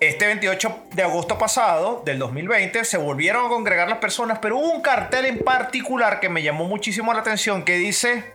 Este 0.00 0.26
28 0.26 0.86
de 0.92 1.02
agosto 1.02 1.38
pasado, 1.38 2.02
del 2.04 2.18
2020, 2.18 2.84
se 2.84 2.98
volvieron 2.98 3.46
a 3.46 3.48
congregar 3.48 3.88
las 3.88 3.98
personas, 3.98 4.38
pero 4.40 4.58
hubo 4.58 4.70
un 4.72 4.82
cartel 4.82 5.24
en 5.24 5.38
particular 5.38 6.20
que 6.20 6.28
me 6.28 6.42
llamó 6.42 6.64
muchísimo 6.64 7.12
la 7.14 7.20
atención 7.20 7.64
que 7.64 7.76
dice, 7.76 8.34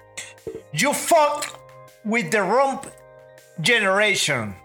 You 0.73 0.93
fucked 0.93 1.49
with 2.05 2.29
the 2.29 2.39
wrong 2.41 2.79
generation. 3.61 4.55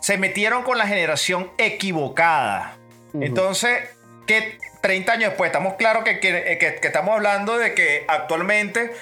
Se 0.00 0.16
metieron 0.16 0.62
con 0.62 0.78
la 0.78 0.86
generación 0.86 1.50
equivocada. 1.58 2.76
Entonces, 3.20 3.90
que 4.26 4.58
30 4.80 5.12
años 5.12 5.30
después, 5.30 5.48
estamos 5.48 5.74
claros 5.74 6.04
que, 6.04 6.20
que- 6.20 6.56
que- 6.58 6.76
que 6.76 6.86
estamos 6.86 7.14
hablando 7.14 7.58
de 7.58 7.74
que 7.74 8.04
actualmente 8.08 8.92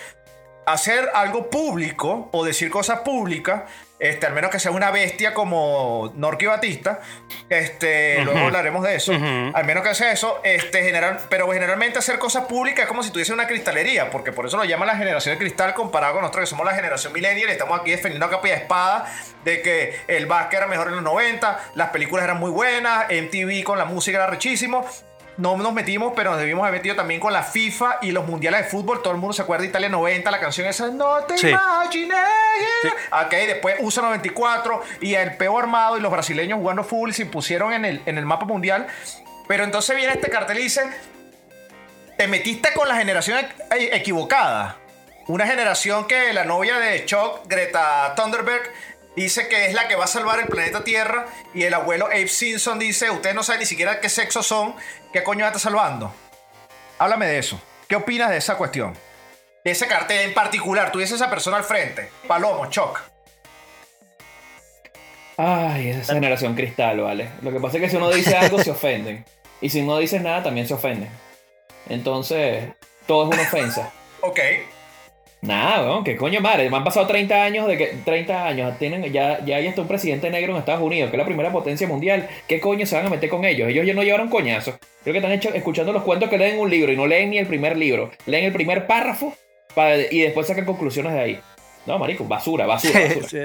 hacer 0.67 1.11
algo 1.15 1.51
público 1.51 2.31
o 2.33 2.45
decir 2.45 2.71
cosas 2.71 3.01
públicas, 3.01 3.65
este, 4.05 4.27
al 4.27 4.35
menos 4.35 4.51
que 4.51 4.59
sea 4.59 4.71
una 4.71 4.91
bestia 4.91 5.33
como 5.33 6.13
Norqui 6.15 6.45
Batista, 6.45 7.01
este, 7.49 8.21
luego 8.23 8.41
hablaremos 8.41 8.85
de 8.85 8.97
eso, 8.97 9.13
al 9.13 9.65
menos 9.65 9.83
que 9.83 9.95
sea 9.95 10.13
eso, 10.13 10.43
este, 10.45 10.83
general, 10.83 11.21
pero 11.31 11.51
generalmente 11.51 11.99
hacer 11.99 12.19
cosas 12.19 12.45
públicas 12.45 12.83
es 12.83 12.89
como 12.89 13.03
si 13.03 13.11
tuviese 13.11 13.33
una 13.33 13.47
cristalería, 13.47 14.11
porque 14.11 14.31
por 14.31 14.45
eso 14.45 14.59
lo 14.59 14.65
llaman 14.65 14.89
la 14.89 14.97
generación 14.97 15.35
de 15.35 15.39
cristal 15.39 15.73
comparado 15.73 16.13
con 16.13 16.23
nosotros 16.23 16.43
que 16.43 16.51
somos 16.51 16.67
la 16.67 16.75
generación 16.75 17.15
millennial, 17.15 17.49
y 17.49 17.53
estamos 17.53 17.81
aquí 17.81 17.93
defendiendo 17.93 18.27
a 18.27 18.31
capa 18.31 18.49
y 18.49 18.51
espada 18.51 19.07
de 19.43 19.63
que 19.63 19.97
el 20.07 20.27
básquet 20.27 20.59
era 20.59 20.67
mejor 20.67 20.89
en 20.89 20.97
los 20.97 21.03
90, 21.03 21.71
las 21.75 21.89
películas 21.89 22.25
eran 22.25 22.39
muy 22.39 22.51
buenas, 22.51 23.07
MTV 23.09 23.65
con 23.65 23.79
la 23.79 23.87
música 23.87 24.19
era 24.19 24.27
rechísimo, 24.27 24.87
no 25.37 25.57
nos 25.57 25.73
metimos, 25.73 26.13
pero 26.15 26.31
nos 26.31 26.39
debimos 26.41 26.63
haber 26.67 26.81
metido 26.81 26.95
también 26.97 27.21
con 27.21 27.33
la 27.33 27.43
FIFA 27.43 27.99
y 28.03 28.13
los 28.13 28.27
mundiales 28.27 28.63
de 28.63 28.69
fútbol. 28.69 29.03
Todo 29.03 29.13
el 29.15 29.19
mundo 29.21 29.33
se 29.33 29.43
acuerda 29.43 29.63
de 29.63 29.69
Italia 29.69 29.89
90, 29.89 30.31
la 30.31 30.41
canción 30.41 30.67
esa, 30.67 30.89
no 30.89 31.25
te 31.25 31.37
Sí. 31.39 31.49
imaginé. 31.49 32.15
Ok, 33.11 33.31
después 33.31 33.77
USA 33.81 34.03
94 34.03 34.83
y 35.01 35.15
el 35.15 35.37
peo 35.37 35.59
armado 35.59 35.97
y 35.97 36.01
los 36.01 36.11
brasileños 36.13 36.59
jugando 36.59 36.85
fútbol 36.85 37.13
se 37.15 37.27
pusieron 37.27 37.73
en 37.73 37.85
el, 37.85 38.03
en 38.07 38.19
el 38.19 38.25
mapa 38.27 38.47
mundial. 38.47 38.87
Pero 39.49 39.65
entonces 39.65 39.95
viene 39.97 40.13
este 40.13 40.31
cartel 40.31 40.59
y 40.59 40.63
dice, 40.63 40.83
te 42.17 42.29
metiste 42.29 42.73
con 42.75 42.89
la 42.89 42.97
generación 42.97 43.39
equ- 43.39 43.89
equivocada. 43.93 44.77
Una 45.27 45.47
generación 45.47 46.07
que 46.07 46.33
la 46.33 46.45
novia 46.45 46.79
de 46.79 47.05
Chuck, 47.07 47.41
Greta 47.47 48.15
Thunberg, 48.15 48.63
dice 49.17 49.49
que 49.49 49.67
es 49.67 49.75
la 49.75 49.89
que 49.89 49.97
va 49.97 50.05
a 50.05 50.09
salvar 50.09 50.41
el 50.41 50.47
planeta 50.47 50.85
Tierra. 50.85 51.27
Y 51.53 51.65
el 51.65 51.75
abuelo 51.75 52.07
Abe 52.07 52.29
Simpson 52.29 52.79
dice, 52.79 53.11
ustedes 53.11 53.35
no 53.35 53.43
saben 53.43 53.61
ni 53.61 53.67
siquiera 53.67 54.01
qué 54.01 54.09
sexo 54.09 54.43
son, 54.43 54.75
qué 55.13 55.23
coño 55.23 55.41
va 55.41 55.47
a 55.47 55.51
estar 55.51 55.61
salvando. 55.61 56.15
Háblame 56.99 57.27
de 57.27 57.39
eso. 57.39 57.61
¿Qué 57.89 57.97
opinas 57.97 58.31
de 58.31 58.39
esa 58.39 58.57
cuestión? 58.57 58.95
De 59.65 59.71
ese 59.71 59.87
cartel 59.87 60.29
en 60.29 60.35
particular, 60.35 60.93
tuviese 60.93 61.15
esa 61.15 61.31
persona 61.31 61.57
al 61.57 61.65
frente. 61.65 62.11
Palomo, 62.27 62.67
Chuck. 62.71 63.01
Ay, 65.37 65.89
esa 65.89 66.15
generación 66.15 66.55
cristal, 66.55 67.01
vale. 67.01 67.31
Lo 67.43 67.53
que 67.53 67.61
pasa 67.61 67.79
es 67.79 67.83
que 67.83 67.91
si 67.91 67.97
uno 67.97 68.11
dice 68.11 68.37
algo 68.37 68.63
se 68.63 68.71
ofenden. 68.71 69.25
Y 69.61 69.71
si 69.71 69.83
no 69.83 69.99
dices 69.99 70.21
nada 70.23 70.43
también 70.43 70.69
se 70.69 70.75
ofenden. 70.75 71.09
Entonces, 71.89 72.71
todo 73.07 73.29
es 73.29 73.35
una 73.35 73.43
ofensa. 73.43 73.93
Ok. 74.21 74.41
Nada, 75.47 75.83
weón, 75.85 76.05
que 76.05 76.17
coño 76.17 76.41
madre. 76.41 76.71
Me 76.71 76.77
han 76.79 76.85
pasado 76.85 77.07
30 77.07 77.43
años 77.43 77.67
de 77.69 77.77
que 77.77 77.87
30 78.05 78.47
años 78.47 78.79
tienen 78.79 79.03
ya 79.13 79.45
ya 79.45 79.57
hay 79.57 79.67
hasta 79.67 79.83
un 79.83 79.89
presidente 79.89 80.31
negro 80.31 80.53
en 80.53 80.59
Estados 80.59 80.81
Unidos, 80.83 81.11
que 81.11 81.17
es 81.17 81.19
la 81.19 81.27
primera 81.27 81.53
potencia 81.53 81.87
mundial. 81.87 82.29
¿Qué 82.49 82.61
coño 82.61 82.87
se 82.87 82.97
van 82.97 83.07
a 83.07 83.11
meter 83.11 83.29
con 83.29 83.45
ellos? 83.45 83.69
Ellos 83.69 83.85
ya 83.87 83.93
no 83.93 84.03
llevaron 84.03 84.31
coñazo. 84.31 84.79
Creo 85.03 85.13
que 85.13 85.19
están 85.19 85.33
hecho- 85.33 85.53
escuchando 85.53 85.93
los 85.93 86.03
cuentos 86.03 86.31
que 86.31 86.39
leen 86.39 86.59
un 86.59 86.71
libro 86.71 86.91
y 86.93 86.97
no 86.97 87.07
leen 87.07 87.29
ni 87.31 87.37
el 87.39 87.47
primer 87.47 87.77
libro. 87.77 88.11
Leen 88.25 88.45
el 88.47 88.53
primer 88.55 88.87
párrafo 88.87 89.35
para- 89.75 89.99
y 89.99 90.21
después 90.23 90.47
sacan 90.47 90.65
conclusiones 90.65 91.13
de 91.13 91.21
ahí. 91.21 91.41
No, 91.85 91.99
marico, 91.99 92.25
basura, 92.25 92.65
basura, 92.65 93.01
basura. 93.01 93.29
Sí, 93.29 93.39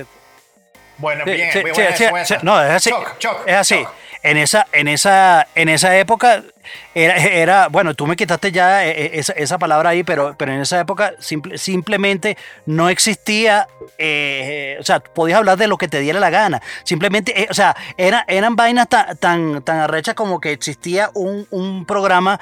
Bueno, 1.00 1.24
sí, 1.26 1.32
bien, 1.32 1.52
sí, 1.52 1.60
muy 1.60 1.72
sí, 1.72 1.82
buena 1.82 2.10
buena. 2.12 2.40
No, 2.44 2.64
es 2.64 2.70
así. 2.72 2.90
Chuck, 2.92 3.18
Chuck, 3.20 3.38
es 3.46 3.56
así. 3.56 3.86
En 4.24 4.38
esa, 4.38 4.68
en 4.72 4.88
esa, 4.88 5.48
en 5.56 5.68
esa 5.70 5.98
época 5.98 6.44
era, 6.94 7.68
bueno, 7.70 7.94
tú 7.94 8.08
me 8.08 8.16
quitaste 8.16 8.52
ya 8.52 8.86
eh, 8.86 8.92
eh, 8.92 9.12
esa, 9.14 9.34
esa 9.34 9.58
palabra 9.58 9.90
ahí, 9.92 10.04
pero, 10.04 10.36
pero 10.38 10.54
en 10.54 10.62
esa 10.62 10.80
época 10.80 11.14
simple- 11.20 11.58
simplemente 11.58 12.38
no 12.66 12.90
existía, 12.90 13.68
eh, 13.98 14.78
o 14.80 14.84
sea, 14.84 15.00
podías 15.00 15.38
hablar 15.38 15.58
de 15.58 15.68
lo 15.68 15.78
que 15.78 15.88
te 15.88 16.00
diera 16.00 16.20
la 16.20 16.30
gana. 16.30 16.62
Simplemente, 16.84 17.48
o 17.50 17.54
sea, 17.54 17.76
era, 17.98 18.26
eran 18.28 18.56
vainas 18.56 18.88
tan, 18.90 19.18
tan, 19.18 19.62
tan 19.64 19.80
arrechas 19.80 20.16
como 20.16 20.40
que 20.40 20.52
existía 20.52 21.10
un, 21.14 21.48
un 21.52 21.86
programa, 21.86 22.40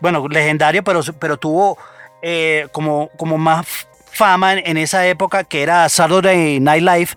bueno, 0.00 0.28
legendario, 0.28 0.82
pero, 0.82 1.00
pero 1.18 1.36
tuvo 1.36 1.76
como, 2.72 3.10
como 3.16 3.36
más 3.38 3.66
fama 4.12 4.54
en, 4.54 4.66
en 4.66 4.76
esa 4.76 5.06
época, 5.06 5.44
que 5.44 5.62
era 5.62 5.88
Saturday 5.88 6.60
Night 6.60 6.82
Live, 6.82 7.10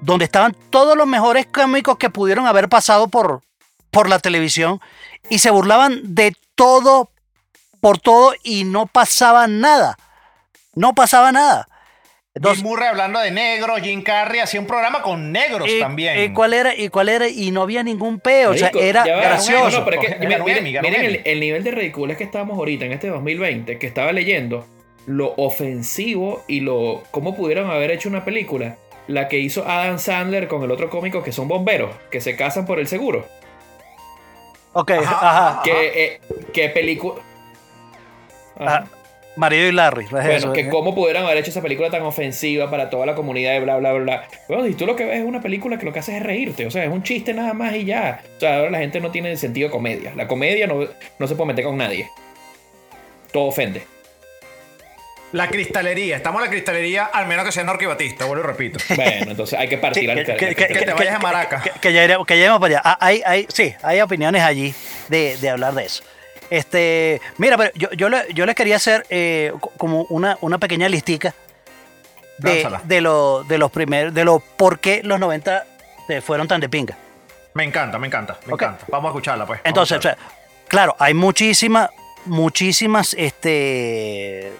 donde 0.00 0.24
estaban 0.26 0.54
todos 0.70 0.96
los 0.96 1.06
mejores 1.06 1.46
cómicos 1.46 1.96
que 1.96 2.10
pudieron 2.10 2.46
haber 2.46 2.68
pasado 2.68 3.08
por, 3.08 3.40
por 3.90 4.08
la 4.08 4.18
televisión 4.18 4.80
y 5.30 5.38
se 5.38 5.50
burlaban 5.50 6.14
de 6.14 6.34
todo, 6.54 7.10
por 7.80 7.98
todo 7.98 8.34
y 8.42 8.64
no 8.64 8.86
pasaba 8.86 9.46
nada. 9.46 9.96
No 10.74 10.94
pasaba 10.94 11.32
nada. 11.32 11.68
Entonces, 12.36 12.62
Bill 12.62 12.70
Murray 12.70 12.88
hablando 12.88 13.18
de 13.18 13.30
negros, 13.30 13.80
Jim 13.80 14.02
Carrey 14.02 14.40
hacía 14.40 14.60
un 14.60 14.66
programa 14.66 15.00
con 15.00 15.32
negros 15.32 15.66
y, 15.70 15.80
también. 15.80 16.22
y 16.22 16.34
cuál 16.34 16.52
era? 16.52 16.74
¿Y 16.74 16.90
cuál 16.90 17.08
era? 17.08 17.26
Y 17.28 17.50
no 17.50 17.62
había 17.62 17.82
ningún 17.82 18.20
peo, 18.20 18.50
o 18.50 18.54
sea, 18.54 18.70
era 18.78 19.04
gracioso. 19.04 19.86
Miren, 20.20 21.22
el 21.24 21.40
nivel 21.40 21.64
de 21.64 21.70
ridiculez 21.70 22.18
que 22.18 22.24
estábamos 22.24 22.58
ahorita 22.58 22.84
en 22.84 22.92
este 22.92 23.08
2020, 23.08 23.78
que 23.78 23.86
estaba 23.86 24.12
leyendo, 24.12 24.66
lo 25.06 25.32
ofensivo 25.38 26.44
y 26.46 26.60
lo 26.60 27.04
cómo 27.10 27.34
pudieron 27.34 27.70
haber 27.70 27.90
hecho 27.90 28.10
una 28.10 28.26
película, 28.26 28.76
la 29.08 29.28
que 29.28 29.38
hizo 29.38 29.66
Adam 29.66 29.98
Sandler 29.98 30.46
con 30.46 30.62
el 30.62 30.70
otro 30.70 30.90
cómico 30.90 31.22
que 31.22 31.32
son 31.32 31.48
bomberos, 31.48 31.96
que 32.10 32.20
se 32.20 32.36
casan 32.36 32.66
por 32.66 32.80
el 32.80 32.86
seguro. 32.86 33.26
Ok, 34.78 34.90
ajá. 34.90 35.62
Que, 35.64 36.04
eh, 36.04 36.20
que 36.52 36.68
película... 36.68 37.22
Ah, 38.58 38.84
Marido 39.36 39.68
y 39.68 39.72
Larry. 39.72 40.04
es 40.04 40.10
Bueno, 40.10 40.30
eso, 40.30 40.52
que 40.52 40.60
eh. 40.60 40.68
cómo 40.68 40.94
pudieran 40.94 41.24
haber 41.24 41.38
hecho 41.38 41.48
esa 41.50 41.62
película 41.62 41.88
tan 41.88 42.02
ofensiva 42.02 42.70
para 42.70 42.90
toda 42.90 43.06
la 43.06 43.14
comunidad 43.14 43.54
y 43.54 43.60
bla, 43.60 43.78
bla, 43.78 43.92
bla, 43.92 44.02
bla. 44.02 44.28
Bueno, 44.48 44.66
y 44.66 44.74
tú 44.74 44.84
lo 44.84 44.94
que 44.94 45.06
ves 45.06 45.20
es 45.20 45.24
una 45.24 45.40
película 45.40 45.78
que 45.78 45.86
lo 45.86 45.94
que 45.94 46.00
hace 46.00 46.18
es 46.18 46.22
reírte, 46.22 46.66
o 46.66 46.70
sea, 46.70 46.84
es 46.84 46.90
un 46.90 47.02
chiste 47.02 47.32
nada 47.32 47.54
más 47.54 47.74
y 47.74 47.86
ya. 47.86 48.22
O 48.36 48.40
sea, 48.40 48.58
ahora 48.58 48.70
la 48.70 48.78
gente 48.78 49.00
no 49.00 49.10
tiene 49.10 49.34
sentido 49.38 49.68
de 49.68 49.72
comedia. 49.72 50.12
La 50.14 50.28
comedia 50.28 50.66
no, 50.66 50.86
no 51.18 51.26
se 51.26 51.34
puede 51.36 51.48
meter 51.48 51.64
con 51.64 51.78
nadie. 51.78 52.10
Todo 53.32 53.44
ofende. 53.44 53.82
La 55.32 55.48
cristalería. 55.48 56.16
Estamos 56.16 56.40
en 56.40 56.44
la 56.46 56.50
cristalería, 56.50 57.04
al 57.06 57.26
menos 57.26 57.44
que 57.44 57.52
sea 57.52 57.64
Norqui 57.64 57.84
Batista, 57.86 58.24
vuelvo 58.24 58.44
y 58.44 58.46
repito. 58.46 58.78
Bueno, 58.96 59.32
entonces 59.32 59.58
hay 59.58 59.68
que 59.68 59.78
partir 59.78 60.10
al 60.10 60.24
que, 60.24 60.36
que- 60.36 60.54
que- 60.54 60.66
que 60.68 60.82
te 60.86 60.92
vayas 60.94 61.16
a 61.16 61.18
Maraca. 61.18 61.60
Que, 61.62 61.70
que 61.80 61.92
ya 61.92 62.04
iremos, 62.04 62.26
que 62.26 62.34
ya 62.38 62.44
iremos 62.44 62.60
para 62.60 62.74
allá. 62.78 62.82
Ah, 62.84 62.98
hay, 63.00 63.22
hay, 63.26 63.46
sí, 63.52 63.74
hay 63.82 64.00
opiniones 64.00 64.42
allí 64.42 64.74
de, 65.08 65.36
de 65.38 65.50
hablar 65.50 65.74
de 65.74 65.84
eso. 65.84 66.02
Este, 66.48 67.20
mira, 67.38 67.56
pero 67.58 67.72
yo, 67.74 67.90
yo, 67.92 68.08
le- 68.08 68.32
yo 68.32 68.46
les 68.46 68.54
quería 68.54 68.76
hacer 68.76 69.04
eh, 69.10 69.52
co- 69.60 69.72
como 69.76 70.02
una, 70.04 70.38
una 70.42 70.58
pequeña 70.58 70.88
listica 70.88 71.34
de, 72.38 72.68
de, 72.84 73.00
lo- 73.00 73.42
de 73.44 73.58
los 73.58 73.70
primeros, 73.72 74.14
de 74.14 74.24
lo 74.24 74.38
por 74.40 74.78
qué 74.78 75.00
los 75.02 75.18
90 75.18 75.64
eh, 76.08 76.20
fueron 76.20 76.46
tan 76.46 76.60
de 76.60 76.68
pinga. 76.68 76.96
Me 77.54 77.64
encanta, 77.64 77.98
me 77.98 78.06
encanta, 78.06 78.38
me 78.46 78.52
encanta. 78.52 78.84
Vamos 78.88 79.08
a 79.08 79.10
escucharla, 79.10 79.44
pues. 79.46 79.60
Entonces, 79.64 79.98
o 79.98 80.02
sea, 80.02 80.16
claro, 80.68 80.94
hay 80.98 81.14
muchísimas, 81.14 81.90
muchísimas 82.26 83.14
este, 83.14 84.52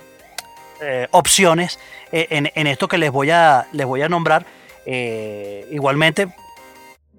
eh, 0.80 1.08
opciones 1.10 1.78
eh, 2.12 2.26
en, 2.30 2.50
en 2.54 2.66
esto 2.66 2.88
que 2.88 2.98
les 2.98 3.10
voy 3.10 3.30
a, 3.30 3.66
les 3.72 3.86
voy 3.86 4.02
a 4.02 4.08
nombrar. 4.08 4.44
Eh, 4.86 5.66
igualmente, 5.70 6.28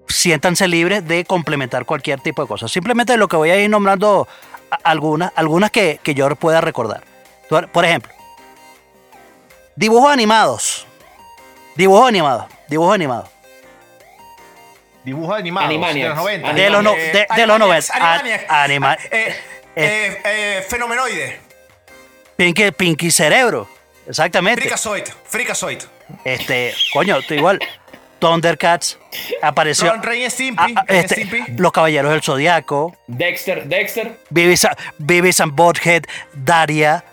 siéntanse 0.07 0.67
libres 0.67 1.05
de 1.07 1.25
complementar 1.25 1.85
cualquier 1.85 2.19
tipo 2.21 2.41
de 2.41 2.47
cosas. 2.47 2.71
Simplemente 2.71 3.17
lo 3.17 3.27
que 3.27 3.35
voy 3.35 3.49
a 3.49 3.57
ir 3.57 3.69
nombrando 3.69 4.27
algunas, 4.83 5.31
algunas 5.35 5.71
que, 5.71 5.99
que 6.03 6.13
yo 6.13 6.33
pueda 6.35 6.61
recordar. 6.61 7.03
Por 7.49 7.85
ejemplo, 7.85 8.11
dibujos 9.75 10.11
animados. 10.11 10.85
Dibujos 11.75 12.07
animados. 12.07 12.45
Dibujos 12.67 12.93
animados. 12.95 13.29
Dibujos 15.03 15.37
animados 15.37 15.69
de 15.69 16.03
los 16.09 16.15
90. 16.17 16.53
De 16.53 16.69
los 16.69 16.83
no- 16.83 16.91
de- 16.93 16.97
de 17.35 17.47
los 17.47 17.55
Animaniacs, 17.55 17.89
90. 17.89 17.93
Animaniacs. 18.17 18.49
A- 18.51 18.63
anima- 18.63 18.97
Eh, 19.11 19.35
eh, 19.75 20.21
eh, 20.25 20.65
Fenomenoide. 20.67 21.39
Pinky, 22.37 22.71
Pinky 22.71 23.11
Cerebro. 23.11 23.67
Exactamente. 24.07 24.61
Fricazoid. 24.61 25.03
Fricazoid. 25.25 25.79
Este, 26.23 26.73
coño, 26.93 27.21
tú 27.21 27.33
igual. 27.33 27.59
Thundercats 28.19 28.97
apareció. 29.41 29.91
Ron, 29.91 30.03
Ren 30.03 30.21
y 30.21 30.29
Stimpy. 30.29 30.73
Ah, 30.75 30.81
ah, 30.81 30.85
este, 30.87 31.25
Stimpy. 31.25 31.51
los 31.57 31.71
Caballeros 31.71 32.11
del 32.11 32.21
Zodiaco. 32.21 32.95
Dexter, 33.07 33.67
Dexter. 33.67 34.17
Beavis, 34.29 35.39
and 35.41 35.53
Butthead. 35.53 36.03
Daria. 36.33 37.03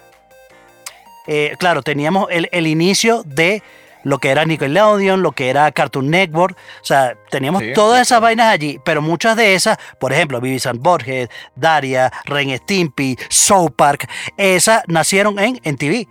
Eh, 1.26 1.56
claro, 1.58 1.82
teníamos 1.82 2.28
el, 2.30 2.48
el 2.52 2.66
inicio 2.66 3.22
de 3.24 3.62
lo 4.04 4.18
que 4.18 4.30
era 4.30 4.44
Nickelodeon, 4.44 5.22
lo 5.22 5.32
que 5.32 5.50
era 5.50 5.70
Cartoon 5.72 6.10
Network. 6.10 6.56
O 6.56 6.84
sea, 6.84 7.16
teníamos 7.30 7.62
Sí, 7.62 7.72
todas 7.74 7.98
sí, 7.98 8.02
esas 8.02 8.20
vainas 8.20 8.52
allí, 8.52 8.78
pero 8.84 9.02
muchas 9.02 9.36
de 9.36 9.54
esas, 9.54 9.78
por 9.98 10.12
ejemplo, 10.12 10.40
Beavis 10.40 10.66
and 10.66 10.80
Butthead, 10.80 11.28
Daria, 11.56 12.12
Ren 12.24 12.56
Stimpy, 12.56 13.16
South 13.28 13.72
Park, 13.76 14.08
esas 14.36 14.82
nacieron 14.86 15.38
en, 15.38 15.60
en 15.64 15.76
TV. 15.76 16.06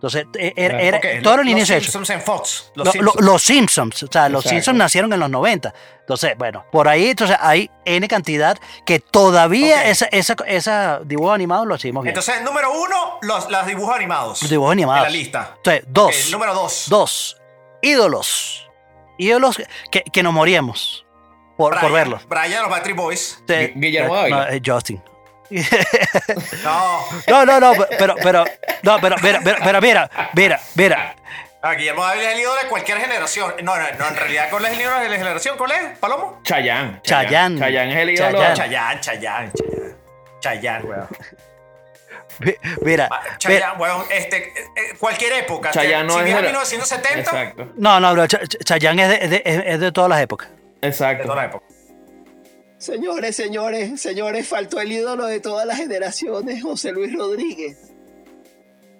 Entonces, 0.00 0.24
eh, 0.38 0.54
era, 0.56 0.80
era- 0.80 0.96
Ok, 0.96 1.04
todo 1.22 1.34
el 1.34 1.40
los 1.40 1.46
inicio 1.50 1.76
eso. 1.76 1.82
Simpsons 1.84 2.08
en 2.10 2.22
Fox. 2.22 2.72
Los 2.74 2.86
Lo- 2.86 2.92
lo- 2.92 2.92
Simpsons. 3.12 3.26
los 3.26 3.42
Simpsons, 3.42 4.02
o 4.04 4.06
sea, 4.10 4.28
los 4.30 4.40
Exacto. 4.44 4.48
Simpsons 4.48 4.78
nacieron 4.78 5.12
en 5.12 5.20
los 5.20 5.28
90. 5.28 5.74
Entonces, 6.00 6.32
bueno, 6.38 6.64
por 6.72 6.88
ahí 6.88 7.10
entonces 7.10 7.36
hay 7.38 7.70
N 7.84 8.08
cantidad 8.08 8.56
que 8.86 8.98
todavía 8.98 9.76
Ok. 9.76 9.82
esa, 9.86 10.06
esa, 10.06 10.34
esa 10.46 11.00
dibujo 11.04 11.32
animado 11.32 11.66
lo 11.66 11.76
seguimos 11.78 12.02
viendo. 12.04 12.18
Entonces, 12.18 12.42
número 12.42 12.72
uno, 12.72 13.18
los, 13.20 13.50
los 13.50 13.66
dibujos 13.66 13.94
animados. 13.94 14.40
Los 14.40 14.50
dibujos 14.50 14.72
animados. 14.72 15.06
En 15.06 15.12
la 15.12 15.18
lista. 15.18 15.52
Entonces, 15.58 15.84
dos. 15.86 16.30
Número 16.32 16.54
dos. 16.54 16.86
Dos. 16.88 17.36
Ídolos. 17.82 18.68
Ídolos 19.18 19.60
que, 19.90 20.02
que 20.02 20.22
nos 20.22 20.32
moríamos 20.32 21.04
por, 21.56 21.78
por 21.78 21.92
verlos. 21.92 22.26
Brian, 22.26 22.62
los 22.62 22.70
Battery 22.70 22.94
Boys. 22.94 23.36
Entonces, 23.40 23.70
Gu- 23.74 23.80
Guillermo 23.80 24.14
no, 24.14 24.20
Dávila. 24.20 24.48
eh, 24.54 24.62
Justin. 24.64 25.02
No. 26.64 27.06
No, 27.28 27.44
no, 27.46 27.60
no, 27.60 27.72
pero, 27.98 28.14
pero, 28.22 28.44
no, 28.82 28.98
pero, 29.00 29.16
mira, 29.22 29.40
mira, 29.40 29.58
pero 29.64 29.80
mira, 29.80 30.10
mira, 30.34 30.60
mira. 30.74 31.16
Ah, 31.62 31.74
Guillermo 31.74 32.02
Dávila 32.04 32.28
es 32.30 32.34
el 32.36 32.40
ídolo 32.40 32.62
de 32.62 32.68
cualquier 32.68 32.98
generación. 33.00 33.54
No, 33.62 33.76
no, 33.76 33.82
no, 33.98 34.08
en 34.08 34.16
realidad, 34.16 34.46
¿cuál 34.50 34.64
es 34.66 34.72
el 34.72 34.80
ídolo 34.80 34.98
de 35.00 35.08
la 35.10 35.16
generación? 35.16 35.58
¿Cuál 35.58 35.72
es? 35.72 35.98
¿Palomo? 35.98 36.40
Chayanne. 36.42 37.00
Chayanne. 37.02 37.58
Chayanne 37.58 37.92
es 37.92 37.98
el 37.98 38.10
ídolo. 38.10 38.38
Chayanne. 38.38 38.54
Chayán, 38.56 39.00
Chayán, 39.00 39.52
Chayán. 39.52 39.96
Chayán, 40.40 40.84
weón. 40.86 41.08
mi- 42.38 42.54
Mira, 42.80 43.08
Ah. 43.10 43.20
Chayán, 43.36 43.78
weón. 43.78 44.04
Este, 44.10 44.38
eh, 44.38 44.94
cualquier 44.98 45.32
época. 45.34 45.70
Chayanne 45.70 46.04
no 46.06 46.14
si 46.14 46.18
es 46.20 46.24
viene 46.24 46.38
a 46.38 46.42
de- 46.42 46.48
1970, 46.48 47.20
Exacto. 47.20 47.68
No, 47.76 48.00
no, 48.00 48.12
bro, 48.14 48.24
Ch- 48.24 48.40
Ch- 48.40 48.64
Chayanne 48.64 49.02
es 49.02 49.08
de, 49.10 49.16
es 49.24 49.30
de- 49.30 49.42
es- 49.74 49.80
de 49.80 49.92
todas 49.92 50.08
las 50.08 50.20
épocas. 50.22 50.48
de 50.80 50.88
Exacto. 50.88 51.24
toda 51.24 51.36
la 51.36 51.44
época. 51.44 51.66
Señores, 52.80 53.36
señores, 53.36 54.00
señores, 54.00 54.48
faltó 54.48 54.80
el 54.80 54.90
ídolo 54.90 55.26
de 55.26 55.38
todas 55.38 55.66
las 55.66 55.76
generaciones, 55.76 56.62
José 56.62 56.92
Luis 56.92 57.12
Rodríguez. 57.14 57.76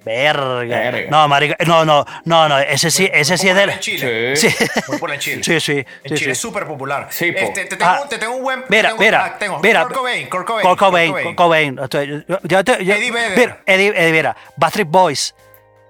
Verga. 0.05 0.65
Verga. 0.79 1.11
No, 1.11 1.29
marica, 1.29 1.57
no, 1.67 1.85
no, 1.87 2.05
no, 2.27 2.49
no, 2.49 2.59
ese 2.59 2.91
sí, 2.91 3.09
ese 3.13 3.37
sí 3.39 3.49
es 3.49 3.55
del. 3.57 3.71
En 3.71 3.79
Chile. 3.81 4.37
Sí, 4.37 4.49
Muy 4.89 4.99
popular 4.99 5.15
en 5.17 5.21
Chile. 5.21 5.43
sí, 5.45 5.61
sí. 5.61 5.73
En 5.73 5.87
sí, 6.11 6.15
Chile 6.15 6.33
es 6.33 6.39
sí. 6.39 6.43
súper 6.43 6.67
popular. 6.67 7.09
Sí, 7.11 7.33
po. 7.33 7.39
este, 7.39 7.65
te, 7.67 7.77
tengo, 7.77 7.91
Ah. 7.91 8.01
un- 8.03 8.09
te 8.09 8.19
tengo 8.19 8.35
un 8.37 8.43
buen. 8.43 8.65
Mira, 8.69 8.91
tengo- 8.91 9.03
mira, 9.03 9.25
ah, 9.25 9.39
tengo 9.39 9.59
mira. 9.61 9.83
Kurt 9.85 9.95
Cobain, 9.97 10.29
Kurt 10.29 10.47
Cobain. 10.47 10.67
Kurt 10.67 10.79
Cobain, 10.79 11.13
Kurt 11.13 11.23
Kurt 11.25 11.37
Cobain. 11.37 11.77
Estoy- 11.79 12.25
yo- 12.29 12.39
yo 12.45 12.65
te- 12.65 12.85
yo- 12.85 12.95
Eddie 12.95 13.11
Vedder. 13.11 13.39
Mira, 13.39 13.63
Eddie, 13.67 13.89
Eddie, 13.95 14.13
mira, 14.13 14.37
Backstreet 14.57 14.89
Boys, 14.89 15.35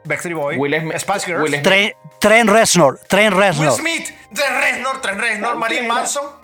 Backstreet 0.04 0.36
Boy. 0.36 0.56
Will 0.56 0.80
Smith- 0.80 0.98
Spice 1.00 1.26
Girls. 1.26 1.42
Will 1.42 1.52
Smith. 1.52 1.62
Tren, 1.62 1.92
Tren 2.20 2.46
Reznor, 2.48 2.98
Tren 3.08 3.32
Will 3.32 3.40
Reznor. 3.42 3.72
Smith. 3.76 4.10
Trent 4.34 4.60
Reznor, 4.64 5.00
Trent 5.00 5.20
Reznor, 5.20 5.56
Marilyn 5.56 5.86
Manson. 5.88 6.39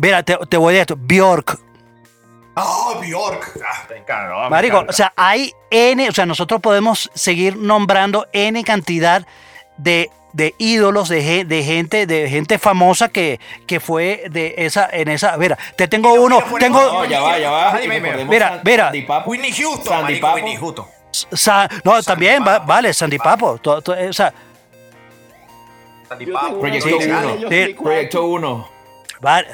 Mira, 0.00 0.22
te, 0.22 0.36
te 0.48 0.56
voy 0.56 0.68
a 0.74 0.78
decir 0.78 0.80
esto, 0.82 0.96
Bjork. 0.98 1.58
Ah, 2.56 2.94
Bjork. 3.00 3.52
Ah, 3.64 3.86
me 3.90 3.96
encanta, 3.98 4.48
Marico, 4.48 4.76
encanta. 4.78 4.90
o 4.90 4.94
sea, 4.94 5.12
hay 5.16 5.52
N, 5.70 6.08
o 6.08 6.12
sea, 6.12 6.26
nosotros 6.26 6.60
podemos 6.60 7.10
seguir 7.14 7.56
nombrando 7.56 8.26
N 8.32 8.62
cantidad 8.64 9.26
de, 9.76 10.10
de 10.32 10.54
ídolos, 10.58 11.08
de, 11.08 11.22
gen- 11.22 11.48
de 11.48 11.62
gente, 11.62 12.06
de 12.06 12.28
gente 12.28 12.58
famosa 12.58 13.08
que, 13.08 13.38
que 13.66 13.78
fue 13.80 14.24
de 14.30 14.54
esa, 14.58 14.88
en 14.92 15.08
esa. 15.08 15.36
Mira, 15.36 15.56
te 15.76 15.86
tengo 15.88 16.12
uno, 16.14 16.42
tengo. 16.58 16.80
No, 16.82 17.04
ya 17.04 17.20
va, 17.20 17.38
ya 17.38 17.50
va. 17.50 17.78
Dime, 17.78 18.00
Mira, 18.00 18.60
mira. 18.64 18.84
Sandy 18.86 19.02
Papo. 19.02 19.30
Whitney 19.30 19.52
Houston, 19.52 19.84
Sandy 19.84 20.02
marico, 20.02 20.26
Papo. 20.26 20.36
Whitney 20.36 20.56
Houston. 20.56 20.86
Sa- 21.32 21.68
no, 21.84 22.02
también, 22.02 22.44
va- 22.46 22.58
vale, 22.60 22.92
Sandy 22.92 23.18
Papo. 23.18 23.58
to- 23.58 23.80
to- 23.80 23.92
o 24.08 24.12
sea, 24.12 24.32
Sandy 26.08 26.26
Papo. 26.26 26.58
Proyecto 26.60 26.88
una 26.88 26.96
uno. 26.96 27.00
serie 27.04 27.20
de 27.26 27.32
ellos 27.38 27.50
Sí. 27.50 27.56
de 27.56 27.74
cuatro. 27.76 27.84
Proyecto 27.84 28.24
1. 28.26 28.68
vale, 29.20 29.48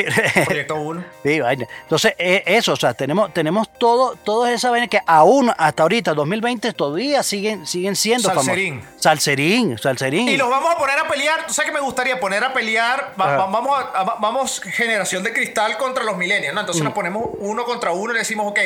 sí. 0.00 0.04
Proyecto 0.44 0.74
1. 0.80 1.04
Sí, 1.22 1.40
vaina. 1.40 1.66
Entonces, 1.82 2.14
eh, 2.18 2.42
eso, 2.46 2.72
o 2.72 2.76
sea, 2.76 2.94
tenemos, 2.94 3.32
tenemos 3.34 3.72
todo, 3.78 4.16
todas 4.16 4.52
esas 4.52 4.70
vainas 4.70 4.88
que 4.88 5.00
aún 5.06 5.52
hasta 5.56 5.82
ahorita, 5.82 6.14
2020, 6.14 6.72
todavía 6.72 7.22
siguen, 7.22 7.66
siguen 7.66 7.94
siendo 7.96 8.28
Salserín. 8.30 8.80
famosos. 8.80 9.02
Salserín, 9.02 9.78
salserín. 9.78 10.28
Y 10.28 10.36
los 10.36 10.48
vamos 10.50 10.74
a 10.74 10.78
poner 10.78 10.98
a 10.98 11.06
pelear. 11.06 11.46
¿Tú 11.46 11.52
sabes 11.54 11.70
que 11.70 11.74
me 11.74 11.82
gustaría 11.84 12.18
poner 12.18 12.42
a 12.44 12.52
pelear? 12.52 13.14
Va- 13.20 13.24
Ajá. 13.26 13.36
va- 13.36 13.46
vamos, 13.46 13.78
a- 13.94 14.16
vamos 14.20 14.60
generación 14.60 15.22
de 15.22 15.32
cristal 15.32 15.76
contra 15.76 16.02
los 16.04 16.16
millennials, 16.16 16.54
¿no? 16.54 16.60
Entonces 16.60 16.82
nos 16.82 16.92
ponemos 16.92 17.28
uno 17.38 17.64
contra 17.64 17.92
uno 17.92 18.10
y 18.12 18.14
le 18.14 18.18
decimos, 18.20 18.46
ok, 18.50 18.58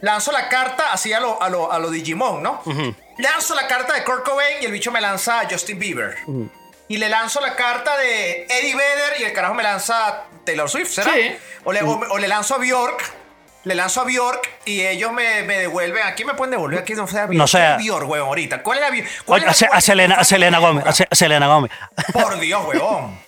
lanzo 0.00 0.32
la 0.32 0.48
carta 0.48 0.92
así 0.92 1.12
a 1.12 1.20
lo, 1.20 1.40
a 1.42 1.48
lo, 1.48 1.70
a 1.72 1.78
lo 1.78 1.90
Digimon, 1.90 2.42
¿no? 2.42 2.62
Lanzo 3.18 3.54
la 3.54 3.66
carta 3.66 3.94
de 3.94 4.04
Kurt 4.04 4.24
Cobain 4.24 4.58
y 4.62 4.66
el 4.66 4.72
bicho 4.72 4.92
me 4.92 5.00
lanza 5.00 5.40
a 5.40 5.48
Justin 5.50 5.78
Bieber. 5.78 6.16
Y 6.88 6.96
le 6.96 7.08
lanzo 7.08 7.40
la 7.40 7.54
carta 7.54 7.96
de 7.98 8.44
Eddie 8.48 8.74
Vedder 8.74 9.20
y 9.20 9.24
el 9.24 9.32
carajo 9.32 9.54
me 9.54 9.62
lanza 9.62 10.24
Taylor 10.44 10.70
Swift, 10.70 10.88
¿será? 10.90 11.12
Sí. 11.12 11.36
O, 11.64 11.72
le, 11.72 11.82
o, 11.82 11.90
o 12.10 12.18
le 12.18 12.28
lanzo 12.28 12.54
a 12.54 12.58
Bjork. 12.58 13.02
Le 13.64 13.74
lanzo 13.74 14.00
a 14.00 14.04
Bjork 14.04 14.48
y 14.64 14.80
ellos 14.86 15.12
me, 15.12 15.42
me 15.42 15.58
devuelven. 15.58 16.02
¿A 16.06 16.14
quién 16.14 16.26
me 16.28 16.34
pueden 16.34 16.52
devolver? 16.52 16.78
Aquí 16.80 16.94
no 16.94 17.06
sea 17.06 17.26
Bjork. 17.26 17.36
No 17.38 17.46
sé. 17.46 17.58
¿Quién 17.58 17.70
es 17.72 17.84
Bjork, 17.84 18.08
huevón, 18.08 18.28
ahorita. 18.28 18.62
¿Cuál 18.62 18.78
es 18.78 18.84
la 18.84 18.90
Bjork? 18.90 19.08
¿Cuál 19.26 19.42
Oye, 19.42 19.50
es 19.50 19.60
la 19.60 19.68
a, 19.68 19.80
Selena, 19.82 20.14
a 20.14 20.24
Selena 20.24 20.58
Gómez, 20.58 20.84
a 20.86 21.14
Selena 21.14 21.46
Gómez. 21.46 21.72
por 22.12 22.38
Dios, 22.40 22.64
huevón. 22.66 23.18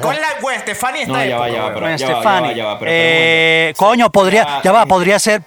¿Cuál 0.00 0.16
es 0.16 0.20
la 0.20 0.40
Gwen 0.40 0.60
Stefani 0.60 1.00
esta 1.00 1.12
No, 1.14 1.24
ya 1.24 1.38
va, 1.38 1.48
ya 1.48 1.54
va, 1.62 1.66
huevón? 1.68 1.74
pero- 1.74 1.86
Gwen 1.86 1.96
ya 1.98 2.06
va, 2.06 2.12
ya 2.12 2.18
Stefani. 2.20 2.48
va, 2.48 2.54
ya 2.54 2.64
va, 2.66 2.78
pero 2.78 2.90
Eh, 2.94 3.74
coño, 3.76 4.12
podría, 4.12 4.60
Ya, 4.62 4.70
va, 4.70 4.86
podría 4.86 5.18
ser. 5.18 5.42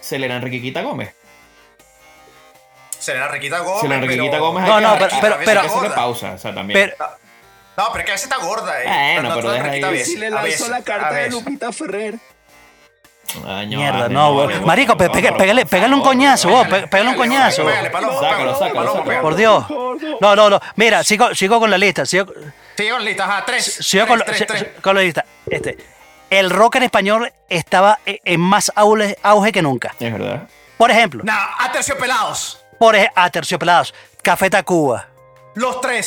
Selena 0.00 0.36
Enriquita 0.36 0.80
Gómez. 0.80 1.12
Selena 3.00 3.28
Riquita 3.28 3.58
Gómez. 3.60 3.80
Selena 3.80 4.00
pero- 4.00 4.12
Enriquita 4.12 4.38
Gómez. 4.38 4.64
No, 4.68 4.80
no, 4.80 4.92
que- 4.92 4.98
pero- 5.06 5.20
pero- 5.20 5.38
que 5.38 5.44
pero- 5.44 5.60
hacerle 5.60 5.76
gorda. 5.80 5.94
pausa, 5.94 6.32
o 6.32 6.38
sea, 6.38 6.54
también. 6.54 6.78
Pero, 6.96 7.08
No, 7.76 7.86
pero 7.92 7.98
es 8.00 8.04
que 8.10 8.14
esa 8.14 8.24
está 8.24 8.36
gorda, 8.44 8.82
eh. 8.82 9.14
Bueno, 9.14 9.28
No, 9.30 9.34
pero 9.36 9.48
no, 9.48 9.54
deja 9.54 9.70
ahí. 9.70 9.82
a 9.82 9.88
veces, 9.90 10.06
Si 10.08 10.16
le 10.18 10.26
a 10.26 10.30
lanzó 10.30 10.44
veces, 10.44 10.68
la 10.68 10.76
a 10.76 10.82
carta 10.82 11.08
de 11.12 11.14
veces. 11.22 11.32
Lupita 11.32 11.72
Ferrer. 11.72 12.14
Ay, 13.46 13.66
mierda, 13.68 14.00
vale, 14.00 14.14
no, 14.14 14.32
güey. 14.34 14.46
vale, 14.48 14.60
Marico, 14.66 14.96
pégale, 14.96 15.62
por 15.62 15.70
pégale 15.70 15.94
un 15.94 16.02
coñazo, 16.02 16.48
vos, 16.48 16.66
pégale 16.66 16.84
un 16.84 16.90
Pégale, 16.90 17.16
coñazo. 17.16 17.64
pégale, 17.64 17.90
Sácalo, 17.90 18.58
pégale, 18.58 19.02
pégale. 19.04 19.20
Por 19.22 19.34
Dios. 19.36 19.64
No, 20.20 20.34
no, 20.36 20.50
no. 20.50 20.60
Mira, 20.74 21.04
sigo, 21.04 21.32
sigo 21.34 21.60
con 21.60 21.70
la 21.70 21.78
lista. 21.78 22.04
Sigo, 22.04 22.26
Sigue 22.76 22.90
con 22.90 23.04
lista, 23.04 23.24
ajá, 23.24 23.44
tres. 23.46 23.64
sigo 23.80 24.06
con, 24.08 24.18
tres, 24.20 24.36
si- 24.38 24.46
tres, 24.46 24.62
tres. 24.62 24.80
con 24.82 24.96
la 24.96 25.02
lista. 25.02 25.24
Este, 25.48 25.78
el 26.28 26.50
rock 26.50 26.76
en 26.76 26.82
español 26.82 27.32
estaba 27.48 28.00
e- 28.04 28.20
en 28.24 28.40
más 28.40 28.72
auge, 28.74 29.16
auge 29.22 29.52
que 29.52 29.62
nunca. 29.62 29.94
Es 30.00 30.12
verdad. 30.12 30.48
Por 30.76 30.90
ejemplo, 30.90 31.22
Nah, 31.24 31.54
aterciopelados. 31.60 32.59
Por 32.80 32.96
ej- 32.96 33.10
Aterciopelados, 33.14 33.94
Café 34.22 34.48
Tacuba, 34.48 35.06
Los 35.54 35.80
tres. 35.82 36.06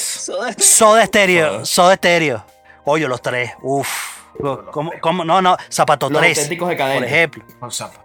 Soda 0.58 1.06
Stereo. 1.06 1.64
Soda 1.66 1.96
Stereo. 1.96 2.44
Oye, 2.86 3.08
los 3.08 3.22
tres, 3.22 3.52
uff. 3.62 3.88
¿Cómo, 4.72 4.92
cómo? 5.00 5.24
No, 5.24 5.42
no, 5.42 5.56
Zapato 5.72 6.10
Los 6.10 6.20
3. 6.20 6.38
auténticos 6.40 6.70
decadentes. 6.70 7.04
Por 7.04 7.16
ejemplo. 7.16 7.44
Con 7.60 7.72
zapa. 7.72 8.04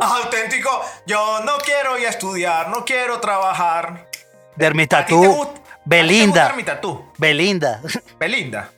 Auténtico. 0.00 0.70
Yo 1.06 1.40
no 1.44 1.58
quiero 1.58 1.98
ir 1.98 2.06
a 2.06 2.10
estudiar, 2.10 2.68
no 2.68 2.84
quiero 2.84 3.18
trabajar. 3.20 3.86
¿A 4.06 4.10
ti 4.10 4.18
te 4.56 4.64
Dermitatú, 4.64 5.52
Belinda, 5.84 6.44
Dermitatú? 6.46 7.12
Belinda. 7.18 7.80
Belinda. 8.18 8.70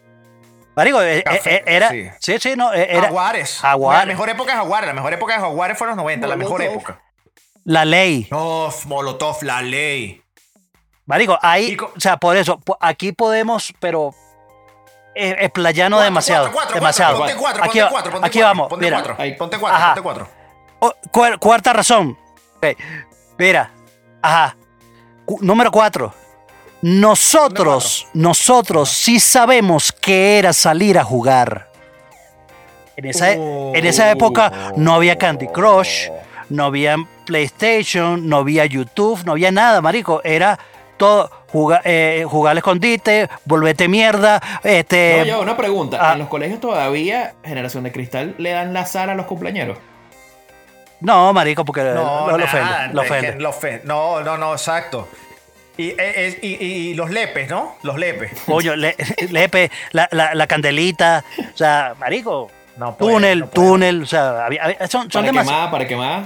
Marico, 0.75 1.03
eh, 1.03 1.23
Café, 1.23 1.57
eh, 1.57 1.63
era. 1.67 1.91
sí. 1.91 2.09
Sí, 2.19 2.39
sí, 2.39 2.55
no. 2.57 2.73
eh, 2.73 2.87
Era 2.91 3.03
Jaguares. 3.09 3.59
Jaguares. 3.61 4.01
La 4.01 4.07
mejor 4.07 4.29
época 4.31 4.53
es 4.53 4.59
Jaguares. 4.59 4.87
La 4.89 4.95
mejor 4.95 5.13
época 5.13 5.35
de 5.35 5.41
Jaguares 5.41 5.77
fueron 5.77 5.97
los 5.97 6.03
90. 6.05 6.27
La 6.27 6.37
mejor 6.37 6.63
época. 6.63 7.03
La 7.65 7.85
ley. 7.85 8.29
Molotov, 8.87 9.43
la 9.43 9.63
ley. 9.63 10.23
Marico, 11.07 11.39
ahí. 11.43 11.77
O 11.97 12.01
sea, 12.01 12.17
por 12.17 12.37
eso, 12.37 12.61
aquí 12.81 13.13
podemos, 13.13 13.73
pero. 13.81 14.15
explayarnos 15.15 15.99
Cuatro, 15.99 16.05
demasiado. 16.11 16.51
demasiado. 16.75 17.19
Ponte 17.19 17.35
cuatro, 17.37 17.65
aquí 17.65 17.69
ponte 17.81 17.83
va- 17.83 17.91
cuatro, 17.91 18.13
ponte 18.13 18.27
aquí 18.27 18.39
cuatro, 18.39 18.49
vamos. 18.49 18.69
Ponte 18.69 18.85
mira. 18.87 18.97
cuatro. 19.03 19.17
Ponte 19.39 19.59
cuatro, 19.59 19.77
Ajá. 19.77 19.87
ponte 19.95 20.03
cuatro. 20.03 20.29
Oh, 20.81 20.93
cuar- 21.13 21.39
cuarta 21.39 21.73
razón. 21.73 22.19
Mira. 23.39 23.71
Ajá. 24.23 24.57
Cu- 25.27 25.39
número 25.43 25.71
cuatro. 25.71 26.15
Nosotros, 26.81 28.09
nosotros 28.15 28.89
sí 28.91 29.21
sabemos 29.21 29.93
que 29.93 30.39
era 30.39 30.53
salir 30.53 30.99
a 30.99 31.05
jugar. 31.05 31.71
En 32.97 33.07
esa, 33.07 33.33
Oh. 33.39 33.73
en 33.75 33.87
esa 33.87 34.11
época 34.11 34.73
no 34.77 34.95
había 34.95 35.17
Candy 35.17 35.47
Crush, 35.49 36.09
no 36.49 36.65
había 36.65 36.97
PlayStation, 37.25 38.29
no 38.29 38.39
había 38.39 38.65
YouTube, 38.67 39.23
no 39.25 39.33
había 39.33 39.51
nada, 39.51 39.81
marico. 39.81 40.21
Era 40.25 40.59
todo 40.97 41.31
jugar, 41.51 41.83
eh, 41.85 42.25
jugar 42.29 42.53
al 42.53 42.59
escondite, 42.59 43.29
volvete 43.45 43.89
mierda, 43.89 44.41
este... 44.63 45.17
No, 45.21 45.25
yo, 45.25 45.41
una 45.41 45.57
pregunta. 45.57 45.99
ah. 46.01 46.13
¿En 46.13 46.21
los 46.21 46.29
colegios 46.29 46.61
todavía, 46.61 47.35
Generación 47.45 47.85
de 47.85 47.93
Cristal, 47.93 48.35
le 48.39 48.51
dan 48.51 48.73
la 48.73 48.87
sala 48.87 49.13
a 49.13 49.15
los 49.15 49.27
cumpleañeros? 49.27 49.79
no, 51.01 51.33
marico, 51.33 51.65
porque 51.65 51.83
lo, 51.83 51.95
lo 51.95 52.39
nada, 52.39 52.45
ofende, 52.45 52.95
lo 52.95 53.03
es 53.03 53.09
que 53.11 53.17
ofende. 53.19 53.41
lo 53.41 53.49
ofende. 53.51 53.83
No, 53.85 54.21
no, 54.23 54.39
no, 54.39 54.53
exacto. 54.53 55.09
Y, 55.77 55.89
eh, 55.99 56.39
y, 56.43 56.49
y- 56.65 56.91
y 56.91 56.95
los 56.95 57.11
lepes, 57.11 57.49
¿no? 57.51 57.75
Los 57.83 57.99
lepes. 57.99 58.31
Coño, 58.47 58.77
le- 58.77 58.95
lepe, 59.31 59.71
la, 59.91 60.07
la, 60.13 60.35
la 60.35 60.47
candelita, 60.47 61.25
o 61.53 61.57
sea, 61.57 61.95
marico, 61.99 62.51
No 62.77 62.97
puede, 62.97 63.13
túnel, 63.15 63.41
no 63.41 63.47
túnel, 63.49 64.03
o 64.03 64.07
sea, 64.07 64.45
había- 64.47 64.63
había- 64.63 64.79
son, 64.87 65.11
son 65.11 65.11
Para 65.11 65.27
demasiados. 65.27 65.59
quemar, 65.59 65.71
para 65.73 65.87
quemar. 65.89 66.23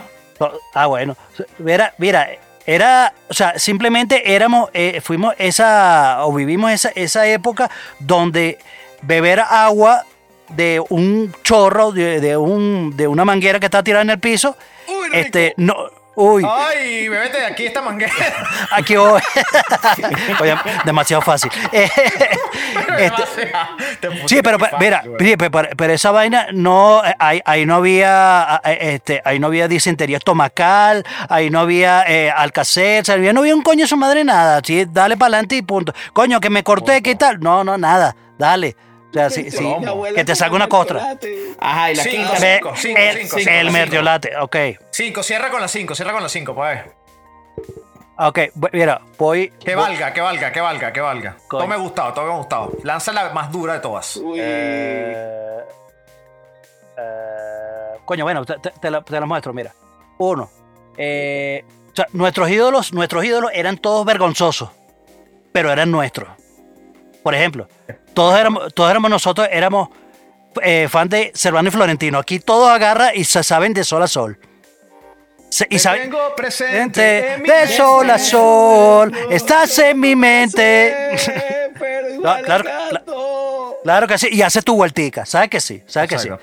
Ah, 0.75 0.87
bueno. 0.87 1.17
Mira, 1.59 1.95
mira, 1.99 2.29
era, 2.67 3.15
o 3.29 3.35
sea, 3.35 3.59
simplemente 3.59 4.35
éramos, 4.35 4.71
eh, 4.75 5.01
fuimos 5.03 5.35
esa, 5.39 6.27
o 6.27 6.33
vivimos 6.33 6.73
esa, 6.73 6.91
esa 6.95 7.27
época 7.27 7.71
donde 8.01 8.59
beber 9.03 9.41
agua 9.41 10.05
de 10.49 10.83
un 10.89 11.35
chorro, 11.43 11.93
de, 11.93 12.21
de 12.21 12.37
un, 12.37 12.97
de 12.97 13.07
una 13.07 13.25
manguera 13.25 13.61
que 13.61 13.67
está 13.67 13.83
tirada 13.83 14.03
en 14.03 14.11
el 14.11 14.19
piso, 14.19 14.57
Uy, 14.89 15.09
este, 15.13 15.55
no, 15.57 15.77
uy, 16.17 16.45
Ay, 16.49 17.09
bebete 17.09 17.39
de 17.39 17.47
aquí 17.47 17.67
esta 17.67 17.81
manguera. 17.83 18.13
aquí 18.73 18.97
voy. 18.97 19.21
Oye, 20.41 20.57
demasiado 20.85 21.23
fácil. 21.23 21.51
Eh, 22.99 23.11
este, 23.91 24.09
Sí, 24.27 24.41
pero 24.43 24.59
mira, 24.81 25.03
pero, 25.19 25.69
pero 25.77 25.93
esa 25.93 26.11
vaina 26.13 26.47
no, 26.53 27.03
ahí, 27.19 27.41
ahí 27.45 27.67
no 27.67 27.77
había, 27.77 28.61
eh, 28.65 28.95
este, 28.95 29.21
ahí 29.25 29.39
no 29.39 29.49
había 29.49 29.69
disentería 29.69 30.17
estomacal, 30.17 31.05
ahí 31.29 31.51
no 31.51 31.61
había 31.61 32.05
eh, 32.09 32.33
sea, 33.05 33.17
no 33.33 33.41
había 33.41 33.55
un 33.55 33.63
coño 33.63 33.83
de 33.83 33.89
su 33.89 33.97
madre 33.97 34.25
nada, 34.25 34.61
sí, 34.65 34.87
dale 34.91 35.17
para 35.17 35.35
adelante 35.35 35.57
y 35.57 35.63
punto. 35.63 35.93
Coño, 36.13 36.41
que 36.41 36.49
me 36.49 36.63
corté, 36.63 37.03
¿qué 37.03 37.17
tal? 37.17 37.39
No, 37.41 37.65
no, 37.65 37.77
nada, 37.77 38.17
dale. 38.39 38.77
O 39.11 39.13
sea, 39.13 39.31
sí, 39.31 39.51
sí, 39.51 39.63
Mi 39.65 39.87
abuela 39.87 40.15
que 40.17 40.25
te 40.25 40.35
salga 40.35 40.57
una 40.57 40.69
costra. 40.69 41.17
Ajá, 41.59 41.91
y 41.91 41.95
la 41.95 42.03
Cinco, 42.03 42.17
quinta. 42.33 42.39
Ve, 42.41 42.55
cinco, 42.61 42.73
cinco, 42.77 43.01
el, 43.01 43.27
cinco, 43.29 43.51
el 43.51 43.71
mertiolate, 43.71 44.37
ok. 44.37 44.57
Cinco, 44.91 45.23
cierra 45.23 45.51
con 45.51 45.61
las 45.61 45.71
cinco, 45.71 45.95
cierra 45.95 46.13
con 46.13 46.23
las 46.23 46.33
cinco, 46.33 46.55
pues. 46.55 46.81
Ok, 48.19 48.39
mira, 48.73 49.01
voy. 49.19 49.51
Que 49.51 49.75
valga, 49.75 50.13
que 50.13 50.21
valga, 50.21 50.51
que 50.53 50.61
valga, 50.61 50.93
que 50.93 51.01
valga. 51.01 51.37
Coño. 51.49 51.61
Todo 51.61 51.67
me 51.67 51.75
ha 51.75 51.79
gustado, 51.79 52.13
todo 52.15 52.27
me 52.27 52.33
ha 52.33 52.37
gustado. 52.37 52.73
Lanza 52.83 53.13
la 53.13 53.31
más 53.31 53.51
dura 53.53 53.75
de 53.75 53.81
todas. 53.81 54.17
Uy. 54.17 54.39
Eh, 54.41 55.59
eh, 56.99 57.99
coño, 58.05 58.25
bueno, 58.25 58.45
te, 58.45 58.59
te- 58.59 58.71
te 58.71 58.91
la, 58.91 59.03
te 59.03 59.19
la 59.21 59.27
muestro, 59.27 59.53
mira. 59.53 59.73
Uno. 60.19 60.51
eh, 60.97 61.65
o 61.93 61.97
sea, 61.97 62.07
nuestros 62.13 62.51
ídolos, 62.51 62.93
nuestros 62.93 63.25
ídolos 63.25 63.51
eran 63.55 63.79
todos 63.79 64.05
vergonzosos, 64.05 64.71
pero 65.53 65.71
eran 65.73 65.91
nuestros. 65.91 66.29
Por 67.27 67.35
ejemplo, 67.35 67.67
todos 68.15 68.39
éramos, 68.39 68.73
todos 68.73 68.89
éramos 68.89 69.11
nosotros, 69.11 69.49
éramos 69.51 69.89
eh, 70.63 70.87
fan 70.89 71.09
de 71.09 71.33
Servando 71.35 71.71
y 71.71 71.73
Florentino. 71.73 72.19
Aquí 72.21 72.39
todos 72.39 72.69
agarran 72.71 73.11
y 73.17 73.25
se 73.25 73.43
saben 73.43 73.75
de 73.75 73.83
sol 73.83 74.01
a 74.01 74.07
sol. 74.07 74.39
Se- 75.51 75.67
y 75.69 75.77
saben, 75.81 76.03
tengo 76.03 76.37
presente 76.37 77.01
de 77.45 77.67
sol 77.67 78.09
a 78.11 78.19
sol, 78.21 79.13
estás 79.29 79.77
en 79.81 79.99
mi 79.99 80.15
mente. 80.15 81.17
Pero 81.79 82.11
igual 82.11 82.43
claro, 82.45 82.65
canto. 82.65 83.77
Claro 83.83 84.07
que 84.09 84.19
sí, 84.19 84.29
y 84.33 84.43
hace 84.43 84.63
tu 84.63 84.75
vueltica, 84.75 85.25
¿sabes 85.27 85.49
que 85.49 85.61
sí? 85.61 85.83
¿Sabes 85.87 86.09
que 86.11 86.19
sí? 86.19 86.29
O 86.31 86.39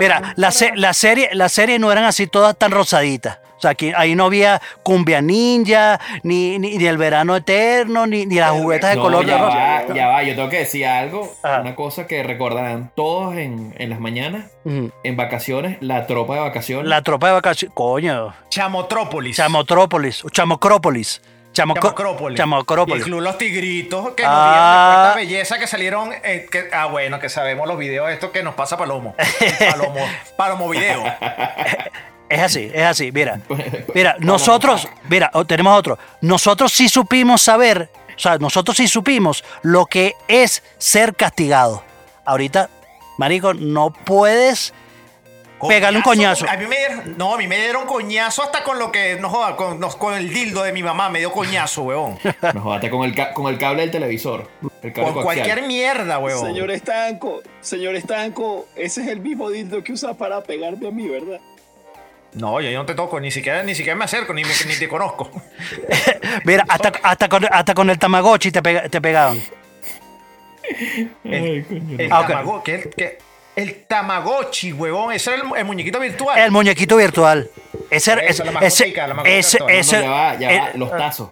Mira, 0.00 0.32
la, 0.36 0.50
se- 0.50 0.72
la 0.76 0.92
serie, 0.94 1.30
la 1.32 1.48
serie 1.48 1.78
no 1.78 1.90
eran 1.92 2.04
así 2.04 2.26
todas 2.26 2.56
tan 2.56 2.70
rosaditas. 2.70 3.38
O 3.56 3.60
sea, 3.60 3.72
aquí, 3.72 3.92
ahí 3.94 4.14
no 4.14 4.24
había 4.24 4.58
cumbia 4.82 5.20
ninja, 5.20 6.00
ni, 6.22 6.58
ni, 6.58 6.78
ni 6.78 6.86
el 6.86 6.96
verano 6.96 7.36
eterno, 7.36 8.06
ni, 8.06 8.24
ni 8.24 8.36
las 8.36 8.52
juguetas 8.52 8.90
de 8.90 8.96
No, 8.96 9.02
color 9.02 9.26
de 9.26 9.32
ya 9.32 9.38
rosa. 9.38 9.56
va, 9.58 9.94
ya 9.94 10.06
va. 10.08 10.22
Yo 10.22 10.34
tengo 10.34 10.48
que 10.48 10.58
decir 10.60 10.86
algo. 10.86 11.30
Ajá. 11.42 11.60
Una 11.60 11.74
cosa 11.74 12.06
que 12.06 12.22
recordarán 12.22 12.90
todos 12.96 13.36
en, 13.36 13.74
en 13.76 13.90
las 13.90 14.00
mañanas, 14.00 14.46
en 14.64 15.16
vacaciones, 15.16 15.76
la 15.82 16.06
tropa 16.06 16.36
de 16.36 16.40
vacaciones. 16.40 16.86
La 16.88 17.02
tropa 17.02 17.26
de 17.26 17.32
vacaciones, 17.34 17.74
coño, 17.74 18.32
Chamotrópolis. 18.48 19.36
Chamotrópolis, 19.36 20.24
Chamocrópolis, 20.32 21.20
Chamoco- 21.52 21.80
Chamocrópolis. 21.80 22.30
Y 22.30 22.34
el 22.34 22.36
Chamocrópolis. 22.38 23.04
Club 23.04 23.20
Los 23.20 23.36
Tigritos, 23.38 24.10
que 24.14 24.22
nos 24.22 24.32
Ah. 24.32 24.42
dieron 24.52 24.68
después 24.70 25.06
esta 25.08 25.16
belleza 25.16 25.58
que 25.58 25.66
salieron. 25.66 26.12
eh, 26.24 26.46
que- 26.50 26.68
ah, 26.72 26.86
bueno, 26.86 27.18
que 27.18 27.28
sabemos 27.28 27.66
los 27.66 27.76
videos 27.78 28.10
estos 28.10 28.30
que 28.30 28.42
nos 28.42 28.54
pasa 28.54 28.76
Palomo. 28.78 29.14
Palomo, 29.70 30.00
Palomo 30.36 30.68
Video. 30.68 31.02
Es 32.28 32.40
así, 32.40 32.70
es 32.72 32.84
así. 32.84 33.10
Mira, 33.10 33.40
mira, 33.94 34.14
nosotros, 34.20 34.86
mira, 35.08 35.30
o- 35.34 35.44
tenemos 35.44 35.76
otro. 35.76 35.98
Nosotros 36.20 36.70
sí 36.72 36.88
supimos 36.88 37.42
saber, 37.42 37.90
o 38.14 38.18
sea, 38.20 38.38
nosotros 38.38 38.76
sí 38.76 38.86
supimos 38.86 39.42
lo 39.62 39.86
que 39.86 40.14
es 40.28 40.62
ser 40.78 41.16
castigado. 41.16 41.82
Ahorita, 42.24 42.70
marico, 43.18 43.52
no 43.52 43.90
puedes 43.90 44.72
Pégale 45.68 45.96
un 45.98 46.02
coñazo. 46.02 46.46
A 46.48 46.56
mí 46.56 46.66
me 46.66 46.76
dieron, 46.78 47.18
no, 47.18 47.34
a 47.34 47.38
mí 47.38 47.46
me 47.46 47.56
dieron 47.58 47.86
coñazo 47.86 48.42
hasta 48.42 48.62
con 48.64 48.78
lo 48.78 48.90
que, 48.90 49.16
no 49.20 49.28
joda, 49.28 49.56
con, 49.56 49.78
no, 49.78 49.88
con 49.90 50.14
el 50.14 50.32
dildo 50.32 50.62
de 50.62 50.72
mi 50.72 50.82
mamá 50.82 51.10
me 51.10 51.18
dio 51.18 51.30
coñazo, 51.32 51.82
huevón. 51.82 52.18
No 52.54 52.60
jodate 52.62 52.88
con 52.90 53.04
el, 53.04 53.14
ca- 53.14 53.32
con 53.34 53.52
el 53.52 53.58
cable 53.58 53.82
del 53.82 53.90
televisor. 53.90 54.48
El 54.82 54.92
cable 54.92 55.12
Con 55.12 55.22
coaxial. 55.22 55.44
cualquier 55.46 55.62
mierda, 55.66 56.18
huevón. 56.18 56.46
Señor 56.46 56.70
Estanco, 56.70 57.40
señor 57.60 57.94
Estanco, 57.96 58.66
ese 58.76 59.02
es 59.02 59.08
el 59.08 59.20
mismo 59.20 59.50
dildo 59.50 59.82
que 59.84 59.92
usa 59.92 60.14
para 60.14 60.42
pegarme 60.42 60.88
a 60.88 60.90
mí, 60.90 61.06
¿verdad? 61.08 61.40
No, 62.32 62.60
yo 62.60 62.70
no 62.78 62.86
te 62.86 62.94
toco, 62.94 63.18
ni 63.20 63.30
siquiera, 63.32 63.62
ni 63.64 63.74
siquiera 63.74 63.96
me 63.98 64.04
acerco, 64.04 64.32
ni, 64.32 64.42
me- 64.44 64.50
ni 64.66 64.74
te 64.78 64.88
conozco. 64.88 65.30
Mira, 66.44 66.64
hasta, 66.68 66.92
hasta, 67.02 67.28
con, 67.28 67.44
hasta 67.50 67.74
con 67.74 67.90
el 67.90 67.98
Tamagotchi 67.98 68.50
te, 68.52 68.62
pega- 68.62 68.88
te 68.88 69.00
pegaban. 69.00 69.40
Ay, 71.24 71.64
coño. 71.68 71.96
El, 71.98 72.12
Ah. 72.12 72.42
El 73.56 73.84
Tamagotchi, 73.86 74.72
huevón. 74.72 75.12
Ese 75.12 75.34
era 75.34 75.42
el, 75.42 75.56
el 75.56 75.64
muñequito 75.64 75.98
virtual. 76.00 76.38
El 76.38 76.50
muñequito 76.50 76.96
virtual. 76.96 77.50
Ese, 77.90 78.12
era- 78.12 78.22
Eso, 78.22 78.44
ese, 78.44 78.52
ese, 78.66 78.66
ese, 78.66 78.84
virtual. 79.58 79.70
ese- 79.76 79.96
No, 79.98 80.02
ya 80.04 80.10
va, 80.10 80.34
ya 80.38 80.48
va. 80.48 80.68
el- 80.70 80.78
Los 80.80 80.90
tazos. 80.90 81.30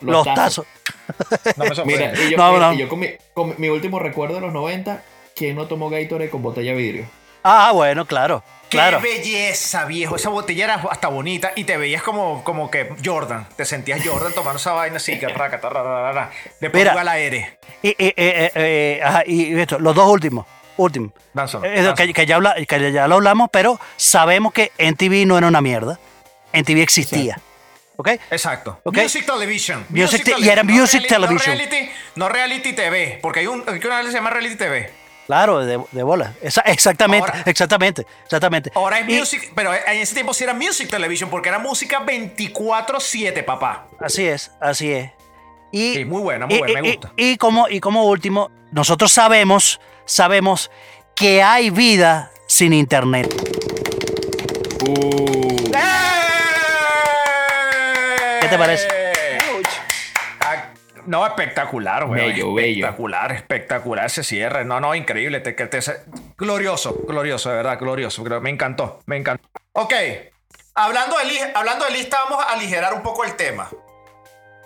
los 0.00 0.24
tazos. 0.34 0.66
No 1.56 1.64
me. 1.64 1.84
Mira, 1.84 2.12
y 2.14 2.30
yo, 2.30 2.36
No, 2.36 2.52
mira, 2.52 2.66
no. 2.68 2.72
y 2.74 2.78
yo 2.78 2.88
con, 2.88 2.98
mi, 3.00 3.08
con 3.34 3.54
mi 3.58 3.68
último 3.68 3.98
recuerdo 3.98 4.36
de 4.36 4.40
los 4.42 4.52
90, 4.52 5.02
¿quién 5.34 5.56
no 5.56 5.66
tomó 5.66 5.90
Gatorade 5.90 6.30
con 6.30 6.42
botella 6.42 6.72
de 6.72 6.76
vidrio? 6.78 7.06
Ah, 7.44 7.70
bueno, 7.72 8.04
claro. 8.06 8.42
Qué 8.68 8.76
Claro. 8.76 9.00
belleza, 9.00 9.86
viejo. 9.86 10.16
Esa 10.16 10.28
botella 10.28 10.64
era 10.64 10.74
hasta 10.90 11.08
bonita 11.08 11.52
y 11.56 11.64
te 11.64 11.78
veías 11.78 12.02
como, 12.02 12.44
como 12.44 12.70
que 12.70 12.90
Jordan. 13.02 13.46
Te 13.56 13.64
sentías 13.64 14.06
Jordan 14.06 14.34
tomando 14.34 14.58
esa 14.58 14.72
vaina 14.72 14.96
así, 14.98 15.18
que 15.18 15.26
raca, 15.28 15.58
tarra, 15.58 15.82
ra, 15.82 16.02
ra, 16.02 16.12
ra. 16.12 16.30
Después 16.60 16.82
Mira. 16.82 16.92
iba 16.92 17.00
al 17.00 17.08
aire. 17.08 17.58
Y, 17.82 17.88
y- 17.88 17.94
eh, 17.98 18.14
eh, 18.16 18.50
eh, 18.54 19.00
ajá, 19.02 19.22
y 19.26 19.58
esto, 19.58 19.78
los 19.78 19.94
dos 19.94 20.06
últimos. 20.10 20.44
Danzón, 21.34 21.62
Eh, 21.64 21.92
que, 21.96 22.12
que 22.14 22.24
ya 22.26 22.36
habla- 22.36 22.54
que 22.66 22.92
ya 22.92 23.06
lo 23.08 23.16
hablamos, 23.16 23.50
pero 23.52 23.78
sabemos 23.96 24.52
que 24.52 24.72
NTV 24.78 25.26
no 25.26 25.36
era 25.36 25.46
una 25.48 25.60
mierda. 25.60 25.98
NTV 26.52 26.82
existía. 26.82 27.38
¿Ok? 27.96 28.08
Exacto. 28.30 28.80
Ok. 28.84 28.96
Music 28.98 29.26
Television. 29.26 29.84
Music 29.90 30.22
te- 30.24 30.38
y 30.38 30.48
era 30.48 30.62
no 30.62 30.72
Music 30.72 31.02
reality- 31.02 31.08
Television. 31.08 31.36
No 31.58 31.64
reality, 31.64 31.90
no 32.14 32.28
reality 32.28 32.72
TV. 32.72 33.18
Porque 33.20 33.40
hay 33.40 33.46
un 33.48 33.64
hay 33.66 33.80
una 33.84 34.00
que 34.02 34.06
se 34.06 34.12
llama 34.12 34.30
Reality 34.30 34.56
TV. 34.56 34.90
Claro, 35.26 35.58
de, 35.66 35.78
de 35.92 36.02
bola. 36.04 36.32
Esa- 36.40 36.62
exactamente, 36.62 37.28
Ahora- 37.30 37.42
exactamente, 37.44 38.06
exactamente. 38.24 38.70
Ahora 38.74 39.00
es 39.00 39.08
Y- 39.08 39.18
Music, 39.18 39.52
pero 39.54 39.74
en 39.74 39.98
ese 39.98 40.14
tiempo 40.14 40.32
sí 40.32 40.44
era 40.44 40.54
Music 40.54 40.88
Television 40.88 41.28
porque 41.28 41.50
era 41.50 41.58
música 41.58 42.00
24-7, 42.00 43.42
papá. 43.44 43.88
Así 44.00 44.24
es, 44.26 44.52
así 44.60 44.90
es. 44.92 45.10
Y, 45.70 45.94
Sí, 45.96 46.04
muy 46.06 46.22
buena, 46.22 46.46
muy 46.46 46.54
y- 46.54 46.58
buena, 46.60 46.80
me 46.80 46.88
gusta. 46.92 47.12
Y, 47.16 47.36
como, 47.36 47.68
y 47.68 47.80
como 47.80 48.04
último, 48.04 48.50
nosotros 48.72 49.12
sabemos, 49.12 49.80
sabemos 50.08 50.70
que 51.14 51.42
hay 51.42 51.70
vida 51.70 52.30
sin 52.46 52.72
internet. 52.72 53.28
Uh, 54.88 55.56
¿Qué 58.40 58.48
te 58.48 58.58
parece? 58.58 58.88
No, 61.06 61.26
espectacular, 61.26 62.06
güey. 62.06 62.32
Bello, 62.32 62.52
bello. 62.52 62.84
espectacular, 62.84 63.32
espectacular 63.32 64.06
ese 64.06 64.22
cierre. 64.22 64.64
No, 64.66 64.78
no, 64.78 64.94
increíble. 64.94 65.40
Te, 65.40 65.52
te- 65.52 65.80
glorioso, 66.36 66.94
glorioso, 67.06 67.48
de 67.48 67.56
verdad, 67.56 67.78
glorioso. 67.78 68.22
Me 68.40 68.50
encantó, 68.50 69.00
me 69.06 69.16
encantó. 69.16 69.48
Ok, 69.72 69.94
hablando 70.74 71.16
de, 71.18 71.52
hablando 71.54 71.86
de 71.86 71.92
lista, 71.92 72.18
vamos 72.24 72.44
a 72.44 72.52
aligerar 72.52 72.92
un 72.92 73.02
poco 73.02 73.24
el 73.24 73.36
tema. 73.36 73.70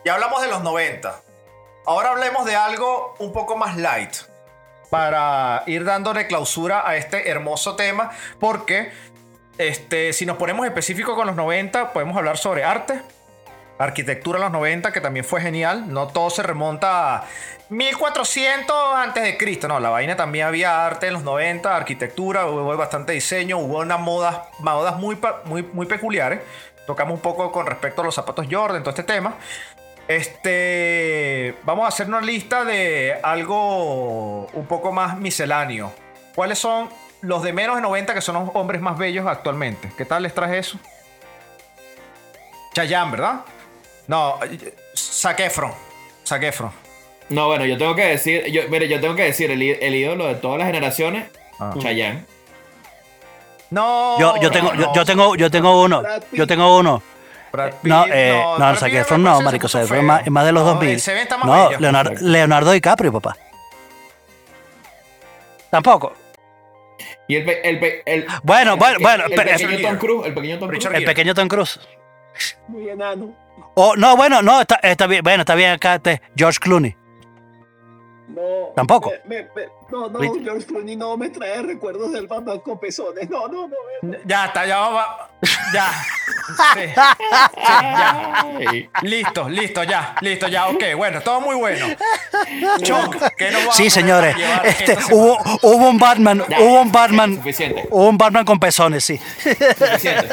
Ya 0.04 0.14
hablamos 0.14 0.42
de 0.42 0.48
los 0.48 0.62
90. 0.62 1.14
Ahora 1.86 2.10
hablemos 2.10 2.44
de 2.44 2.56
algo 2.56 3.14
un 3.20 3.32
poco 3.32 3.56
más 3.56 3.76
light. 3.76 4.12
Para 4.92 5.62
ir 5.68 5.86
dándole 5.86 6.26
clausura 6.26 6.86
a 6.86 6.96
este 6.96 7.30
hermoso 7.30 7.76
tema. 7.76 8.10
Porque 8.38 8.92
este, 9.56 10.12
si 10.12 10.26
nos 10.26 10.36
ponemos 10.36 10.66
específicos 10.66 11.14
con 11.14 11.26
los 11.26 11.34
90, 11.34 11.94
podemos 11.94 12.14
hablar 12.14 12.36
sobre 12.36 12.62
arte, 12.62 13.00
arquitectura 13.78 14.36
en 14.36 14.42
los 14.42 14.52
90, 14.52 14.92
que 14.92 15.00
también 15.00 15.24
fue 15.24 15.40
genial. 15.40 15.90
No 15.90 16.08
todo 16.08 16.28
se 16.28 16.42
remonta 16.42 17.16
a 17.16 17.24
1400 17.70 18.76
antes 18.94 19.22
de 19.22 19.38
Cristo. 19.38 19.66
No, 19.66 19.80
la 19.80 19.88
vaina 19.88 20.14
también 20.14 20.46
había 20.46 20.84
arte 20.84 21.06
en 21.06 21.14
los 21.14 21.22
90, 21.22 21.74
arquitectura, 21.74 22.44
hubo 22.44 22.76
bastante 22.76 23.14
diseño, 23.14 23.56
hubo 23.56 23.78
unas 23.78 23.98
modas, 23.98 24.98
muy, 24.98 25.18
muy, 25.46 25.62
muy 25.62 25.86
peculiares. 25.86 26.40
Tocamos 26.86 27.14
un 27.14 27.20
poco 27.20 27.50
con 27.50 27.64
respecto 27.64 28.02
a 28.02 28.04
los 28.04 28.14
zapatos 28.14 28.46
Jordan, 28.50 28.82
todo 28.82 28.90
este 28.90 29.04
tema. 29.04 29.36
Este, 30.08 31.54
vamos 31.64 31.84
a 31.84 31.88
hacer 31.88 32.08
una 32.08 32.20
lista 32.20 32.64
de 32.64 33.18
algo 33.22 34.46
un 34.46 34.66
poco 34.66 34.92
más 34.92 35.18
misceláneo. 35.18 35.92
¿Cuáles 36.34 36.58
son 36.58 36.88
los 37.20 37.42
de 37.42 37.52
menos 37.52 37.76
de 37.76 37.82
90 37.82 38.14
que 38.14 38.20
son 38.20 38.34
los 38.34 38.50
hombres 38.54 38.80
más 38.80 38.98
bellos 38.98 39.26
actualmente? 39.26 39.90
¿Qué 39.96 40.04
tal 40.04 40.24
les 40.24 40.34
traje 40.34 40.58
eso? 40.58 40.78
Chayanne, 42.74 43.10
¿verdad? 43.10 43.40
No, 44.06 44.38
Zac 44.96 45.40
Efron. 45.40 45.72
Zac 46.26 46.42
Efron. 46.42 46.72
No, 47.28 47.46
bueno, 47.46 47.64
yo 47.64 47.78
tengo 47.78 47.94
que 47.94 48.06
decir, 48.06 48.46
yo, 48.46 48.62
mire, 48.68 48.88
yo 48.88 49.00
tengo 49.00 49.14
que 49.14 49.24
decir, 49.24 49.50
el, 49.50 49.62
ídolo 49.62 50.26
de 50.26 50.34
todas 50.34 50.58
las 50.58 50.66
generaciones, 50.66 51.26
Ah. 51.58 51.74
Chayanne. 51.78 52.24
No. 53.70 54.18
Yo, 54.18 54.36
yo 54.40 54.50
tengo, 54.50 54.74
yo, 54.74 54.92
yo 54.92 55.04
tengo, 55.04 55.36
yo 55.36 55.50
tengo 55.50 55.82
uno. 55.82 56.02
Yo 56.32 56.46
tengo 56.46 56.76
uno. 56.76 57.02
Brad 57.52 57.70
Pitt, 57.82 57.92
No, 57.92 58.06
eh, 58.08 58.32
no, 58.42 58.56
Brad 58.56 58.76
Zac 58.76 58.92
Efron 58.92 59.22
no, 59.22 59.40
marico, 59.42 59.68
se 59.68 59.72
Zac 59.78 59.84
Efron 59.84 59.98
es 60.00 60.04
más, 60.06 60.22
es 60.24 60.30
más 60.30 60.44
de 60.46 60.52
los 60.52 60.64
No, 60.64 60.70
2000. 60.70 60.90
el 60.90 61.00
se 61.00 61.14
ve 61.14 61.22
está 61.22 61.36
más 61.36 61.46
No, 61.46 61.68
bello. 61.68 61.80
Leonardo, 61.80 62.12
Leonardo 62.20 62.72
DiCaprio, 62.72 63.12
papá. 63.12 63.36
Tampoco. 65.70 66.12
Y 67.28 67.36
el, 67.36 67.44
pe- 67.44 67.68
el, 67.68 67.78
pe- 67.80 68.02
el- 68.04 68.26
Bueno, 68.42 68.72
el- 68.74 68.78
bueno, 68.78 68.96
el- 68.96 69.02
bueno, 69.02 69.24
el, 69.26 69.30
pero- 69.34 69.50
pequeño 69.50 69.88
Tom 69.88 69.96
Cruise, 69.98 70.26
el 70.26 70.34
pequeño 70.34 70.58
Tom 70.58 70.68
Cruise. 70.68 70.78
Richard 70.84 70.92
El 70.94 71.00
Gere. 71.00 71.10
pequeño 71.14 71.34
Tom 71.34 71.48
Cruise. 71.48 71.80
Muy 72.68 72.88
enano. 72.88 73.34
Oh, 73.74 73.94
no, 73.96 74.16
bueno, 74.16 74.42
no, 74.42 74.60
está, 74.60 74.76
está 74.82 75.06
bien. 75.06 75.22
Bueno, 75.22 75.42
está 75.42 75.54
bien 75.54 75.70
acá. 75.72 75.94
este, 75.96 76.20
George 76.36 76.58
Clooney. 76.60 76.96
No. 78.34 78.72
Tampoco. 78.74 79.12
me- 79.26 79.42
me- 79.42 79.48
me- 79.54 79.68
no, 79.90 80.08
no, 80.08 80.18
Rich- 80.20 80.42
George 80.44 80.66
Clooney 80.66 80.96
no 80.96 81.16
me 81.16 81.28
trae 81.28 81.60
recuerdos 81.62 82.12
del 82.12 82.26
Batman 82.26 82.60
con 82.60 82.78
pezones. 82.80 83.28
No, 83.28 83.46
no, 83.48 83.68
no. 83.68 83.76
Ya 84.24 84.46
está, 84.46 84.64
ya 84.66 84.80
va. 84.80 85.28
Ya. 85.72 85.90
Sí, 86.74 86.80
sí, 86.86 86.92
ya. 86.94 88.46
Listo, 89.02 89.48
listo, 89.48 89.84
ya. 89.84 90.14
Listo, 90.20 90.48
ya. 90.48 90.68
Ok, 90.68 90.82
bueno, 90.96 91.20
todo 91.20 91.40
muy 91.40 91.56
bueno. 91.56 91.86
Choc, 92.82 93.16
¿qué 93.36 93.50
nos 93.50 93.74
Sí, 93.76 93.90
señores. 93.90 94.34
Este, 94.64 94.96
hubo, 95.12 95.38
hubo 95.62 95.88
un 95.88 95.98
Batman, 95.98 96.44
Ya, 96.48 96.60
hubo 96.60 96.80
un 96.82 96.92
Batman, 96.92 97.36
Suficiente, 97.36 97.86
hubo 97.90 98.08
un 98.08 98.18
Batman 98.18 98.44
con 98.44 98.58
pezones, 98.58 99.04
sí. 99.04 99.18
suficiente. 99.78 100.28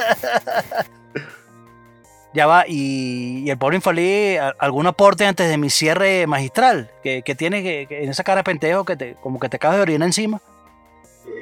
Ya 2.33 2.45
va, 2.45 2.65
y, 2.67 3.43
y 3.45 3.49
el 3.49 3.57
pobre 3.57 3.77
infeliz, 3.77 4.39
¿a- 4.39 4.53
¿algún 4.59 4.85
aporte 4.85 5.25
antes 5.25 5.49
de 5.49 5.57
mi 5.57 5.69
cierre 5.71 6.27
magistral? 6.27 6.91
Que, 7.01 7.23
que 7.23 7.33
tiene 7.33 7.63
que, 7.63 7.87
que 7.87 8.03
en 8.03 8.09
esa 8.09 8.23
cara 8.23 8.37
de 8.41 8.43
pentejo 8.43 8.85
que 8.85 8.95
te, 8.95 9.15
como 9.15 9.39
que 9.39 9.49
te 9.49 9.55
acabas 9.57 9.77
de 9.77 9.81
orinar 9.83 10.05
encima. 10.07 10.39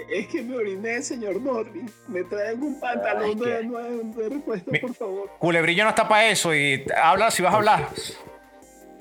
Es 0.09 0.27
que 0.27 0.41
me 0.41 0.55
oriné, 0.55 1.01
señor 1.01 1.41
Norris. 1.41 1.91
Me 2.07 2.23
traen 2.23 2.61
un 2.63 2.79
pantalón 2.79 3.23
Ay, 3.25 3.35
de, 3.35 4.21
de 4.23 4.29
repuesto, 4.29 4.71
Mi- 4.71 4.79
por 4.79 4.93
favor. 4.93 5.29
Culebrillo 5.39 5.83
no 5.83 5.89
está 5.89 6.07
para 6.07 6.27
eso 6.29 6.55
y 6.55 6.85
habla 7.01 7.31
si 7.31 7.41
vas 7.43 7.53
a 7.53 7.57
hablar. 7.57 7.89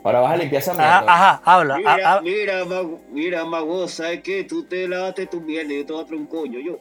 Ahora 0.03 0.21
vas 0.21 0.33
a 0.33 0.37
limpiar 0.37 0.63
esa 0.63 0.73
Ajá, 0.73 0.81
mierda. 1.01 1.13
ajá, 1.15 1.43
habla. 1.45 1.77
Mira, 1.79 1.93
ah, 2.05 2.17
ah, 2.17 2.21
mira, 2.23 2.65
mago, 2.65 3.01
mira, 3.11 3.45
mago, 3.45 3.89
¿sabes 3.89 4.21
qué? 4.23 4.45
Tú 4.45 4.65
te 4.65 4.87
lavaste 4.89 5.27
tu 5.27 5.41
mierda 5.41 5.73
y 5.73 5.79
yo 5.79 5.87
te 5.87 5.93
voy 5.93 6.03
a 6.03 6.07
traer 6.07 6.21
un 6.21 6.27
coño, 6.27 6.59
yo. 6.61 6.79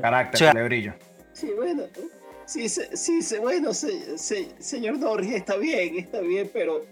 Carácter, 0.00 0.34
O 0.34 0.38
sea- 0.38 0.50
culebrillo. 0.52 0.94
Sí, 1.32 1.50
bueno, 1.56 1.82
¿no? 1.82 2.23
Sí, 2.46 2.68
sí, 3.22 3.38
bueno, 3.38 3.72
se- 3.74 4.18
se- 4.18 4.48
señor 4.58 4.98
Norris, 4.98 5.32
está 5.32 5.56
bien, 5.56 5.96
está 5.98 6.20
bien, 6.20 6.50
pero, 6.52 6.82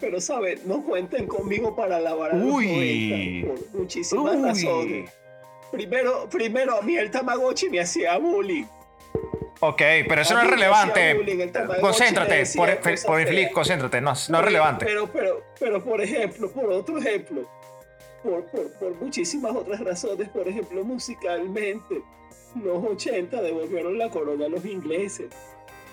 pero, 0.00 0.20
¿sabe? 0.20 0.58
No 0.64 0.82
cuenten 0.82 1.26
conmigo 1.26 1.74
para 1.76 1.98
lavar 2.00 2.32
a 2.32 2.34
los 2.36 2.54
Uy. 2.54 3.46
90 3.46 3.46
por 3.70 3.80
muchísimas 3.80 4.34
Uy. 4.36 4.42
razones. 4.42 5.10
Primero, 5.72 6.28
primero, 6.30 6.76
a 6.78 6.82
mí 6.82 6.96
el 6.96 7.10
Tamagotchi 7.10 7.68
me 7.68 7.80
hacía 7.80 8.16
bullying. 8.18 8.64
Ok, 9.60 9.82
pero 10.06 10.20
eso 10.22 10.34
no 10.34 10.42
es 10.42 10.50
relevante. 10.50 11.14
bullying, 11.14 11.48
Concéntrate, 11.80 12.44
por, 12.54 12.78
por 13.06 13.20
infeliz, 13.20 13.48
concéntrate. 13.52 14.00
No, 14.00 14.12
no 14.28 14.38
es 14.38 14.44
relevante. 14.44 14.84
Pero, 14.84 15.10
pero, 15.10 15.42
pero, 15.58 15.82
por 15.82 16.00
ejemplo, 16.00 16.50
por 16.52 16.66
otro 16.70 16.98
ejemplo, 16.98 17.48
por, 18.22 18.44
por, 18.46 18.70
por 18.74 18.94
muchísimas 18.96 19.56
otras 19.56 19.80
razones, 19.80 20.28
por 20.28 20.46
ejemplo, 20.46 20.84
musicalmente, 20.84 22.02
los 22.62 22.84
80 22.84 23.40
devolvieron 23.42 23.98
la 23.98 24.10
corona 24.10 24.46
a 24.46 24.48
los 24.48 24.64
ingleses. 24.64 25.30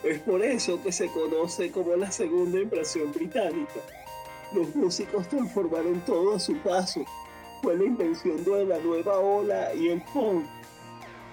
Es 0.04 0.20
por 0.20 0.44
eso 0.44 0.82
que 0.84 0.92
se 0.92 1.08
conoce 1.08 1.72
como 1.72 1.96
la 1.96 2.12
segunda 2.12 2.60
impresión 2.60 3.12
británica. 3.12 3.80
Los 4.54 4.76
músicos 4.76 5.28
transformaron 5.30 6.02
todo 6.02 6.36
a 6.36 6.40
su 6.40 6.56
paso. 6.58 7.06
Fue 7.62 7.76
la 7.78 7.86
invención 7.86 8.44
de 8.44 8.66
la 8.66 8.78
nueva 8.80 9.18
ola 9.20 9.74
y 9.74 9.90
el 9.90 10.02
punk. 10.14 10.46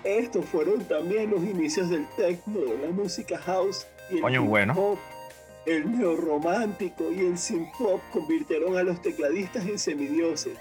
Estos 0.05 0.45
fueron 0.47 0.85
también 0.85 1.31
los 1.31 1.43
inicios 1.43 1.91
del 1.91 2.07
techno, 2.17 2.61
de 2.61 2.79
la 2.79 2.89
música 2.89 3.37
house 3.39 3.87
y 4.11 4.17
el 4.17 4.23
Coño, 4.23 4.45
bueno. 4.45 4.75
hop. 4.77 4.99
El 5.67 5.99
neorromántico 5.99 7.13
y 7.13 7.21
el 7.21 7.37
synth 7.37 7.69
pop 7.77 8.01
convirtieron 8.13 8.79
a 8.79 8.83
los 8.83 9.03
tecladistas 9.03 9.67
en 9.67 9.79
semidioses. 9.79 10.57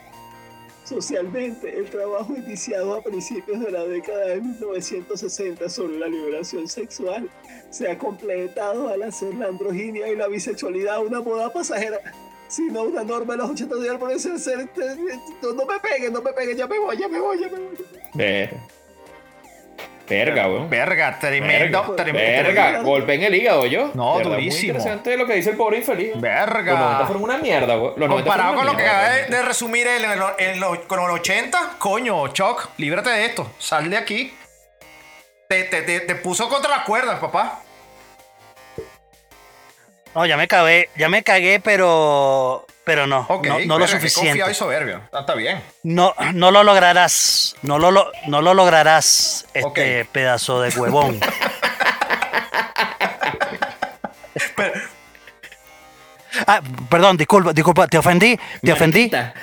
Socialmente, 0.90 1.78
el 1.78 1.88
trabajo 1.88 2.34
iniciado 2.36 2.96
a 2.96 3.04
principios 3.04 3.60
de 3.60 3.70
la 3.70 3.84
década 3.84 4.26
de 4.26 4.42
1960 4.42 5.70
sobre 5.70 6.00
la 6.00 6.08
liberación 6.08 6.68
sexual 6.68 7.30
se 7.70 7.92
ha 7.92 7.96
completado 7.96 8.88
al 8.88 9.04
hacer 9.04 9.36
la 9.36 9.50
androginia 9.50 10.08
y 10.08 10.16
la 10.16 10.28
bisexualidad 10.28 11.06
una 11.06 11.22
moda 11.22 11.54
pasajera, 11.54 12.00
sino 12.48 12.82
una 12.82 13.04
norma 13.04 13.34
de 13.34 13.38
los 13.38 13.52
80 13.52 13.76
días 13.76 13.98
por 13.98 14.12
ese 14.12 14.40
ser. 14.40 14.68
No, 15.44 15.64
me 15.64 15.80
peguen, 15.80 16.12
no 16.12 16.24
me 16.24 16.34
peguen, 16.34 16.58
ya 16.58 16.66
me 16.66 16.80
voy, 16.80 16.98
ya 16.98 17.08
me 17.08 17.20
voy, 17.20 17.40
ya 17.40 17.50
me 17.50 17.60
voy. 17.60 18.50
Verga, 20.10 20.48
weón. 20.48 20.70
Verga, 20.70 21.20
tremendo, 21.20 21.82
Verga, 21.82 21.96
tremendo. 22.04 22.44
verga, 22.54 22.80
golpe 22.82 23.14
en 23.14 23.24
el 23.24 23.36
hígado, 23.36 23.66
yo. 23.68 23.92
No, 23.94 24.14
De 24.14 24.18
verdad, 24.24 24.32
durísimo. 24.32 24.60
Muy 24.74 24.78
interesante 24.80 25.16
lo 25.18 25.26
que 25.28 25.34
dice 25.36 25.52
el 25.52 25.58
pobre 25.58 25.78
infeliz. 25.78 26.10
Los 26.14 26.22
90 26.22 26.46
Verga. 26.54 27.06
fueron 27.06 27.24
una 27.24 27.38
mierda, 27.38 27.78
weón. 27.78 27.94
Los 27.98 28.10
90 28.10 28.30
Comparado 28.30 28.56
con 28.56 28.66
lo 28.66 28.76
que 28.76 28.84
acaba 28.88 29.10
de, 29.10 29.42
resumir 29.44 29.88
él 29.88 30.04
en, 30.06 30.20
lo- 30.20 30.40
en 30.40 30.60
lo- 30.60 30.88
con 30.88 31.00
los 31.00 31.20
80, 31.20 31.76
coño, 31.78 32.28
Choc, 32.30 32.70
líbrate 32.78 33.10
de 33.12 33.26
esto. 33.26 33.52
Sal 33.60 33.90
de 33.90 33.98
aquí. 33.98 34.34
Te, 35.48 35.64
te, 35.66 35.82
te, 35.84 36.00
te 36.02 36.16
puso 36.16 36.50
contra 36.50 36.70
las 36.72 36.86
cuerdas, 36.86 37.20
papá. 37.20 37.62
no, 40.16 40.26
ya 40.26 40.38
me 40.38 40.48
cagué, 40.48 40.90
ya 40.96 41.08
me 41.10 41.24
cagué, 41.24 41.60
pero, 41.60 42.66
pero 42.90 43.06
no, 43.06 43.24
Ok, 43.30 43.46
no, 43.46 43.60
no 43.60 43.78
lo 43.78 43.86
verga, 43.86 43.86
qué 43.86 43.92
suficiente. 44.10 44.30
confiado 44.30 44.50
y 44.50 44.56
soberbio. 44.56 45.02
Ah, 45.14 45.20
Está 45.20 45.36
bien. 45.36 45.62
No, 45.84 46.16
no 46.34 46.50
lo 46.50 46.64
lograrás, 46.64 47.56
no 47.62 47.78
lo, 47.78 47.92
lo- 47.92 48.12
no 48.26 48.42
lo 48.42 48.56
lograrás, 48.56 49.46
este 49.54 50.02
Ok. 50.02 50.10
pedazo 50.12 50.60
de 50.62 50.70
huevón. 50.72 51.20
Ah, 56.48 56.62
perdón, 56.90 57.18
disculpa, 57.18 57.54
disculpa, 57.54 57.88
te 57.88 57.98
ofendí, 57.98 58.40
te 58.62 58.72
ofendí. 58.72 59.10
Mariquita. 59.12 59.34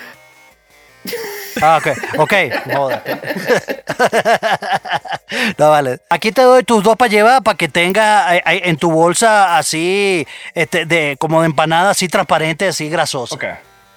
Ah, 1.63 1.79
ok, 1.79 1.87
ok, 2.19 2.33
joda. 2.75 3.03
No, 5.59 5.71
vale. 5.71 5.99
Aquí 6.11 6.33
te 6.33 6.43
doy 6.43 6.63
tus 6.65 6.83
dos 6.83 6.97
para 6.97 7.11
llevar 7.11 7.43
para 7.43 7.57
que 7.57 7.69
tengas 7.69 8.33
eh, 8.35 8.43
en 8.65 8.77
tu 8.77 8.91
bolsa 8.91 9.57
así, 9.59 10.27
este, 10.55 10.87
de, 10.87 11.17
como 11.19 11.41
de 11.41 11.47
empanada 11.47 11.91
así 11.91 12.09
transparente, 12.09 12.69
así 12.69 12.89
grasosa. 12.89 13.35
Ok. 13.35 13.45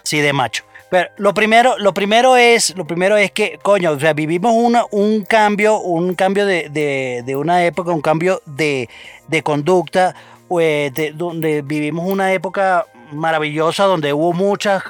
Sí, 0.03 0.19
de 0.19 0.33
macho. 0.33 0.63
Pero 0.89 1.07
lo 1.17 1.33
primero, 1.35 1.77
lo 1.77 1.93
primero 1.93 2.35
es, 2.35 2.75
lo 2.75 2.85
primero 2.85 3.15
es 3.15 3.31
que, 3.31 3.59
coño, 3.61 3.91
o 3.91 3.99
sea, 3.99 4.13
vivimos 4.13 4.53
una, 4.55 4.85
un 4.89 5.23
cambio, 5.23 5.79
un 5.79 6.15
cambio 6.15 6.47
de, 6.47 6.69
de- 6.69 7.21
de 7.25 7.35
una 7.35 7.63
época, 7.63 7.91
un 7.91 8.01
cambio 8.01 8.41
de, 8.47 8.89
de 9.27 9.43
conducta, 9.43 10.15
pues, 10.47 10.91
de- 10.95 11.11
donde 11.11 11.61
vivimos 11.61 12.07
una 12.07 12.33
época 12.33 12.87
maravillosa 13.11 13.83
donde 13.83 14.13
hubo 14.13 14.33
muchas 14.33 14.81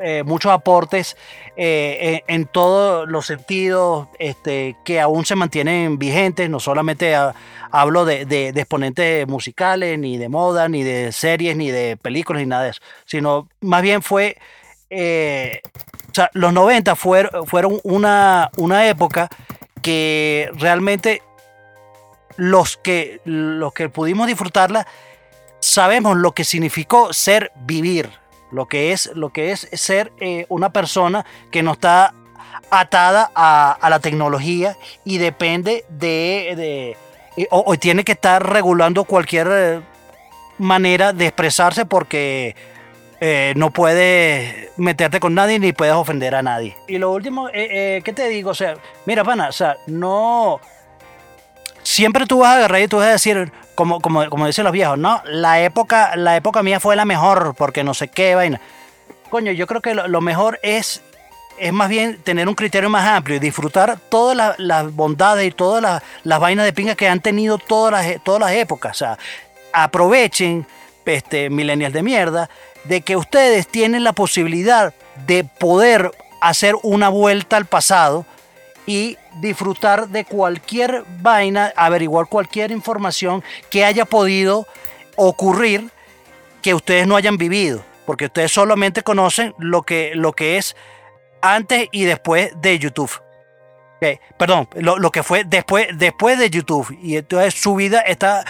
eh, 0.00 0.22
muchos 0.24 0.52
aportes 0.52 1.16
eh, 1.56 2.22
en, 2.26 2.46
todos 2.46 3.08
los 3.08 3.26
sentidos 3.26 4.08
este, 4.18 4.76
que 4.84 5.00
aún 5.00 5.24
se 5.24 5.36
mantienen 5.36 5.98
vigentes. 5.98 6.48
No 6.50 6.60
solamente 6.60 7.16
hablo 7.70 8.04
de 8.04 8.48
exponentes 8.54 9.26
musicales, 9.26 9.98
ni 9.98 10.16
de 10.18 10.28
moda, 10.28 10.68
ni 10.68 10.82
de 10.82 11.12
series, 11.12 11.56
ni 11.56 11.70
de 11.70 11.96
películas, 11.96 12.40
ni 12.40 12.46
nada 12.46 12.64
de 12.64 12.70
eso. 12.70 12.80
Sino 13.04 13.48
más 13.60 13.82
bien 13.82 14.02
fue. 14.02 14.36
eh, 14.90 15.60
o 16.10 16.14
sea, 16.14 16.30
los 16.32 16.52
90 16.52 16.96
fueron, 16.96 17.46
fueron 17.46 17.80
una, 17.84 18.50
una 18.56 18.88
época 18.88 19.28
que 19.82 20.50
realmente 20.54 21.22
los 22.36 22.76
que, 22.76 23.20
los 23.24 23.72
que 23.72 23.88
pudimos 23.88 24.26
disfrutarla 24.26 24.86
sabemos 25.60 26.16
lo 26.16 26.32
que 26.32 26.44
significó 26.44 27.12
ser 27.12 27.52
vivir, 27.56 28.10
lo 28.50 28.66
que 28.66 28.92
es, 28.92 29.10
lo 29.14 29.30
que 29.30 29.52
es 29.52 29.68
ser 29.72 30.12
eh, 30.20 30.46
una 30.48 30.70
persona 30.70 31.24
que 31.50 31.62
no 31.62 31.72
está 31.72 32.14
atada 32.70 33.30
a, 33.34 33.78
la 33.88 33.98
tecnología 34.00 34.76
y 35.04 35.18
depende 35.18 35.84
de, 35.88 36.54
de- 37.36 37.46
o, 37.50 37.76
tiene 37.76 38.04
que 38.04 38.12
estar 38.12 38.44
regulando 38.44 39.04
cualquier 39.04 39.48
eh, 39.50 39.80
manera 40.58 41.12
de 41.12 41.26
expresarse 41.26 41.86
porque 41.86 42.56
eh, 43.20 43.52
no 43.56 43.70
puedes 43.70 44.70
meterte 44.76 45.20
con 45.20 45.34
nadie 45.34 45.58
ni 45.58 45.72
puedes 45.72 45.94
ofender 45.94 46.34
a 46.34 46.42
nadie. 46.42 46.76
Y 46.88 46.98
lo 46.98 47.12
último, 47.12 47.48
¿qué 47.52 48.12
te 48.14 48.28
digo? 48.28 48.50
O 48.50 48.54
sea, 48.54 48.76
mira, 49.06 49.22
pana, 49.24 49.48
o 49.48 49.52
sea, 49.52 49.76
no 49.86 50.60
siempre 51.88 52.26
tú 52.26 52.40
vas 52.40 52.50
a 52.50 52.56
agarrar 52.56 52.82
y 52.82 52.88
tú 52.88 52.98
vas 52.98 53.06
a 53.06 53.12
decir, 53.12 53.50
como, 53.74 54.00
como, 54.00 54.28
como 54.28 54.46
dicen 54.46 54.64
los 54.64 54.72
viejos, 54.72 54.98
no, 54.98 55.22
la 55.24 55.62
época, 55.62 56.16
la 56.16 56.36
época 56.36 56.62
mía 56.62 56.80
fue 56.80 56.96
la 56.96 57.06
mejor 57.06 57.54
porque 57.56 57.82
no 57.82 57.94
sé 57.94 58.08
qué 58.08 58.34
vaina. 58.34 58.60
Coño, 59.30 59.52
yo 59.52 59.66
creo 59.66 59.80
que 59.80 59.94
lo, 59.94 60.20
mejor 60.20 60.60
es, 60.62 61.02
es 61.58 61.72
más 61.72 61.88
bien 61.88 62.20
tener 62.22 62.46
un 62.46 62.54
criterio 62.54 62.90
más 62.90 63.06
amplio 63.06 63.36
y 63.36 63.40
disfrutar 63.40 63.98
todas 64.10 64.58
las, 64.58 64.94
bondades 64.94 65.48
y 65.48 65.50
todas 65.50 65.82
las, 65.82 66.02
las 66.24 66.40
vainas 66.40 66.66
de 66.66 66.72
pinga 66.74 66.94
que 66.94 67.08
han 67.08 67.20
tenido 67.20 67.56
todas 67.56 67.92
las, 67.92 68.22
todas 68.22 68.40
las 68.40 68.52
épocas. 68.52 69.02
Aprovechen, 69.72 70.66
este, 71.06 71.48
millennials 71.48 71.94
de 71.94 72.02
mierda, 72.02 72.50
de 72.84 73.00
que 73.00 73.16
ustedes 73.16 73.66
tienen 73.66 74.04
la 74.04 74.12
posibilidad 74.12 74.92
de 75.26 75.44
poder 75.44 76.10
hacer 76.42 76.74
una 76.82 77.08
vuelta 77.08 77.56
al 77.56 77.64
pasado 77.64 78.26
y 78.88 79.18
disfrutar 79.34 80.08
de 80.08 80.24
cualquier 80.24 81.04
vaina, 81.20 81.74
averiguar 81.76 82.26
cualquier 82.26 82.70
información 82.70 83.44
que 83.70 83.84
haya 83.84 84.06
podido 84.06 84.66
ocurrir 85.14 85.90
que 86.62 86.72
ustedes 86.72 87.06
no 87.06 87.14
hayan 87.14 87.36
vivido, 87.36 87.84
porque 88.06 88.24
ustedes 88.24 88.50
solamente 88.50 89.02
conocen 89.02 89.54
lo 89.58 89.82
que, 89.82 90.12
lo 90.14 90.32
que 90.32 90.56
es 90.56 90.74
antes 91.42 91.88
y 91.92 92.04
después 92.04 92.50
de 92.62 92.78
YouTube. 92.78 93.12
Ok, 93.96 94.20
Perdón, 94.38 94.68
lo, 94.76 94.98
lo 94.98 95.10
que 95.10 95.22
fue 95.22 95.44
después, 95.44 95.88
después 95.98 96.38
de 96.38 96.48
YouTube. 96.48 96.96
Y 97.02 97.18
entonces 97.18 97.60
su 97.60 97.74
vida 97.74 98.00
está 98.00 98.42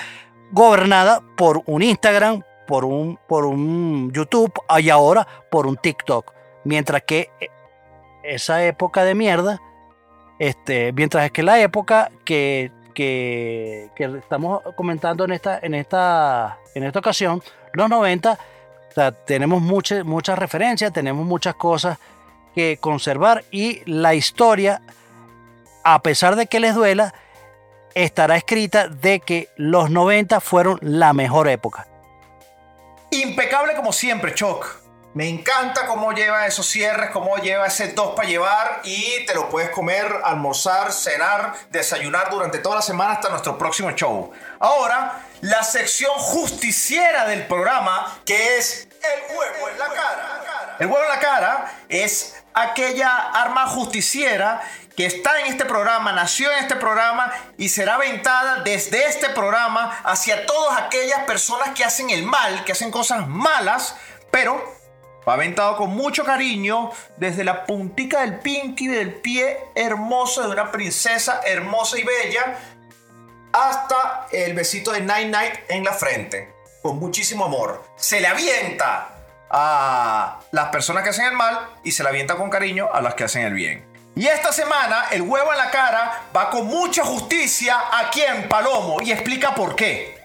gobernada 0.52 1.20
por 1.36 1.62
un 1.66 1.82
Instagram, 1.82 2.44
por 2.68 2.84
un, 2.84 3.18
por 3.26 3.44
un 3.44 4.12
YouTube 4.12 4.52
y 4.78 4.88
ahora 4.88 5.26
por 5.50 5.66
un 5.66 5.76
TikTok. 5.76 6.32
Mientras 6.62 7.02
que 7.02 7.30
eh, 7.40 7.48
esa 8.22 8.64
época 8.64 9.02
de 9.02 9.16
mierda 9.16 9.60
este, 10.38 10.92
mientras 10.92 11.24
es 11.24 11.32
que 11.32 11.42
la 11.42 11.60
época 11.60 12.10
que, 12.24 12.70
que, 12.94 13.90
que 13.94 14.04
estamos 14.18 14.62
comentando 14.76 15.24
en 15.24 15.32
esta, 15.32 15.58
en 15.60 15.74
esta, 15.74 16.58
en 16.74 16.84
esta 16.84 16.98
ocasión, 16.98 17.42
los 17.72 17.88
90, 17.88 18.32
o 18.32 18.92
sea, 18.92 19.12
tenemos 19.12 19.60
muchas, 19.60 20.04
muchas 20.04 20.38
referencias, 20.38 20.92
tenemos 20.92 21.26
muchas 21.26 21.54
cosas 21.54 21.98
que 22.54 22.78
conservar 22.80 23.44
y 23.50 23.82
la 23.84 24.14
historia, 24.14 24.82
a 25.84 26.02
pesar 26.02 26.36
de 26.36 26.46
que 26.46 26.60
les 26.60 26.74
duela, 26.74 27.14
estará 27.94 28.36
escrita 28.36 28.88
de 28.88 29.20
que 29.20 29.48
los 29.56 29.90
90 29.90 30.40
fueron 30.40 30.78
la 30.82 31.12
mejor 31.12 31.48
época. 31.48 31.86
Impecable 33.10 33.74
como 33.74 33.92
siempre, 33.92 34.34
Choc. 34.34 34.87
Me 35.14 35.26
encanta 35.26 35.86
cómo 35.86 36.12
lleva 36.12 36.46
esos 36.46 36.66
cierres, 36.66 37.10
cómo 37.10 37.38
lleva 37.38 37.66
ese 37.66 37.88
dos 37.88 38.14
para 38.14 38.28
llevar 38.28 38.82
y 38.84 39.24
te 39.24 39.34
lo 39.34 39.48
puedes 39.48 39.70
comer, 39.70 40.20
almorzar, 40.22 40.92
cenar, 40.92 41.54
desayunar 41.70 42.30
durante 42.30 42.58
toda 42.58 42.76
la 42.76 42.82
semana 42.82 43.12
hasta 43.12 43.30
nuestro 43.30 43.56
próximo 43.56 43.90
show. 43.92 44.30
Ahora, 44.60 45.24
la 45.40 45.62
sección 45.62 46.12
justiciera 46.18 47.26
del 47.26 47.46
programa 47.46 48.18
que 48.26 48.58
es 48.58 48.86
el 49.02 49.36
huevo 49.36 49.68
en 49.70 49.78
la 49.78 49.88
cara. 49.88 50.76
El 50.78 50.86
huevo 50.86 51.02
en 51.02 51.08
la 51.08 51.20
cara 51.20 51.74
es 51.88 52.36
aquella 52.52 53.30
arma 53.32 53.66
justiciera 53.66 54.60
que 54.94 55.06
está 55.06 55.40
en 55.40 55.46
este 55.46 55.64
programa, 55.64 56.12
nació 56.12 56.52
en 56.52 56.58
este 56.58 56.76
programa 56.76 57.32
y 57.56 57.70
será 57.70 57.94
aventada 57.94 58.62
desde 58.62 59.06
este 59.06 59.30
programa 59.30 60.00
hacia 60.04 60.44
todas 60.44 60.82
aquellas 60.82 61.24
personas 61.24 61.70
que 61.70 61.84
hacen 61.84 62.10
el 62.10 62.24
mal, 62.24 62.64
que 62.64 62.72
hacen 62.72 62.90
cosas 62.90 63.26
malas, 63.26 63.94
pero 64.30 64.77
va 65.28 65.34
aventado 65.34 65.76
con 65.76 65.90
mucho 65.90 66.24
cariño 66.24 66.90
desde 67.16 67.44
la 67.44 67.64
puntica 67.66 68.20
del 68.22 68.38
pinky 68.38 68.86
del 68.86 69.14
pie 69.14 69.58
hermoso 69.74 70.42
de 70.42 70.48
una 70.48 70.72
princesa 70.72 71.40
hermosa 71.44 71.98
y 71.98 72.04
bella 72.04 72.56
hasta 73.52 74.26
el 74.32 74.54
besito 74.54 74.92
de 74.92 75.00
Night 75.00 75.28
Night 75.28 75.54
en 75.68 75.84
la 75.84 75.92
frente, 75.92 76.52
con 76.82 76.98
muchísimo 76.98 77.44
amor. 77.46 77.84
Se 77.96 78.20
le 78.20 78.26
avienta 78.26 79.08
a 79.50 80.40
las 80.52 80.68
personas 80.68 81.02
que 81.02 81.10
hacen 81.10 81.26
el 81.26 81.32
mal 81.32 81.58
y 81.82 81.92
se 81.92 82.02
le 82.02 82.08
avienta 82.10 82.36
con 82.36 82.50
cariño 82.50 82.88
a 82.92 83.00
las 83.00 83.14
que 83.14 83.24
hacen 83.24 83.42
el 83.44 83.54
bien. 83.54 83.86
Y 84.14 84.26
esta 84.26 84.52
semana 84.52 85.06
el 85.12 85.22
huevo 85.22 85.52
en 85.52 85.58
la 85.58 85.70
cara 85.70 86.22
va 86.36 86.50
con 86.50 86.66
mucha 86.66 87.04
justicia 87.04 87.76
aquí 87.92 88.20
en 88.20 88.48
Palomo 88.48 89.00
y 89.00 89.12
explica 89.12 89.54
por 89.54 89.76
qué. 89.76 90.18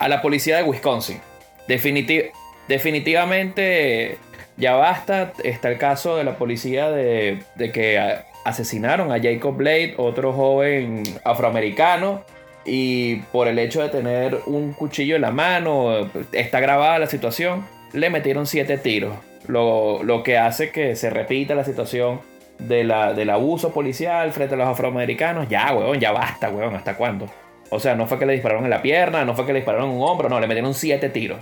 a 0.00 0.06
la 0.06 0.22
policía 0.22 0.56
de 0.58 0.62
Wisconsin. 0.62 1.20
Definiti- 1.66 2.30
definitivamente 2.68 4.18
ya 4.56 4.74
basta. 4.74 5.32
Está 5.42 5.70
el 5.70 5.78
caso 5.78 6.16
de 6.16 6.24
la 6.24 6.36
policía 6.36 6.90
de, 6.90 7.40
que 7.56 8.18
asesinaron 8.44 9.12
a 9.12 9.20
Jacob 9.20 9.56
Blade, 9.56 9.94
otro 9.96 10.32
joven 10.32 11.02
afroamericano. 11.24 12.22
Y 12.64 13.16
por 13.32 13.48
el 13.48 13.58
hecho 13.58 13.82
de 13.82 13.88
tener 13.88 14.40
un 14.46 14.74
cuchillo 14.74 15.16
en 15.16 15.22
la 15.22 15.30
mano, 15.30 16.10
está 16.32 16.60
grabada 16.60 16.98
la 16.98 17.06
situación, 17.06 17.66
le 17.94 18.10
metieron 18.10 18.46
siete 18.46 18.76
tiros. 18.76 19.14
Lo, 19.46 20.02
lo 20.02 20.22
que 20.22 20.36
hace 20.36 20.70
que 20.70 20.94
se 20.94 21.08
repita 21.08 21.54
la 21.54 21.64
situación 21.64 22.20
de 22.58 22.84
la, 22.84 23.14
del 23.14 23.30
abuso 23.30 23.72
policial 23.72 24.32
frente 24.32 24.54
a 24.54 24.58
los 24.58 24.68
afroamericanos. 24.68 25.48
Ya, 25.48 25.72
weón, 25.72 25.98
ya 25.98 26.12
basta, 26.12 26.50
weón, 26.50 26.74
¿hasta 26.74 26.96
cuándo? 26.96 27.26
O 27.70 27.80
sea, 27.80 27.94
no 27.94 28.06
fue 28.06 28.18
que 28.18 28.26
le 28.26 28.32
dispararon 28.32 28.64
en 28.64 28.70
la 28.70 28.82
pierna, 28.82 29.24
no 29.24 29.34
fue 29.34 29.46
que 29.46 29.52
le 29.52 29.60
dispararon 29.60 29.90
en 29.90 29.96
un 29.96 30.02
hombro, 30.02 30.28
no, 30.28 30.40
le 30.40 30.46
metieron 30.46 30.74
siete 30.74 31.08
tiros. 31.08 31.38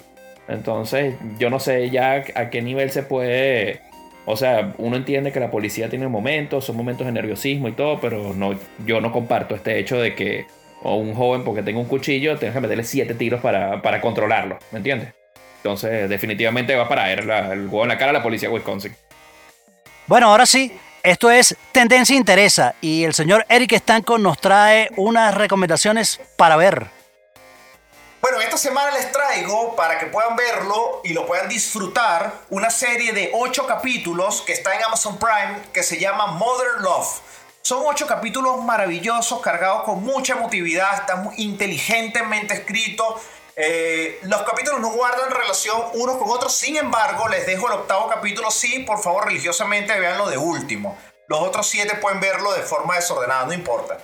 Entonces, 0.49 1.15
yo 1.39 1.51
no 1.51 1.59
sé 1.59 1.91
ya 1.91 2.25
a 2.35 2.51
qué 2.51 2.63
nivel 2.63 2.91
se 2.91 3.03
puede. 3.03 3.81
O 4.25 4.37
sea, 4.37 4.75
uno 4.79 4.97
entiende 4.97 5.33
que 5.33 5.41
la 5.41 5.51
policía 5.51 5.89
tiene 5.89 6.09
momentos, 6.09 6.65
son 6.65 6.77
momentos 6.77 7.07
de 7.07 7.13
nerviosismo 7.13 7.69
y 7.69 7.73
todo, 7.73 8.01
pero 8.01 8.35
no, 8.35 8.59
yo 8.85 9.01
no 9.01 9.13
comparto 9.13 9.55
este 9.55 9.79
hecho 9.79 9.99
de 9.99 10.15
que 10.15 10.47
o 10.83 10.97
un 10.97 11.15
joven, 11.15 11.43
porque 11.43 11.63
tenga 11.63 11.81
un 11.81 11.87
cuchillo, 11.87 12.37
tenga 12.37 12.55
que 12.55 12.61
meterle 12.61 12.85
siete 12.85 13.15
tiros 13.15 13.41
para, 13.41 13.83
para 13.83 14.01
controlarlo, 14.01 14.59
¿me 14.71 14.79
entiendes? 14.79 15.15
Entonces, 15.59 16.09
definitivamente 16.09 16.77
va 16.77 16.89
para 16.89 17.13
él 17.13 17.29
el 17.29 17.67
huevo 17.67 17.83
en 17.83 17.89
la 17.89 17.99
cara 17.99 18.11
a 18.11 18.13
la 18.13 18.23
policía 18.23 18.49
de 18.49 18.55
Wisconsin. 18.55 18.95
Bueno, 20.07 20.29
ahora 20.29 20.47
sí, 20.47 20.73
esto 21.03 21.31
es 21.31 21.57
Tendencia 21.73 22.15
Interesa 22.15 22.75
y 22.81 23.03
el 23.05 23.15
señor 23.15 23.45
Eric 23.49 23.73
Estanco 23.73 24.19
nos 24.19 24.39
trae 24.39 24.91
unas 24.97 25.35
recomendaciones 25.35 26.21
para 26.37 26.57
ver. 26.57 26.96
Bueno, 28.29 28.41
esta 28.41 28.59
semana 28.59 28.91
les 28.91 29.13
traigo, 29.13 29.77
para 29.77 30.01
que 30.01 30.07
puedan 30.07 30.35
verlo 30.35 31.01
y 31.05 31.13
lo 31.13 31.27
puedan 31.27 31.49
disfrutar, 31.49 32.33
una 32.51 32.71
serie 32.71 33.13
de 33.13 33.31
ocho 33.33 33.69
capítulos 33.69 34.43
que 34.43 34.53
está 34.53 34.75
en 34.75 34.83
Amazon 34.83 35.17
Prime 35.17 35.63
que 35.73 35.85
se 35.85 35.97
llama 35.97 36.27
Mother 36.27 36.81
Love. 36.81 37.21
Son 37.63 37.85
ocho 37.87 38.09
capítulos 38.09 38.65
maravillosos, 38.65 39.41
cargados 39.41 39.85
con 39.85 40.03
mucha 40.03 40.33
emotividad, 40.33 40.93
está 40.93 41.15
muy 41.15 41.37
inteligentemente 41.37 42.55
escrito. 42.55 43.21
Eh, 43.55 44.19
los 44.23 44.43
capítulos 44.43 44.81
no 44.81 44.91
guardan 44.91 45.31
relación 45.31 45.81
unos 45.95 46.17
con 46.17 46.29
otros, 46.29 46.53
sin 46.53 46.77
embargo, 46.77 47.29
les 47.29 47.47
dejo 47.47 47.69
el 47.69 47.75
octavo 47.75 48.09
capítulo. 48.09 48.51
Sí, 48.51 48.81
por 48.81 49.01
favor, 49.01 49.27
religiosamente 49.27 49.97
veanlo 50.01 50.29
de 50.29 50.37
último. 50.37 50.99
Los 51.29 51.43
otros 51.43 51.69
siete 51.69 51.95
pueden 51.95 52.19
verlo 52.19 52.55
de 52.55 52.63
forma 52.63 52.97
desordenada, 52.97 53.47
no 53.47 53.53
importa. 53.53 53.99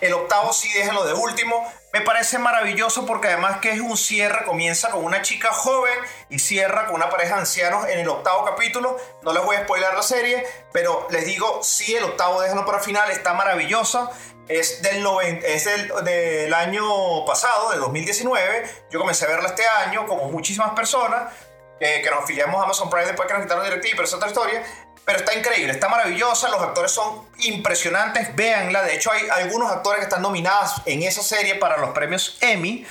El 0.00 0.12
octavo 0.12 0.52
sí 0.52 0.70
déjenlo 0.72 1.04
de 1.04 1.14
último. 1.14 1.72
Me 1.92 2.00
parece 2.00 2.38
maravilloso 2.38 3.06
porque 3.06 3.28
además 3.28 3.58
que 3.60 3.70
es 3.70 3.80
un 3.80 3.96
cierre, 3.96 4.44
comienza 4.44 4.90
con 4.90 5.04
una 5.04 5.22
chica 5.22 5.52
joven 5.52 5.94
y 6.28 6.38
cierra 6.40 6.86
con 6.86 6.96
una 6.96 7.08
pareja 7.08 7.34
de 7.36 7.40
ancianos 7.42 7.86
en 7.88 8.00
el 8.00 8.08
octavo 8.08 8.44
capítulo. 8.44 8.96
No 9.22 9.32
les 9.32 9.44
voy 9.44 9.56
a 9.56 9.62
spoiler 9.62 9.94
la 9.94 10.02
serie, 10.02 10.44
pero 10.72 11.06
les 11.10 11.24
digo, 11.24 11.60
sí, 11.62 11.94
el 11.94 12.04
octavo 12.04 12.40
déjenlo 12.40 12.66
para 12.66 12.80
final, 12.80 13.10
está 13.10 13.32
maravillosa. 13.32 14.10
Es 14.48 14.82
del, 14.82 15.02
noven- 15.02 15.40
es 15.44 15.64
del, 15.64 15.90
del 16.04 16.52
año 16.52 17.24
pasado, 17.24 17.70
de 17.70 17.78
2019. 17.78 18.84
Yo 18.90 18.98
comencé 18.98 19.24
a 19.24 19.28
verla 19.28 19.48
este 19.48 19.64
año, 19.66 20.06
como 20.06 20.24
muchísimas 20.30 20.70
personas. 20.74 21.32
eh, 21.80 22.00
que 22.02 22.10
nos 22.10 22.20
afiliamos 22.24 22.60
a 22.60 22.64
Amazon 22.64 22.88
Prime 22.90 23.06
después 23.06 23.26
que 23.26 23.34
nos 23.34 23.42
quitaron 23.42 23.64
DirecTV, 23.64 23.90
pero 23.92 24.04
es 24.04 24.14
otra 24.14 24.28
historia. 24.28 24.62
Pero 25.04 25.18
está 25.18 25.34
increíble, 25.34 25.72
está 25.72 25.88
maravillosa, 25.88 26.48
los 26.48 26.62
actores 26.62 26.90
son 26.90 27.28
impresionantes, 27.40 28.34
véanla. 28.34 28.82
De 28.82 28.94
hecho, 28.94 29.12
hay 29.12 29.28
algunos 29.30 29.70
actores 29.70 29.98
que 29.98 30.04
están 30.04 30.22
nominados 30.22 30.82
en 30.86 31.02
esa 31.02 31.22
serie 31.22 31.56
para 31.56 31.76
los 31.76 31.90
premios 31.90 32.38
Emmy. 32.40 32.86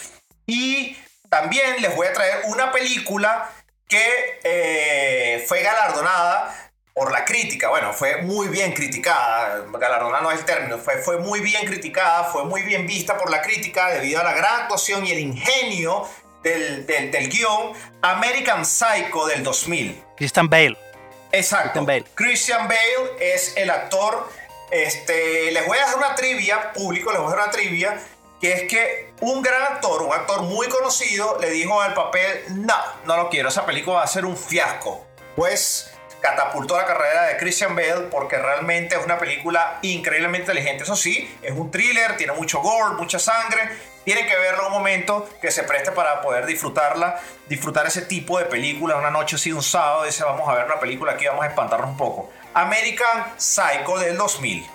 Y 0.45 0.95
también 1.29 1.81
les 1.81 1.95
voy 1.95 2.07
a 2.07 2.13
traer 2.13 2.41
una 2.45 2.71
película 2.71 3.49
que 3.87 4.39
eh, 4.43 5.43
fue 5.47 5.63
galardonada 5.63 6.71
por 6.93 7.11
la 7.11 7.25
crítica. 7.25 7.69
Bueno, 7.69 7.93
fue 7.93 8.21
muy 8.21 8.47
bien 8.47 8.73
criticada. 8.73 9.65
Galardonada 9.79 10.21
no 10.21 10.31
es 10.31 10.39
el 10.39 10.45
término, 10.45 10.77
fue, 10.77 10.97
fue 10.97 11.17
muy 11.17 11.39
bien 11.39 11.65
criticada, 11.65 12.25
fue 12.25 12.45
muy 12.45 12.61
bien 12.61 12.85
vista 12.85 13.17
por 13.17 13.31
la 13.31 13.41
crítica 13.41 13.89
debido 13.89 14.21
a 14.21 14.23
la 14.23 14.33
gran 14.33 14.61
actuación 14.61 15.05
y 15.07 15.11
el 15.11 15.19
ingenio 15.19 16.07
del, 16.43 16.85
del, 16.85 17.09
del 17.09 17.29
guion 17.29 17.73
American 18.03 18.63
Psycho 18.65 19.25
del 19.25 19.43
2000. 19.43 20.03
Christian 20.15 20.47
Bale. 20.47 20.92
Exacto. 21.33 21.83
Christian 21.83 21.85
Bale. 21.85 22.05
Christian 22.15 22.67
Bale 22.67 23.33
es 23.33 23.53
el 23.57 23.69
actor. 23.69 24.29
Este, 24.71 25.51
les 25.51 25.67
voy 25.67 25.77
a 25.77 25.83
hacer 25.83 25.97
una 25.97 26.15
trivia, 26.15 26.71
público, 26.73 27.11
les 27.11 27.19
voy 27.19 27.29
a 27.29 27.33
hacer 27.33 27.43
una 27.43 27.51
trivia, 27.51 27.99
que 28.39 28.53
es 28.53 28.61
que 28.63 29.13
un 29.21 29.41
gran 29.41 29.61
actor, 29.63 30.01
un 30.01 30.13
actor 30.13 30.43
muy 30.43 30.67
conocido, 30.67 31.37
le 31.39 31.49
dijo 31.49 31.79
al 31.81 31.93
papel, 31.93 32.43
no, 32.49 32.75
no 33.05 33.17
lo 33.17 33.29
quiero, 33.29 33.49
esa 33.49 33.65
película 33.65 33.97
va 33.97 34.03
a 34.03 34.07
ser 34.07 34.25
un 34.25 34.37
fiasco. 34.37 35.05
Pues 35.35 35.91
catapultó 36.21 36.77
la 36.77 36.85
carrera 36.85 37.23
de 37.23 37.37
Christian 37.37 37.75
Bale 37.75 38.07
porque 38.09 38.37
realmente 38.37 38.95
es 38.95 39.03
una 39.03 39.17
película 39.17 39.79
increíblemente 39.81 40.51
inteligente. 40.51 40.83
Eso 40.83 40.95
sí, 40.95 41.37
es 41.41 41.51
un 41.51 41.69
thriller, 41.69 42.15
tiene 42.15 42.33
mucho 42.33 42.61
gore, 42.61 42.95
mucha 42.95 43.19
sangre. 43.19 43.69
Tienen 44.03 44.27
que 44.27 44.35
verlo 44.35 44.67
un 44.67 44.73
momento 44.73 45.27
que 45.41 45.51
se 45.51 45.63
preste 45.63 45.91
para 45.91 46.21
poder 46.21 46.45
disfrutarla, 46.45 47.19
disfrutar 47.47 47.87
ese 47.87 48.01
tipo 48.01 48.37
de 48.37 48.45
película. 48.45 48.97
Una 48.97 49.11
noche 49.11 49.37
así, 49.37 49.51
un 49.51 49.63
sábado, 49.63 50.03
dice 50.03 50.23
vamos 50.23 50.47
a 50.49 50.55
ver 50.55 50.65
una 50.65 50.79
película 50.79 51.13
aquí, 51.13 51.25
vamos 51.25 51.45
a 51.45 51.47
espantarnos 51.47 51.89
un 51.91 51.97
poco. 51.97 52.29
American 52.53 53.25
Psycho 53.37 53.97
del 53.99 54.17
2000. 54.17 54.65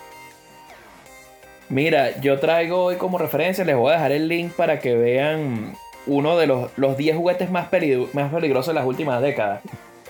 Mira, 1.68 2.18
yo 2.20 2.41
traigo 2.41 2.85
hoy 2.85 2.97
como 2.97 3.18
referencia, 3.18 3.64
les 3.64 3.76
voy 3.76 3.91
a 3.91 3.97
dejar 3.97 4.12
el 4.12 4.26
link 4.26 4.53
para 4.53 4.79
que 4.79 4.95
vean 4.95 5.76
uno 6.07 6.39
de 6.39 6.47
los, 6.47 6.70
los 6.76 6.97
10 6.97 7.16
juguetes 7.16 7.51
más, 7.51 7.68
más 8.12 8.33
peligrosos 8.33 8.68
de 8.68 8.74
las 8.74 8.87
últimas 8.87 9.20
décadas. 9.20 9.61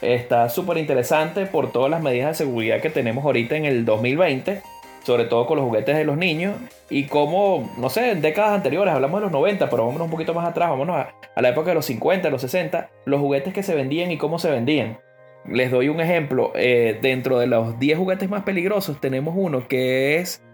Está 0.00 0.48
súper 0.48 0.78
interesante 0.78 1.46
por 1.46 1.72
todas 1.72 1.90
las 1.90 2.00
medidas 2.00 2.28
de 2.38 2.44
seguridad 2.44 2.80
que 2.80 2.90
tenemos 2.90 3.24
ahorita 3.24 3.56
en 3.56 3.64
el 3.64 3.84
2020, 3.84 4.62
sobre 5.08 5.24
todo 5.24 5.46
con 5.46 5.56
los 5.56 5.64
juguetes 5.64 5.96
de 5.96 6.04
los 6.04 6.18
niños, 6.18 6.54
y 6.90 7.04
como, 7.04 7.72
no 7.78 7.88
sé, 7.88 8.10
en 8.10 8.20
décadas 8.20 8.52
anteriores, 8.52 8.92
hablamos 8.92 9.20
de 9.20 9.24
los 9.24 9.32
90, 9.32 9.70
pero 9.70 9.86
vámonos 9.86 10.04
un 10.04 10.10
poquito 10.10 10.34
más 10.34 10.46
atrás, 10.46 10.68
vámonos 10.68 10.96
a, 10.96 11.14
a 11.34 11.40
la 11.40 11.48
época 11.48 11.70
de 11.70 11.76
los 11.76 11.86
50, 11.86 12.28
los 12.28 12.42
60, 12.42 12.90
los 13.06 13.18
juguetes 13.18 13.54
que 13.54 13.62
se 13.62 13.74
vendían 13.74 14.10
y 14.10 14.18
cómo 14.18 14.38
se 14.38 14.50
vendían. 14.50 14.98
Les 15.46 15.70
doy 15.70 15.88
un 15.88 16.02
ejemplo, 16.02 16.52
eh, 16.54 16.98
dentro 17.00 17.38
de 17.38 17.46
los 17.46 17.78
10 17.78 17.96
juguetes 17.96 18.28
más 18.28 18.42
peligrosos 18.42 19.00
tenemos 19.00 19.34
uno 19.34 19.66
que 19.66 20.18
es 20.18 20.44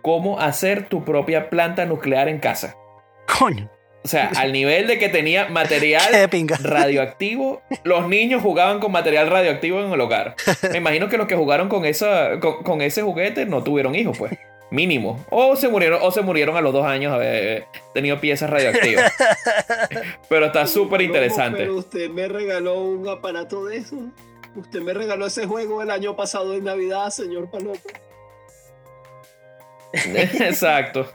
cómo 0.00 0.40
hacer 0.40 0.88
tu 0.88 1.04
propia 1.04 1.50
planta 1.50 1.84
nuclear 1.84 2.28
en 2.28 2.38
casa. 2.38 2.76
Coño. 3.38 3.68
O 4.08 4.10
sea, 4.10 4.30
al 4.36 4.52
nivel 4.52 4.86
de 4.86 4.98
que 4.98 5.10
tenía 5.10 5.50
material 5.50 6.30
radioactivo, 6.62 7.60
los 7.84 8.08
niños 8.08 8.40
jugaban 8.40 8.80
con 8.80 8.90
material 8.90 9.28
radioactivo 9.28 9.82
en 9.82 9.92
el 9.92 10.00
hogar. 10.00 10.34
Me 10.72 10.78
imagino 10.78 11.10
que 11.10 11.18
los 11.18 11.26
que 11.26 11.36
jugaron 11.36 11.68
con, 11.68 11.84
esa, 11.84 12.40
con, 12.40 12.62
con 12.62 12.80
ese 12.80 13.02
juguete 13.02 13.44
no 13.44 13.62
tuvieron 13.62 13.94
hijos, 13.94 14.16
pues. 14.16 14.32
Mínimo. 14.70 15.22
O 15.28 15.56
se 15.56 15.68
murieron, 15.68 15.98
o 16.02 16.10
se 16.10 16.22
murieron 16.22 16.56
a 16.56 16.62
los 16.62 16.72
dos 16.72 16.86
años 16.86 17.12
de 17.12 17.16
haber 17.18 17.66
tenido 17.92 18.18
piezas 18.18 18.48
radioactivas. 18.48 19.12
Pero 20.30 20.46
está 20.46 20.66
súper 20.66 21.02
interesante. 21.02 21.58
Pero 21.58 21.76
usted 21.76 22.08
me 22.08 22.28
regaló 22.28 22.80
un 22.80 23.06
aparato 23.08 23.66
de 23.66 23.76
eso. 23.76 23.96
Usted 24.56 24.80
me 24.80 24.94
regaló 24.94 25.26
ese 25.26 25.46
juego 25.46 25.82
el 25.82 25.90
año 25.90 26.16
pasado 26.16 26.54
en 26.54 26.64
Navidad, 26.64 27.10
señor 27.10 27.50
Palomo. 27.50 27.76
Exacto. 29.92 31.12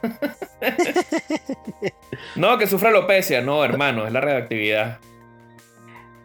No, 2.35 2.57
que 2.57 2.67
sufra 2.67 2.89
alopecia. 2.89 3.41
No, 3.41 3.63
hermano, 3.63 4.05
es 4.05 4.13
la 4.13 4.21
radioactividad. 4.21 4.99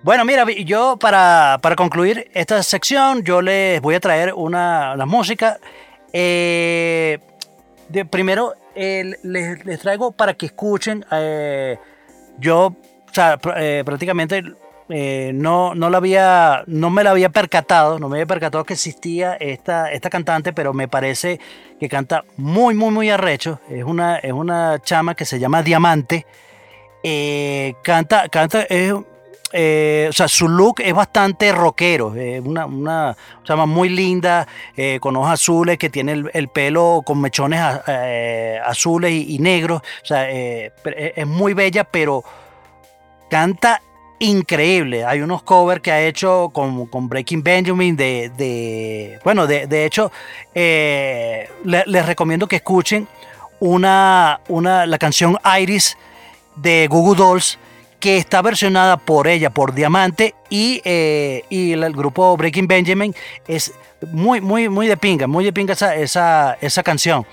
Bueno, 0.02 0.24
mira, 0.24 0.44
yo 0.64 0.96
para, 0.96 1.58
para 1.60 1.74
concluir 1.76 2.30
esta 2.32 2.62
sección, 2.62 3.22
yo 3.24 3.42
les 3.42 3.80
voy 3.80 3.96
a 3.96 4.00
traer 4.00 4.32
una, 4.32 4.96
la 4.96 5.06
música. 5.06 5.58
Eh, 6.12 7.18
de, 7.88 8.04
primero, 8.04 8.54
eh, 8.74 9.16
les, 9.22 9.64
les 9.66 9.80
traigo 9.80 10.12
para 10.12 10.34
que 10.34 10.46
escuchen. 10.46 11.04
eh, 11.10 11.78
yo, 12.38 12.76
prácticamente 13.84 14.44
eh, 14.90 15.32
no, 15.34 15.74
no, 15.74 15.90
la 15.90 15.98
había, 15.98 16.64
no 16.66 16.88
me 16.88 17.04
la 17.04 17.10
había 17.10 17.28
percatado, 17.28 17.98
no 17.98 18.08
me 18.08 18.16
había 18.16 18.26
percatado 18.26 18.64
que 18.64 18.72
existía 18.72 19.34
esta, 19.34 19.92
esta 19.92 20.08
cantante, 20.08 20.52
pero 20.52 20.72
me 20.72 20.88
parece 20.88 21.38
que 21.78 21.88
canta 21.88 22.24
muy, 22.36 22.74
muy, 22.74 22.90
muy 22.90 23.10
arrecho. 23.10 23.60
Es 23.68 23.84
una, 23.84 24.16
es 24.16 24.32
una 24.32 24.80
chama 24.82 25.14
que 25.14 25.26
se 25.26 25.38
llama 25.38 25.62
Diamante. 25.62 26.26
Eh, 27.02 27.74
canta, 27.82 28.28
canta, 28.30 28.62
es, 28.62 28.94
eh, 29.52 30.06
o 30.08 30.12
sea, 30.12 30.26
su 30.26 30.48
look 30.48 30.80
es 30.80 30.94
bastante 30.94 31.52
rockero, 31.52 32.14
es 32.14 32.40
una, 32.40 32.66
una 32.66 33.16
chama 33.44 33.66
muy 33.66 33.88
linda, 33.90 34.46
con 35.00 35.16
ojos 35.16 35.30
azules, 35.30 35.78
que 35.78 35.90
tiene 35.90 36.12
el, 36.12 36.30
el 36.34 36.48
pelo 36.48 37.02
con 37.04 37.20
mechones 37.20 37.60
azules 37.60 39.12
y, 39.12 39.34
y 39.34 39.38
negros, 39.38 39.82
o 40.02 40.06
sea, 40.06 40.28
es 40.28 41.26
muy 41.26 41.54
bella, 41.54 41.84
pero 41.84 42.24
canta 43.30 43.80
increíble. 44.20 45.04
Hay 45.04 45.20
unos 45.20 45.42
covers 45.42 45.80
que 45.80 45.92
ha 45.92 46.00
hecho 46.02 46.50
con, 46.52 46.86
con 46.86 47.08
Breaking 47.08 47.42
Benjamin 47.42 47.96
de, 47.96 48.30
de- 48.36 49.18
bueno, 49.24 49.46
de, 49.46 49.66
de 49.66 49.84
hecho, 49.84 50.10
eh, 50.54 51.48
le- 51.64 51.84
les 51.86 52.06
recomiendo 52.06 52.46
que 52.46 52.56
escuchen 52.56 53.06
una, 53.60 54.40
una, 54.48 54.86
la 54.86 54.98
canción 54.98 55.38
Iris 55.60 55.96
de 56.56 56.86
Google 56.90 57.16
Dolls 57.16 57.58
que 58.00 58.16
está 58.16 58.42
versionada 58.42 58.96
por 58.96 59.26
ella, 59.26 59.50
por 59.50 59.74
Diamante 59.74 60.34
y, 60.50 60.80
eh, 60.84 61.42
y 61.48 61.72
el, 61.72 61.92
grupo 61.92 62.36
Breaking 62.36 62.68
Benjamin 62.68 63.14
es 63.46 63.72
muy, 64.12 64.40
muy, 64.40 64.68
muy 64.68 64.86
de 64.86 64.96
pinga, 64.96 65.26
muy 65.26 65.44
de 65.44 65.52
pinga 65.52 65.72
esa, 65.72 65.94
esa, 65.96 66.56
esa 66.60 66.82
canción. 66.84 67.26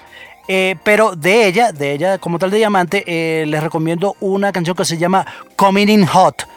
Eh, 0.48 0.76
pero 0.84 1.16
de 1.16 1.48
ella, 1.48 1.72
de 1.72 1.94
ella 1.94 2.18
como 2.20 2.38
tal 2.40 2.52
de 2.52 2.58
Diamante, 2.58 3.04
les 3.48 3.64
recomiendo 3.64 4.16
una 4.20 4.52
canción 4.52 4.76
que 4.76 4.86
se 4.86 4.98
llama 4.98 5.26
Coming 5.56 5.88
in 5.90 6.06
Hot. 6.06 6.48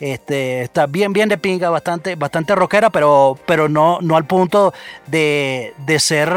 Este, 0.00 0.62
está 0.62 0.86
bien, 0.86 1.12
bien 1.12 1.28
de 1.28 1.38
pinga, 1.38 1.70
bastante, 1.70 2.16
bastante 2.16 2.54
rockera, 2.54 2.90
pero, 2.90 3.38
pero 3.46 3.68
no, 3.68 3.98
no 4.00 4.16
al 4.16 4.26
punto 4.26 4.74
de, 5.06 5.72
de 5.86 6.00
ser, 6.00 6.28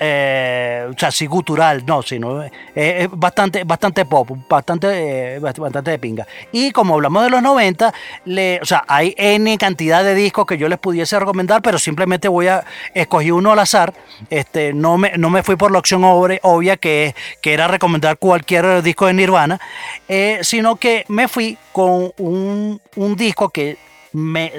eh, 0.00 0.80
eh, 0.82 0.86
o 0.90 0.98
sea, 0.98 1.08
así 1.08 1.26
gutural, 1.26 1.84
no, 1.86 2.02
sino 2.02 2.42
eh, 2.42 2.50
es 2.74 3.08
bastante, 3.10 3.64
bastante 3.64 4.04
pop, 4.04 4.30
bastante, 4.48 5.34
eh, 5.36 5.40
bast- 5.40 5.58
bastante 5.58 5.90
de 5.90 5.98
pinga. 5.98 6.26
Y 6.52 6.70
como 6.72 6.94
hablamos 6.94 7.22
de 7.24 7.30
los 7.30 7.42
90, 7.42 7.92
le, 8.24 8.58
o 8.62 8.64
sea, 8.64 8.84
hay 8.88 9.14
N 9.16 9.56
cantidad 9.58 10.02
de 10.02 10.14
discos 10.14 10.46
que 10.46 10.56
yo 10.58 10.68
les 10.68 10.78
pudiese 10.78 11.18
recomendar, 11.18 11.62
pero 11.62 11.78
simplemente 11.78 12.28
voy 12.28 12.48
a 12.48 12.64
escogí 12.94 13.30
uno 13.30 13.52
al 13.52 13.58
azar. 13.58 13.92
Este, 14.30 14.72
no, 14.72 14.96
me, 14.98 15.12
no 15.18 15.30
me 15.30 15.42
fui 15.42 15.56
por 15.56 15.70
la 15.70 15.78
opción 15.78 16.02
obvia 16.04 16.76
que, 16.76 17.14
que 17.42 17.52
era 17.52 17.68
recomendar 17.68 18.16
cualquier 18.18 18.82
disco 18.82 19.06
de 19.06 19.12
Nirvana, 19.14 19.60
eh, 20.08 20.38
sino 20.42 20.76
que 20.76 21.04
me 21.08 21.28
fui 21.28 21.58
con 21.72 22.12
un, 22.18 22.80
un 22.96 23.16
disco 23.16 23.50
que 23.50 23.76
me, 24.12 24.52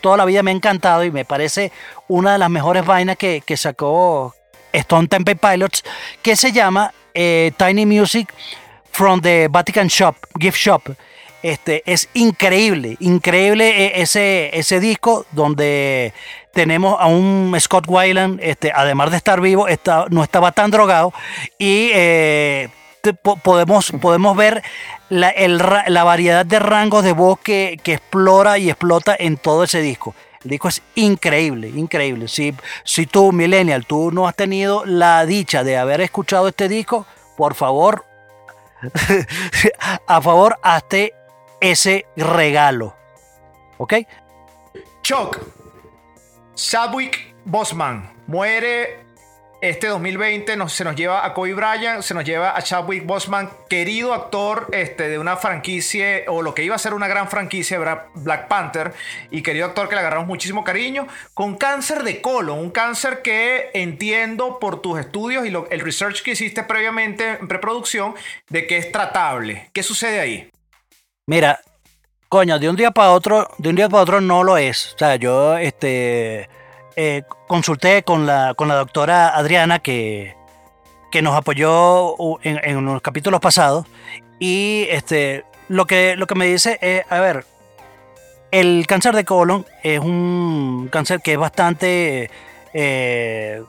toda 0.00 0.16
la 0.16 0.24
vida 0.24 0.42
me 0.42 0.50
ha 0.50 0.54
encantado 0.54 1.04
y 1.04 1.10
me 1.10 1.24
parece 1.24 1.70
una 2.08 2.32
de 2.32 2.38
las 2.38 2.48
mejores 2.50 2.86
vainas 2.86 3.16
que, 3.16 3.42
que 3.44 3.56
sacó 3.56 4.34
Stone 4.72 5.08
Temple 5.08 5.36
Pilots, 5.36 5.84
que 6.22 6.36
se 6.36 6.52
llama 6.52 6.92
eh, 7.14 7.52
Tiny 7.56 7.86
Music 7.86 8.32
from 8.90 9.20
the 9.20 9.48
Vatican 9.50 9.88
Shop, 9.88 10.16
Gift 10.38 10.58
Shop. 10.58 10.82
Este, 11.42 11.82
es 11.86 12.08
increíble, 12.14 12.96
increíble 12.98 13.86
eh, 13.86 14.02
ese, 14.02 14.50
ese 14.58 14.80
disco 14.80 15.26
donde 15.32 16.12
tenemos 16.52 16.96
a 16.98 17.06
un 17.06 17.54
Scott 17.60 17.84
Weiland, 17.86 18.40
este, 18.42 18.72
además 18.74 19.10
de 19.10 19.18
estar 19.18 19.40
vivo, 19.40 19.68
está, 19.68 20.06
no 20.10 20.24
estaba 20.24 20.52
tan 20.52 20.70
drogado 20.70 21.12
y 21.58 21.90
eh, 21.94 22.68
podemos, 23.42 23.92
podemos 24.00 24.36
ver 24.36 24.62
la, 25.08 25.28
el 25.28 25.58
la 25.58 26.04
variedad 26.04 26.44
de 26.44 26.58
rangos 26.58 27.04
de 27.04 27.12
voz 27.12 27.38
que, 27.38 27.78
que 27.82 27.94
explora 27.94 28.58
y 28.58 28.70
explota 28.70 29.14
en 29.16 29.36
todo 29.36 29.64
ese 29.64 29.80
disco. 29.80 30.14
El 30.46 30.50
disco 30.50 30.68
es 30.68 30.80
increíble, 30.94 31.68
increíble. 31.70 32.28
Si, 32.28 32.54
si 32.84 33.06
tú, 33.06 33.32
Millennial, 33.32 33.84
tú 33.84 34.12
no 34.12 34.28
has 34.28 34.36
tenido 34.36 34.84
la 34.84 35.26
dicha 35.26 35.64
de 35.64 35.76
haber 35.76 36.00
escuchado 36.00 36.46
este 36.46 36.68
disco, 36.68 37.04
por 37.36 37.56
favor, 37.56 38.04
a 40.06 40.22
favor, 40.22 40.56
hazte 40.62 41.14
ese 41.60 42.06
regalo. 42.14 42.94
¿Ok? 43.76 43.94
Chuck. 45.02 45.40
Chadwick 46.54 47.34
Bosman 47.44 48.14
muere 48.28 49.04
este 49.62 49.86
2020 49.88 50.56
nos, 50.56 50.72
se 50.72 50.84
nos 50.84 50.94
lleva 50.94 51.24
a 51.24 51.32
Kobe 51.32 51.54
Bryant, 51.54 52.02
se 52.02 52.12
nos 52.14 52.24
lleva 52.24 52.56
a 52.56 52.62
Chadwick 52.62 53.06
Boseman, 53.06 53.50
querido 53.68 54.12
actor 54.12 54.68
este, 54.72 55.08
de 55.08 55.18
una 55.18 55.36
franquicia, 55.36 56.24
o 56.28 56.42
lo 56.42 56.54
que 56.54 56.62
iba 56.62 56.74
a 56.74 56.78
ser 56.78 56.92
una 56.94 57.08
gran 57.08 57.28
franquicia, 57.28 57.78
Black 58.14 58.48
Panther, 58.48 58.92
y 59.30 59.42
querido 59.42 59.66
actor 59.66 59.88
que 59.88 59.94
le 59.94 60.00
agarramos 60.02 60.26
muchísimo 60.26 60.62
cariño, 60.62 61.06
con 61.34 61.56
cáncer 61.56 62.02
de 62.02 62.20
colon, 62.20 62.58
un 62.58 62.70
cáncer 62.70 63.22
que 63.22 63.70
entiendo 63.74 64.58
por 64.58 64.82
tus 64.82 65.00
estudios 65.00 65.46
y 65.46 65.50
lo- 65.50 65.68
el 65.70 65.80
research 65.80 66.22
que 66.22 66.32
hiciste 66.32 66.62
previamente 66.62 67.38
en 67.40 67.48
preproducción, 67.48 68.14
de 68.50 68.66
que 68.66 68.76
es 68.76 68.92
tratable. 68.92 69.70
¿Qué 69.72 69.82
sucede 69.82 70.20
ahí? 70.20 70.50
Mira, 71.26 71.58
coño, 72.28 72.58
de 72.58 72.68
un 72.68 72.76
día 72.76 72.90
para 72.90 73.10
otro, 73.10 73.48
de 73.58 73.70
un 73.70 73.76
día 73.76 73.88
para 73.88 74.02
otro 74.02 74.20
no 74.20 74.44
lo 74.44 74.56
es. 74.58 74.94
O 74.94 74.98
sea, 74.98 75.16
yo 75.16 75.56
este 75.56 76.48
eh, 76.96 77.22
consulté 77.46 78.02
con 78.02 78.26
la, 78.26 78.54
con 78.54 78.68
la 78.68 78.74
doctora 78.76 79.28
Adriana 79.36 79.78
que, 79.78 80.34
que 81.12 81.22
nos 81.22 81.36
apoyó 81.36 82.16
en, 82.42 82.60
en 82.62 82.84
los 82.84 83.02
capítulos 83.02 83.40
pasados. 83.40 83.86
Y 84.38 84.86
este 84.90 85.44
lo 85.68 85.86
que, 85.86 86.16
lo 86.16 86.26
que 86.26 86.34
me 86.34 86.46
dice 86.46 86.78
es, 86.80 87.04
a 87.10 87.20
ver, 87.20 87.44
el 88.50 88.86
cáncer 88.86 89.14
de 89.14 89.24
colon 89.24 89.66
es 89.82 89.98
un 89.98 90.88
cáncer 90.90 91.20
que 91.20 91.32
es 91.32 91.38
bastante 91.38 92.30
eh, 92.72 93.62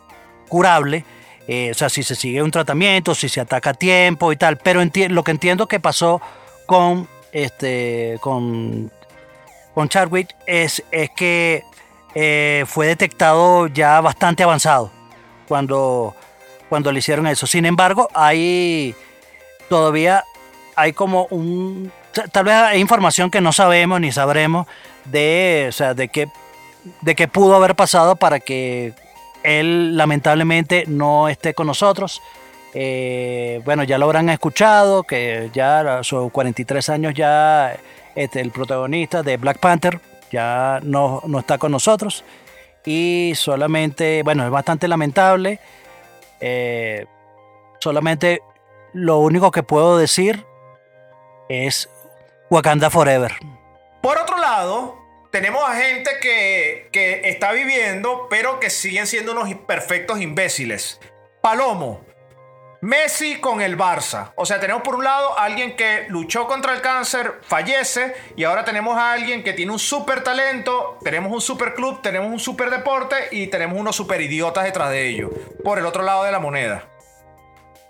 curable. 0.48 1.04
eh, 1.48 1.72
o 1.72 1.74
sea, 1.74 1.90
si 1.90 2.04
se 2.04 2.16
sigue 2.16 2.44
un 2.44 2.52
tratamiento, 2.52 3.16
si 3.16 3.30
se 3.30 3.42
ataca 3.42 3.72
a 3.72 3.74
tiempo 3.74 4.32
y 4.32 4.38
tal. 4.38 4.58
Pero 4.58 4.82
lo 5.10 5.24
que 5.24 5.32
entiendo 5.32 5.68
que 5.68 5.80
pasó 5.80 6.22
con 6.66 7.08
este 7.32 8.18
con 8.22 8.92
con 9.74 9.90
Chadwick 9.90 10.36
es, 10.46 10.84
es 10.92 11.10
que 11.16 11.64
eh, 12.20 12.64
fue 12.66 12.88
detectado 12.88 13.68
ya 13.68 14.02
bastante 14.02 14.42
avanzado 14.42 14.90
cuando 15.48 16.16
cuando 16.68 16.92
le 16.92 16.98
hicieron 17.00 17.28
eso. 17.28 17.46
Sin 17.46 17.66
embargo, 17.66 18.10
hay 18.16 18.96
todavía 19.70 20.24
hay 20.76 20.94
como 20.94 21.28
un 21.30 21.92
ta- 22.12 22.28
tal 22.28 22.46
vez 22.46 22.56
hay 22.56 22.80
información 22.82 23.30
que 23.30 23.40
no 23.40 23.52
sabemos 23.54 24.02
ni 24.02 24.12
sabremos 24.12 24.66
de 25.06 25.68
o 25.70 25.72
sea, 25.72 25.94
de 25.94 26.08
qué 26.10 26.28
de 27.02 27.14
qué 27.16 27.28
pudo 27.28 27.56
haber 27.56 27.76
pasado 27.76 28.16
para 28.16 28.40
que 28.40 28.94
él 29.44 29.96
lamentablemente 29.96 30.86
no 30.88 31.30
esté 31.30 31.54
con 31.54 31.68
nosotros. 31.68 32.22
Eh, 32.74 33.62
bueno, 33.64 33.84
ya 33.84 33.98
lo 33.98 34.06
habrán 34.06 34.30
escuchado, 34.30 35.04
que 35.04 35.50
ya 35.54 36.00
a 36.00 36.04
sus 36.04 36.32
43 36.32 36.90
años 36.90 37.14
ya 37.14 37.78
este, 38.16 38.42
el 38.42 38.52
protagonista 38.52 39.24
de 39.24 39.38
Black 39.38 39.60
Panther 39.60 40.00
ya 40.32 40.80
no, 40.84 41.22
no 41.26 41.40
está 41.40 41.58
con 41.58 41.72
nosotros. 41.72 42.24
Y 42.86 43.34
solamente, 43.36 44.24
bueno, 44.24 44.46
es 44.46 44.50
bastante 44.50 44.88
lamentable. 44.88 45.60
Eh, 46.40 47.06
solamente 47.80 48.42
lo 48.94 49.20
único 49.20 49.52
que 49.52 49.64
puedo 49.64 49.98
decir 49.98 50.46
es 51.50 51.90
Wakanda 52.50 52.90
Forever. 52.90 53.34
Por 54.02 54.18
otro 54.18 54.38
lado, 54.38 54.98
tenemos 55.32 55.62
a 55.68 55.76
gente 55.76 56.10
que, 56.22 56.90
que 56.92 57.28
está 57.30 57.52
viviendo, 57.52 58.28
pero 58.30 58.60
que 58.60 58.70
siguen 58.70 59.06
siendo 59.06 59.34
unos 59.34 59.54
perfectos 59.68 60.22
imbéciles. 60.22 61.00
Palomo. 61.42 62.07
Messi 62.82 63.40
con 63.40 63.62
el 63.62 63.78
Barça. 63.78 64.32
O 64.36 64.46
sea, 64.46 64.60
tenemos 64.60 64.84
por 64.84 64.96
un 64.96 65.04
lado 65.04 65.38
a 65.38 65.46
alguien 65.46 65.76
que 65.76 66.06
luchó 66.10 66.48
contra 66.48 66.74
el 66.74 66.82
cáncer, 66.82 67.34
fallece, 67.42 68.14
y 68.36 68.44
ahora 68.44 68.66
tenemos 68.66 68.98
a 68.98 69.14
alguien 69.14 69.44
que 69.44 69.54
tiene 69.54 69.72
un 69.72 69.80
super 69.80 70.24
talento, 70.24 71.00
tenemos 71.04 71.32
un 71.32 71.42
super 71.42 71.74
club, 71.74 72.02
tenemos 72.02 72.32
un 72.32 72.40
super 72.40 72.70
deporte 72.70 73.16
y 73.32 73.48
tenemos 73.48 73.80
unos 73.80 73.96
super 73.96 74.22
idiotas 74.22 74.64
detrás 74.64 74.92
de 74.92 75.08
ellos. 75.08 75.32
Por 75.64 75.80
el 75.80 75.86
otro 75.86 76.04
lado 76.04 76.24
de 76.24 76.32
la 76.32 76.40
moneda. 76.40 76.84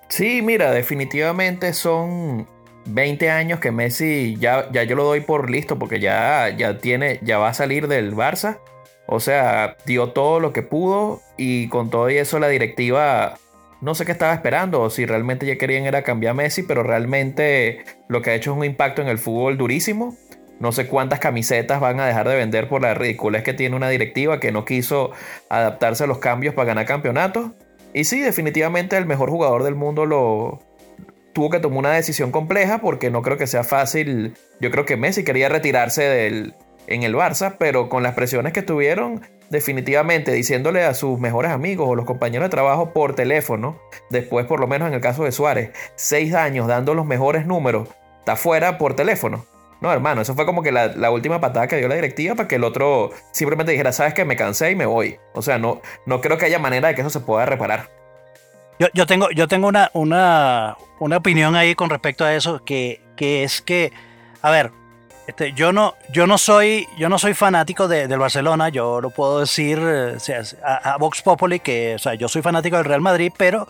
Sí, 0.08 0.42
mira, 0.42 0.72
definitivamente 0.72 1.74
son 1.74 2.48
20 2.86 3.30
años 3.30 3.60
que 3.60 3.72
Messi 3.72 4.38
ya, 4.40 4.72
ya 4.72 4.84
yo 4.84 4.96
lo 4.96 5.04
doy 5.04 5.20
por 5.20 5.50
listo 5.50 5.78
porque 5.78 6.00
ya, 6.00 6.50
ya 6.56 6.78
tiene, 6.78 7.20
ya 7.24 7.38
va 7.40 7.50
a 7.50 7.54
salir 7.54 7.90
del 7.90 8.16
Barça. 8.16 8.60
O 9.06 9.20
sea, 9.20 9.76
dio 9.86 10.12
todo 10.12 10.40
lo 10.40 10.54
que 10.54 10.64
pudo 10.64 11.22
y 11.38 11.70
con 11.70 11.90
todo 11.90 12.10
y 12.10 12.18
eso 12.18 12.40
la 12.40 12.50
directiva 12.50 13.38
no 13.82 13.96
sé 13.96 14.06
qué 14.06 14.12
estaba 14.12 14.34
esperando 14.34 14.82
o 14.82 14.90
si 14.90 15.06
realmente 15.06 15.46
ya 15.46 15.58
querían 15.58 15.86
era 15.86 16.02
cambiar 16.02 16.32
a 16.32 16.34
Messi, 16.34 16.64
pero 16.64 16.84
realmente 16.84 17.84
lo 18.08 18.22
que 18.22 18.32
ha 18.32 18.36
hecho 18.36 18.52
es 18.52 18.58
un 18.58 18.64
impacto 18.64 19.02
en 19.02 19.08
el 19.08 19.20
fútbol 19.20 19.58
durísimo. 19.58 20.16
No 20.60 20.72
sé 20.72 20.88
cuántas 20.88 21.20
camisetas 21.20 21.80
van 21.80 22.00
a 22.00 22.08
dejar 22.08 22.28
de 22.28 22.36
vender 22.36 22.68
por 22.68 22.82
la 22.82 22.96
ridiculez 22.96 23.44
que 23.44 23.54
tiene 23.54 23.76
una 23.76 23.90
directiva 23.90 24.40
que 24.40 24.52
no 24.52 24.66
quiso 24.66 25.12
adaptarse 25.50 26.06
a 26.06 26.08
los 26.08 26.18
cambios 26.18 26.56
para 26.56 26.70
ganar 26.70 26.86
campeonatos. 26.86 27.52
Y 27.94 28.06
sí, 28.06 28.20
definitivamente 28.20 28.98
el 28.98 29.06
mejor 29.06 29.30
jugador 29.30 29.64
del 29.64 29.76
mundo 29.76 30.06
lo 30.08 30.60
tuvo 31.34 31.52
que 31.52 31.60
tomar 31.60 31.78
una 31.78 31.92
decisión 31.92 32.32
compleja 32.32 32.80
porque 32.80 33.12
no 33.12 33.22
creo 33.22 33.38
que 33.38 33.46
sea 33.46 33.64
fácil. 33.64 34.34
Yo 34.60 34.72
creo 34.72 34.86
que 34.86 34.98
Messi 34.98 35.24
quería 35.24 35.50
retirarse 35.50 36.02
del, 36.02 36.56
en 36.88 37.04
el 37.04 37.14
Barça, 37.14 37.58
pero 37.60 37.90
con 37.90 38.02
las 38.02 38.16
presiones 38.16 38.54
que 38.54 38.64
tuvieron, 38.64 39.22
definitivamente 39.50 40.32
diciéndole 40.32 40.84
a 40.84 40.94
sus 40.94 41.20
mejores 41.20 41.52
amigos 41.52 41.88
o 41.90 41.96
los 41.96 42.06
compañeros 42.06 42.46
de 42.46 42.50
trabajo 42.50 42.94
por 42.94 43.16
teléfono, 43.16 43.80
después 44.10 44.46
por 44.46 44.60
lo 44.60 44.68
menos 44.68 44.88
en 44.88 44.94
el 44.94 45.02
caso 45.02 45.24
de 45.24 45.32
Suárez, 45.32 45.72
seis 45.96 46.34
años 46.34 46.68
dando 46.68 46.94
los 46.94 47.06
mejores 47.06 47.46
números, 47.46 47.90
está 48.20 48.36
fuera 48.36 48.78
por 48.78 48.96
teléfono. 48.96 49.46
No, 49.80 49.94
hermano, 49.94 50.22
eso 50.22 50.34
fue 50.34 50.46
como 50.46 50.64
que 50.64 50.72
la, 50.72 50.88
la 50.88 51.12
última 51.12 51.40
patada 51.40 51.68
que 51.68 51.78
dio 51.78 51.88
la 51.88 51.96
directiva 51.96 52.34
para 52.34 52.48
que 52.48 52.56
el 52.56 52.64
otro 52.64 53.12
simplemente 53.32 53.72
dijera, 53.72 53.92
sabes 53.92 54.16
que 54.16 54.26
me 54.26 54.36
cansé 54.36 54.72
y 54.72 54.76
me 54.76 54.88
voy. 54.88 55.20
O 55.34 55.44
sea, 55.44 55.60
no, 55.60 55.82
no 56.08 56.20
creo 56.20 56.38
que 56.38 56.46
haya 56.46 56.58
manera 56.58 56.88
de 56.88 56.96
que 56.96 57.02
eso 57.02 57.12
se 57.12 57.20
pueda 57.20 57.46
reparar. 57.46 57.92
Yo, 58.80 58.88
yo 58.94 59.06
tengo, 59.06 59.30
yo 59.32 59.48
tengo 59.48 59.68
una, 59.68 59.92
una, 59.94 60.78
una 61.00 61.18
opinión 61.18 61.56
ahí 61.56 61.76
con 61.76 61.92
respecto 61.92 62.26
a 62.26 62.34
eso, 62.34 62.64
que, 62.66 63.02
que 63.16 63.44
es 63.44 63.62
que, 63.62 63.92
a 64.42 64.50
ver, 64.50 64.72
este, 65.28 65.54
yo 65.54 65.72
no, 65.74 65.96
yo 66.12 66.26
no 66.26 66.38
soy, 66.38 66.88
yo 66.98 67.10
no 67.10 67.20
soy 67.20 67.34
fanático 67.34 67.88
de- 67.88 68.08
del 68.08 68.18
Barcelona, 68.20 68.70
yo 68.70 69.02
lo 69.02 69.10
puedo 69.10 69.42
decir 69.42 69.78
eh, 69.82 70.14
o 70.16 70.20
sea, 70.20 70.42
a, 70.64 70.94
a 70.94 70.98
Vox 70.98 71.22
Populi, 71.22 71.60
que 71.60 71.96
o 71.96 72.00
sea, 72.00 72.14
yo 72.16 72.28
soy 72.30 72.42
fanático 72.42 72.78
del 72.78 72.86
Real 72.86 73.02
Madrid, 73.02 73.32
pero, 73.38 73.68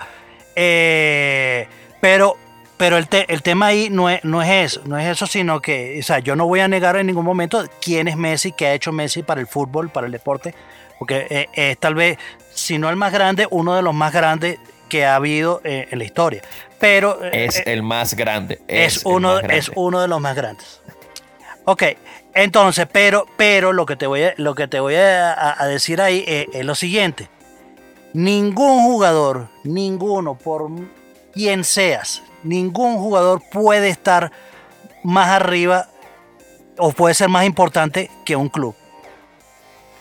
eh, 0.55 1.67
pero, 2.01 2.35
pero 2.77 2.97
el, 2.97 3.07
te- 3.07 3.31
el 3.31 3.41
tema 3.41 3.67
ahí 3.67 3.89
no 3.89 4.09
es, 4.09 4.23
no 4.23 4.41
es 4.41 4.49
eso, 4.73 4.81
no 4.85 4.97
es 4.97 5.07
eso, 5.07 5.25
sino 5.27 5.61
que, 5.61 5.97
o 5.99 6.03
sea, 6.03 6.19
yo 6.19 6.35
no 6.35 6.45
voy 6.47 6.59
a 6.59 6.67
negar 6.67 6.95
en 6.97 7.07
ningún 7.07 7.25
momento 7.25 7.63
quién 7.81 8.07
es 8.07 8.17
Messi, 8.17 8.51
qué 8.51 8.67
ha 8.67 8.73
hecho 8.73 8.91
Messi 8.91 9.23
para 9.23 9.39
el 9.41 9.47
fútbol, 9.47 9.89
para 9.89 10.05
el 10.07 10.11
deporte, 10.11 10.53
porque 10.99 11.27
eh, 11.29 11.47
es 11.53 11.77
tal 11.77 11.95
vez, 11.95 12.17
si 12.53 12.77
no 12.77 12.89
el 12.89 12.95
más 12.95 13.13
grande, 13.13 13.47
uno 13.51 13.75
de 13.75 13.81
los 13.81 13.93
más 13.93 14.11
grandes 14.13 14.59
que 14.89 15.05
ha 15.05 15.15
habido 15.15 15.61
eh, 15.63 15.87
en 15.91 15.99
la 15.99 16.05
historia. 16.05 16.41
Pero 16.79 17.23
Es 17.23 17.57
eh, 17.59 17.63
el 17.67 17.83
más 17.83 18.13
grande. 18.15 18.61
es, 18.67 19.01
uno, 19.05 19.29
más 19.33 19.37
grande. 19.39 19.57
es 19.57 19.71
uno 19.75 19.99
de 20.01 20.07
los 20.07 20.21
más 20.21 20.35
grandes. 20.35 20.81
Ok, 21.69 21.83
entonces, 22.33 22.87
pero, 22.89 23.25
pero 23.35 23.73
lo 23.73 23.85
que 23.85 23.97
te 23.97 24.07
voy 24.07 24.21
a, 24.23 25.57
decir 25.67 25.99
ahí 25.99 26.23
es, 26.25 26.45
es 26.53 26.65
lo 26.65 26.75
siguiente. 26.75 27.27
Ningún 28.13 28.83
jugador, 28.83 29.49
ninguno, 29.65 30.37
por 30.37 30.71
quien 31.33 31.65
seas, 31.65 32.23
ningún 32.41 32.95
jugador 32.95 33.41
puede 33.51 33.89
estar 33.89 34.31
más 35.03 35.27
arriba 35.27 35.89
o 36.77 36.93
puede 36.93 37.13
ser 37.13 37.27
más 37.27 37.45
importante 37.45 38.09
que 38.23 38.37
un 38.37 38.47
club. 38.47 38.73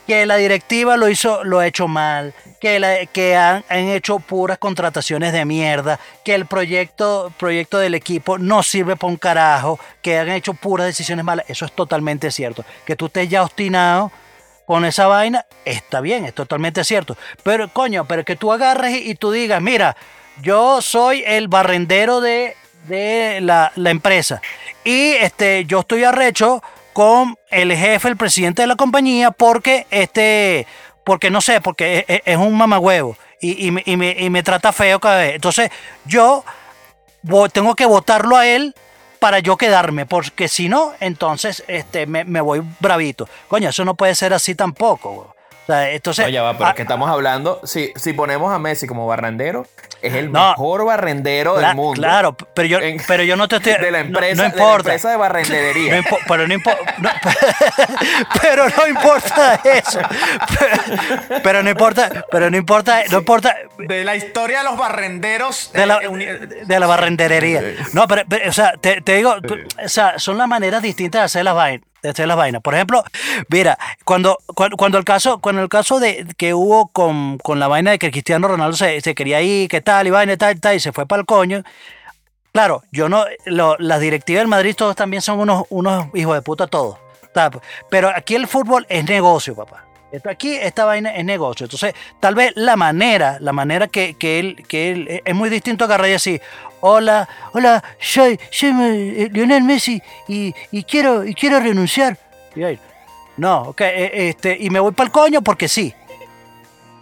Que 0.07 0.25
la 0.25 0.37
directiva 0.37 0.97
lo 0.97 1.09
hizo, 1.09 1.43
lo 1.43 1.59
ha 1.59 1.67
hecho 1.67 1.89
mal, 1.89 2.33
que, 2.61 2.79
la- 2.79 3.07
que 3.07 3.35
han, 3.37 3.65
han 3.69 3.89
hecho 3.89 4.21
puras 4.21 4.57
contrataciones 4.59 5.33
de 5.33 5.45
mierda, 5.45 5.99
que 6.25 6.35
el 6.35 6.47
proyecto, 6.47 7.33
proyecto 7.37 7.79
del 7.79 7.95
equipo 7.97 8.39
no 8.39 8.63
sirve 8.63 8.95
para 8.97 9.11
un 9.11 9.17
carajo, 9.17 9.81
que 10.03 10.17
han 10.19 10.29
hecho 10.31 10.55
puras 10.55 10.87
decisiones 10.87 11.25
malas. 11.25 11.47
Eso 11.49 11.65
es 11.65 11.73
totalmente 11.73 12.31
cierto. 12.31 12.65
Que 12.87 12.95
tú 12.95 13.07
estés 13.07 13.29
ya 13.29 13.43
obstinado 13.43 14.13
con 14.65 14.85
esa 14.85 15.09
vaina, 15.09 15.45
está 15.65 16.01
bien, 16.01 16.25
es 16.25 16.35
totalmente 16.35 16.85
cierto. 16.85 17.17
Pero 17.43 17.69
coño, 17.73 18.05
pero 18.07 18.25
que 18.25 18.37
tú 18.37 18.53
agarres 18.53 18.95
y, 18.95 19.11
y 19.11 19.15
tú 19.17 19.33
digas, 19.33 19.61
mira, 19.61 19.97
yo 20.41 20.83
soy 20.83 21.25
el 21.27 21.49
barrendero 21.49 22.21
de, 22.21 22.57
de 22.87 23.41
la, 23.41 23.73
la 23.75 23.91
empresa 23.91 24.41
y 24.85 25.13
este, 25.15 25.65
yo 25.65 25.81
estoy 25.81 26.05
arrecho 26.05 26.63
con 26.97 27.37
el 27.51 27.77
jefe, 27.77 28.09
el 28.09 28.17
presidente 28.17 28.63
de 28.63 28.69
la 28.69 28.77
compañía, 28.77 29.31
porque 29.31 29.87
este, 29.91 30.67
porque 31.05 31.29
no 31.31 31.43
sé, 31.43 31.61
porque 31.61 31.99
es, 31.99 32.05
es- 32.09 32.23
es 32.25 32.37
un 32.39 32.57
mamagüevo 32.57 33.19
y, 33.39 33.67
y 33.67 33.71
me, 33.71 33.83
y 33.85 33.99
me- 33.99 34.17
y 34.19 34.31
me 34.31 34.43
trata 34.43 34.73
feo 34.73 34.99
cada 34.99 35.19
vez. 35.19 35.35
Entonces, 35.35 35.71
yo 36.07 36.43
tengo 37.53 37.75
que 37.75 37.85
votarlo 37.85 38.35
a 38.39 38.47
él 38.47 38.75
para 39.19 39.41
yo 39.41 39.59
quedarme, 39.59 40.07
porque 40.07 40.49
si 40.49 40.71
no, 40.71 40.95
entonces 41.01 41.65
este, 41.69 42.07
me, 42.07 42.25
me 42.25 42.41
voy 42.41 42.63
bravito. 42.81 43.29
Coño, 43.49 43.69
eso 43.69 43.85
no 43.85 43.95
puede 43.95 44.15
ser 44.15 44.33
así 44.33 44.55
tampoco. 44.55 45.36
O 45.69 45.73
O 45.73 45.75
sea, 45.75 45.91
entonces, 45.91 46.25
No, 46.27 46.31
ya 46.31 46.43
va, 46.43 46.53
pero 46.53 46.67
ah, 46.67 46.69
es 46.71 46.75
que 46.77 46.83
estamos 46.83 47.11
hablando. 47.11 47.61
Si, 47.65 47.93
si 47.97 48.13
ponemos 48.13 48.53
a 48.55 48.59
Messi 48.61 48.87
como 48.87 49.07
barrendero, 49.07 49.67
es 50.01 50.15
el 50.15 50.31
No. 50.31 50.51
mejor 50.51 50.85
barrendero 50.85 51.57
del 51.57 51.75
mundo. 51.75 52.01
Claro, 52.01 52.37
pero 52.55 52.69
yo, 52.69 52.79
En- 52.79 53.01
pero 53.09 53.25
yo 53.25 53.35
no 53.37 53.49
te 53.49 53.57
estoy. 53.57 53.73
de 53.81 53.91
la 53.91 53.99
no- 53.99 54.07
empresa, 54.07 54.43
no, 54.45 54.51
de 54.51 54.57
la 54.57 54.63
importa. 54.63 54.79
empresa 54.91 55.11
de 55.11 55.17
barrendería. 55.17 55.95
No 55.97 56.03
impo- 56.03 56.19
pero 56.29 56.47
no 56.47 56.55
importa. 56.55 56.95
pero 58.43 58.69
no 58.69 58.87
importa 58.87 59.61
eso. 59.65 59.99
Pero, 60.59 61.41
pero 61.43 61.63
no 61.63 61.71
importa. 61.71 62.25
Pero 62.31 62.51
no 62.51 62.57
importa. 62.57 63.03
No 63.11 63.19
importa. 63.19 63.57
De 63.79 64.05
la 64.05 64.17
historia 64.17 64.59
de 64.59 64.65
los 64.65 64.77
barrenderos. 64.79 65.73
De 65.73 65.87
la, 65.87 65.97
eh, 65.99 66.09
uni- 66.09 66.27
de 66.27 66.81
la 66.81 66.87
barrenderería. 66.87 67.63
No, 67.93 68.07
pero, 68.07 68.23
pero, 68.29 68.49
o 68.49 68.53
sea, 68.53 68.73
te, 68.81 69.01
te 69.01 69.17
digo, 69.17 69.41
tú- 69.41 69.57
o 69.85 69.89
sea, 69.89 70.19
son 70.19 70.39
las 70.39 70.49
maneras 70.49 70.83
distintas 70.83 71.21
de 71.23 71.25
hacer 71.25 71.45
las 71.45 71.55
vainas. 71.55 71.87
De 72.07 72.11
hacer 72.11 72.29
las 72.29 72.37
vainas. 72.37 72.63
Por 72.63 72.75
ejemplo, 72.75 73.05
mira, 73.49 73.79
cuando, 74.05 74.39
cuando, 74.55 74.99
el 74.99 75.05
caso, 75.05 75.39
cuando 75.39 75.63
el 75.63 75.69
caso 75.69 75.99
de 75.99 76.27
que 76.37 76.55
hubo 76.55 76.89
con, 76.89 77.39
con 77.39 77.59
la 77.59 77.69
vaina 77.69 77.91
de 77.91 77.99
que 77.99 78.11
Cristiano 78.11 78.49
Ronaldo 78.49 78.77
se, 78.77 79.01
se 79.01 79.15
quería 79.15 79.43
ir, 79.43 79.69
que 79.69 79.81
tal, 79.81 80.07
y 80.07 80.11
vaina, 80.11 80.37
tal, 80.37 80.61
tal, 80.61 80.77
y 80.77 80.81
se 80.81 80.93
fue 80.93 81.07
para 81.07 81.21
el 81.21 81.27
coño. 81.27 81.63
Claro, 82.53 82.83
yo 82.91 83.09
no, 83.09 83.25
las 83.45 84.01
directivas 84.01 84.41
del 84.41 84.49
Madrid 84.49 84.75
todos 84.77 84.97
también 84.97 85.21
son 85.21 85.41
unos, 85.41 85.65
unos 85.69 86.07
hijos 86.15 86.35
de 86.35 86.43
puta 86.43 86.67
todos. 86.67 86.99
Pero 87.91 88.11
aquí 88.15 88.35
el 88.35 88.47
fútbol 88.47 88.87
es 88.89 89.05
negocio, 89.05 89.55
papá. 89.55 89.85
Esto 90.13 90.31
aquí, 90.31 90.55
esta 90.55 90.85
vaina 90.85 91.15
es 91.15 91.25
negocio. 91.25 91.65
Entonces, 91.65 91.95
tal 92.21 92.35
vez 92.35 92.53
la 92.55 92.77
manera, 92.77 93.39
la 93.41 93.53
manera 93.53 93.89
que, 93.89 94.15
que 94.15 94.39
él, 94.39 94.65
que 94.69 94.91
él, 94.91 95.23
es 95.25 95.35
muy 95.35 95.51
distinto 95.51 95.85
a 95.85 95.87
agarrar 95.87 96.09
y 96.09 96.13
decir, 96.13 96.41
hola, 96.91 97.29
hola, 97.53 97.83
soy, 97.99 98.39
soy 98.51 98.71
eh, 98.71 99.29
Lionel 99.33 99.63
Messi 99.63 100.01
y, 100.29 100.53
quiero, 100.85 101.25
quiero 101.39 101.61
renunciar. 101.61 102.17
No, 103.37 103.63
ok, 103.63 103.81
eh, 103.83 104.29
este, 104.31 104.57
y 104.59 104.71
me 104.71 104.81
voy 104.81 104.93
para 104.93 105.07
el 105.07 105.13
coño 105.13 105.43
porque 105.43 105.69
sí. 105.69 105.93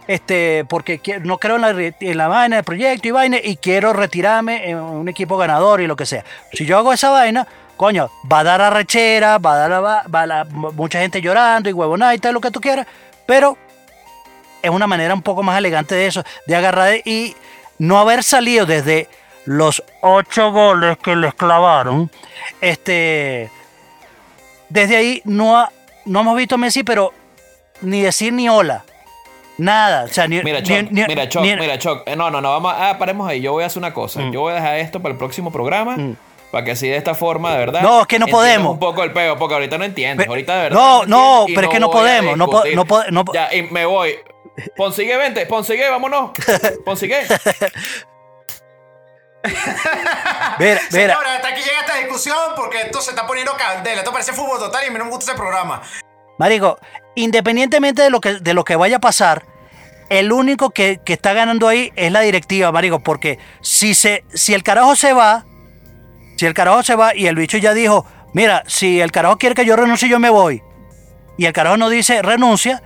Este, 0.07 0.65
porque 0.69 1.01
no 1.23 1.37
creo 1.39 1.55
en 1.55 1.61
la, 1.61 1.73
re- 1.73 1.95
en 1.99 2.17
la 2.17 2.27
vaina 2.27 2.57
del 2.57 2.65
proyecto 2.65 3.07
y 3.07 3.11
vaina 3.11 3.37
y 3.43 3.57
quiero 3.57 3.91
retirarme 3.91 4.69
en 4.69 4.77
un 4.77 5.07
equipo 5.09 5.35
ganador 5.37 5.81
y 5.81 5.87
lo 5.87 5.95
que 5.95 6.05
sea. 6.05 6.23
Si 6.53 6.65
yo 6.65 6.77
hago 6.77 6.93
esa 6.93 7.09
vaina, 7.09 7.47
coño, 7.75 8.11
va 8.31 8.39
a 8.39 8.43
dar 8.43 8.61
arrechera, 8.61 9.39
va 9.39 9.53
a 9.53 9.57
dar 9.57 9.71
a- 9.73 9.79
va 10.07 10.21
a 10.21 10.25
la- 10.27 10.45
mucha 10.45 10.99
gente 10.99 11.21
llorando 11.21 11.69
y 11.69 11.73
huevonada 11.73 12.13
y 12.13 12.19
tal, 12.19 12.33
lo 12.35 12.41
que 12.41 12.51
tú 12.51 12.61
quieras, 12.61 12.85
pero 13.25 13.57
es 14.61 14.69
una 14.69 14.85
manera 14.87 15.13
un 15.13 15.23
poco 15.23 15.41
más 15.41 15.57
elegante 15.57 15.95
de 15.95 16.05
eso, 16.07 16.23
de 16.45 16.55
agarrar 16.55 16.95
y 17.03 17.35
no 17.79 17.97
haber 17.97 18.23
salido 18.23 18.65
desde 18.67 19.07
los 19.45 19.83
ocho 20.01 20.51
goles 20.51 20.97
que 20.97 21.15
les 21.15 21.33
clavaron, 21.33 22.11
este, 22.61 23.49
desde 24.69 24.95
ahí 24.97 25.21
no, 25.25 25.57
ha- 25.57 25.71
no 26.05 26.21
hemos 26.21 26.35
visto 26.37 26.55
a 26.55 26.57
Messi, 26.57 26.83
pero 26.83 27.13
ni 27.81 28.01
decir 28.01 28.33
ni 28.33 28.49
hola. 28.49 28.83
Nada, 29.57 30.03
o 30.03 30.07
sea, 30.09 30.27
ni, 30.27 30.41
Mira, 30.43 30.61
Choc, 30.61 30.91
ni- 30.91 31.05
mira, 31.05 31.29
Choc, 31.29 31.41
mira, 31.43 31.79
Choc. 31.79 32.03
Eh, 32.07 32.15
No, 32.17 32.29
no, 32.29 32.41
no, 32.41 32.51
vamos 32.51 32.73
a, 32.73 32.89
ah, 32.89 32.97
paremos 32.97 33.25
ahí. 33.29 33.39
Yo 33.39 33.53
voy 33.53 33.63
a 33.63 33.67
hacer 33.67 33.77
una 33.79 33.93
cosa. 33.93 34.19
Mm. 34.19 34.31
Yo 34.33 34.41
voy 34.41 34.51
a 34.51 34.55
dejar 34.55 34.79
esto 34.79 35.01
para 35.01 35.13
el 35.13 35.17
próximo 35.17 35.49
programa. 35.51 35.95
Mm. 35.95 36.17
Para 36.51 36.65
que 36.65 36.71
así 36.71 36.87
de 36.89 36.97
esta 36.97 37.15
forma, 37.15 37.51
de 37.53 37.59
verdad. 37.59 37.81
No, 37.81 38.01
es 38.01 38.07
que 38.07 38.19
no 38.19 38.27
podemos. 38.27 38.73
un 38.73 38.79
poco 38.79 39.03
el 39.03 39.13
peo, 39.13 39.37
porque 39.37 39.53
ahorita 39.55 39.77
no 39.77 39.85
entiendes. 39.85 40.27
Ahorita 40.27 40.55
de 40.55 40.61
verdad. 40.63 40.77
no, 40.77 41.05
no, 41.05 41.45
pero 41.53 41.67
es 41.67 41.73
que 41.73 41.79
no 41.79 41.89
podemos, 41.89 42.37
no 42.37 42.47
po- 42.47 42.63
no 42.73 42.85
po- 42.85 43.03
no 43.11 43.23
po- 43.25 43.33
Ya, 43.33 43.53
y 43.53 43.61
me 43.63 43.85
voy. 43.85 44.15
Ponsigue, 44.75 45.15
vente, 45.17 45.45
Ponsigue, 45.45 45.89
vámonos. 45.89 46.31
Ponsigue. 46.85 47.19
Mira, 50.59 50.79
Señora, 50.89 51.35
hasta 51.35 51.47
aquí 51.49 51.61
llega 51.61 51.81
esta 51.81 51.97
discusión 51.97 52.37
porque 52.55 52.81
esto 52.81 53.01
se 53.01 53.11
está 53.11 53.27
poniendo 53.27 53.55
candela. 53.57 53.99
Esto 53.99 54.11
parece 54.11 54.33
fútbol 54.33 54.59
total 54.59 54.83
y 54.83 54.87
a 54.87 54.91
mí 54.91 54.97
no 54.97 55.05
me 55.05 55.11
gusta 55.11 55.31
ese 55.31 55.39
programa. 55.39 55.81
Marico, 56.37 56.77
independientemente 57.15 58.01
de 58.01 58.09
lo 58.09 58.19
que, 58.19 58.35
de 58.35 58.53
lo 58.53 58.63
que 58.63 58.75
vaya 58.75 58.97
a 58.97 58.99
pasar, 58.99 59.45
el 60.09 60.31
único 60.31 60.69
que, 60.69 60.99
que 61.03 61.13
está 61.13 61.33
ganando 61.33 61.67
ahí 61.67 61.91
es 61.95 62.11
la 62.11 62.21
directiva, 62.21 62.71
Marico, 62.71 62.99
porque 62.99 63.39
si, 63.61 63.95
se, 63.95 64.23
si 64.33 64.53
el 64.53 64.63
carajo 64.63 64.95
se 64.95 65.13
va, 65.13 65.45
si 66.37 66.45
el 66.45 66.53
carajo 66.53 66.83
se 66.83 66.95
va 66.95 67.15
y 67.15 67.27
el 67.27 67.35
bicho 67.35 67.57
ya 67.57 67.73
dijo, 67.73 68.05
mira, 68.33 68.63
si 68.67 68.99
el 69.01 69.11
carajo 69.11 69.37
quiere 69.37 69.55
que 69.55 69.65
yo 69.65 69.75
renuncie, 69.75 70.09
yo 70.09 70.19
me 70.19 70.29
voy, 70.29 70.61
y 71.37 71.45
el 71.45 71.53
carajo 71.53 71.77
no 71.77 71.89
dice 71.89 72.21
renuncia, 72.21 72.83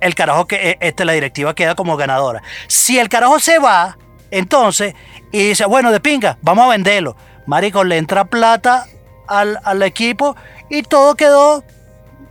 el 0.00 0.14
carajo 0.14 0.46
que 0.46 0.70
eh, 0.70 0.78
este, 0.80 1.04
la 1.04 1.12
directiva 1.12 1.54
queda 1.54 1.74
como 1.74 1.96
ganadora. 1.96 2.42
Si 2.66 2.98
el 2.98 3.08
carajo 3.08 3.38
se 3.38 3.58
va, 3.58 3.98
entonces, 4.30 4.94
y 5.32 5.48
dice, 5.48 5.64
bueno, 5.66 5.92
de 5.92 6.00
pinga, 6.00 6.38
vamos 6.42 6.66
a 6.66 6.68
venderlo. 6.68 7.16
Marico, 7.46 7.84
le 7.84 7.96
entra 7.96 8.24
plata 8.24 8.86
al, 9.26 9.58
al 9.64 9.82
equipo 9.82 10.36
y 10.68 10.82
todo 10.82 11.14
quedó 11.14 11.64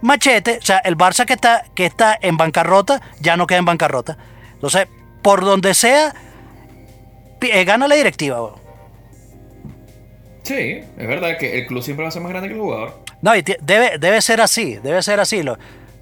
machete. 0.02 0.58
O 0.58 0.62
sea, 0.62 0.78
el 0.80 0.98
Barça 0.98 1.26
que 1.26 1.34
está, 1.34 1.66
que 1.76 1.86
está 1.86 2.18
en 2.22 2.38
bancarrota 2.38 3.02
ya 3.20 3.38
no 3.38 3.48
queda 3.48 3.60
en 3.60 3.66
bancarrota. 3.66 4.18
Entonces, 4.54 4.88
por 5.22 5.42
donde 5.42 5.74
sea, 5.74 6.14
eh, 7.42 7.64
gana 7.66 7.88
la 7.88 7.96
directiva. 7.96 8.56
Sí, 10.44 10.54
es 10.98 11.08
verdad 11.08 11.38
que 11.38 11.60
el 11.60 11.68
club 11.68 11.84
siempre 11.84 12.04
va 12.04 12.10
a 12.10 12.12
ser 12.12 12.22
más 12.22 12.32
grande 12.32 12.48
que 12.48 12.56
el 12.56 12.62
jugador. 12.62 13.04
No, 13.22 13.36
y 13.36 13.42
debe, 13.42 13.98
debe 13.98 14.22
ser 14.22 14.40
así, 14.40 14.76
debe 14.76 15.02
ser 15.04 15.20
así. 15.20 15.44
Lo, 15.44 15.58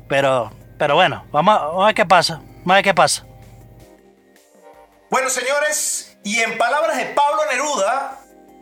pero, 0.08 0.52
pero 0.78 0.96
bueno, 0.96 1.24
vamos 1.32 1.58
a, 1.58 1.66
vamos 1.66 1.84
a 1.84 1.86
ver 1.88 1.96
qué 1.96 2.06
pasa. 2.06 2.36
Vamos 2.36 2.72
a 2.72 2.74
ver 2.76 2.84
qué 2.84 2.94
pasa. 2.94 3.26
Bueno, 5.10 5.30
señores, 5.30 6.18
y 6.24 6.40
en 6.42 6.58
palabras 6.58 6.98
de 6.98 7.06
Pablo 7.06 7.42
Neruda, 7.52 8.20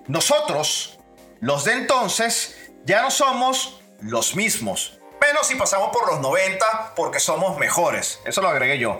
nosotros, 0.08 1.00
los 1.40 1.64
de 1.64 1.74
entonces, 1.74 2.72
ya 2.86 3.02
no 3.02 3.12
somos 3.12 3.82
los 4.02 4.36
mismos. 4.36 5.00
Menos 5.22 5.48
si 5.48 5.56
pasamos 5.56 5.90
por 5.96 6.08
los 6.12 6.20
90 6.20 6.94
porque 6.96 7.20
somos 7.20 7.58
mejores. 7.58 8.20
Eso 8.26 8.42
lo 8.42 8.50
agregué 8.50 8.78
yo. 8.78 9.00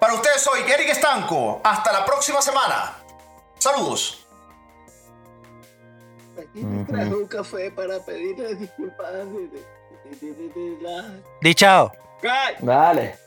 Para 0.00 0.14
ustedes 0.14 0.42
soy 0.42 0.60
Eric 0.62 0.88
Estanco. 0.88 1.60
Hasta 1.62 1.92
la 1.92 2.04
próxima 2.04 2.42
semana. 2.42 2.96
Saludos. 3.58 4.26
Aquí 6.36 6.60
me 6.64 6.84
trajo 6.84 7.16
un 7.18 7.26
café 7.28 7.70
para 7.70 8.00
pedirle 8.00 8.56
disculpas 8.56 9.12
de, 9.12 9.24
de, 9.24 9.48
de- 9.48 10.16
de- 10.20 10.34
de- 10.34 10.76
de 10.76 10.82
la... 10.82 11.14
Di 11.40 11.54
chao. 11.54 11.92
Ay, 12.28 12.56
Dale. 12.60 13.18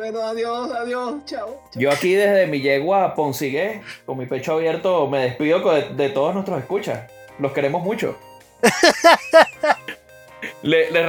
Bueno, 0.00 0.22
adiós, 0.22 0.72
adiós, 0.72 1.26
chao. 1.26 1.62
Yo 1.74 1.90
aquí 1.90 2.14
desde 2.14 2.46
mi 2.46 2.62
yegua 2.62 3.14
Ponsigue, 3.14 3.82
con 4.06 4.16
mi 4.16 4.24
pecho 4.24 4.54
abierto, 4.54 5.06
me 5.08 5.18
despido 5.18 5.60
de, 5.74 5.90
de 5.90 6.08
todos 6.08 6.32
nuestros 6.32 6.58
escuchas. 6.58 7.00
Los 7.38 7.52
queremos 7.52 7.82
mucho. 7.82 8.16
Les, 10.62 10.90
les, 10.90 11.06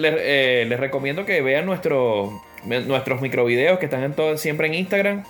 eh, 0.00 0.64
les 0.66 0.80
recomiendo 0.80 1.26
que 1.26 1.42
vean 1.42 1.66
nuestro, 1.66 2.40
nuestros 2.64 3.20
microvideos 3.20 3.78
que 3.78 3.84
están 3.84 4.04
en 4.04 4.14
todo, 4.14 4.38
siempre 4.38 4.68
en 4.68 4.74
Instagram. 4.74 5.24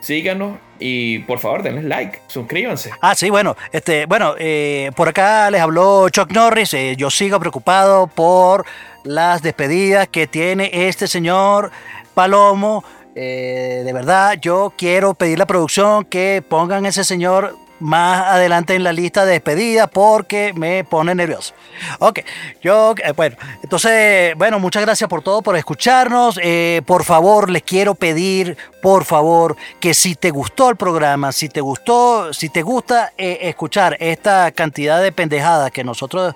Síganos 0.00 0.56
y 0.78 1.18
por 1.20 1.40
favor 1.40 1.62
denles 1.62 1.84
like, 1.84 2.20
suscríbanse. 2.28 2.92
Ah, 3.02 3.14
sí, 3.14 3.28
bueno, 3.28 3.56
este, 3.72 4.06
bueno, 4.06 4.36
eh, 4.38 4.90
por 4.96 5.08
acá 5.08 5.50
les 5.50 5.60
habló 5.60 6.08
Chuck 6.08 6.32
Norris. 6.32 6.72
eh, 6.72 6.96
yo 6.96 7.10
sigo 7.10 7.38
preocupado 7.40 8.06
por 8.06 8.64
las 9.02 9.42
despedidas 9.42 10.08
que 10.08 10.26
tiene 10.26 10.70
este 10.72 11.06
señor 11.06 11.70
Palomo. 12.14 12.84
Eh, 13.14 13.82
de 13.84 13.92
verdad, 13.92 14.38
yo 14.40 14.72
quiero 14.76 15.14
pedir 15.14 15.38
la 15.38 15.46
producción 15.46 16.04
que 16.04 16.42
pongan 16.48 16.84
ese 16.86 17.04
señor 17.04 17.56
más 17.80 18.26
adelante 18.26 18.74
en 18.74 18.82
la 18.82 18.92
lista 18.92 19.24
de 19.24 19.32
despedidas 19.32 19.88
porque 19.92 20.52
me 20.54 20.84
pone 20.84 21.14
nervioso. 21.14 21.54
Ok, 21.98 22.20
yo, 22.62 22.94
eh, 23.04 23.12
bueno, 23.12 23.36
entonces, 23.62 24.34
bueno, 24.36 24.58
muchas 24.58 24.82
gracias 24.82 25.08
por 25.08 25.22
todo, 25.22 25.42
por 25.42 25.56
escucharnos. 25.56 26.40
Eh, 26.42 26.82
por 26.86 27.04
favor, 27.04 27.50
les 27.50 27.62
quiero 27.62 27.94
pedir, 27.94 28.56
por 28.82 29.04
favor, 29.04 29.56
que 29.80 29.94
si 29.94 30.14
te 30.14 30.30
gustó 30.30 30.70
el 30.70 30.76
programa, 30.76 31.30
si 31.30 31.48
te 31.48 31.60
gustó, 31.60 32.32
si 32.32 32.48
te 32.48 32.62
gusta 32.62 33.12
escuchar 33.16 33.96
esta 34.00 34.50
cantidad 34.52 35.02
de 35.02 35.12
pendejadas 35.12 35.70
que 35.70 35.84
nosotros 35.84 36.34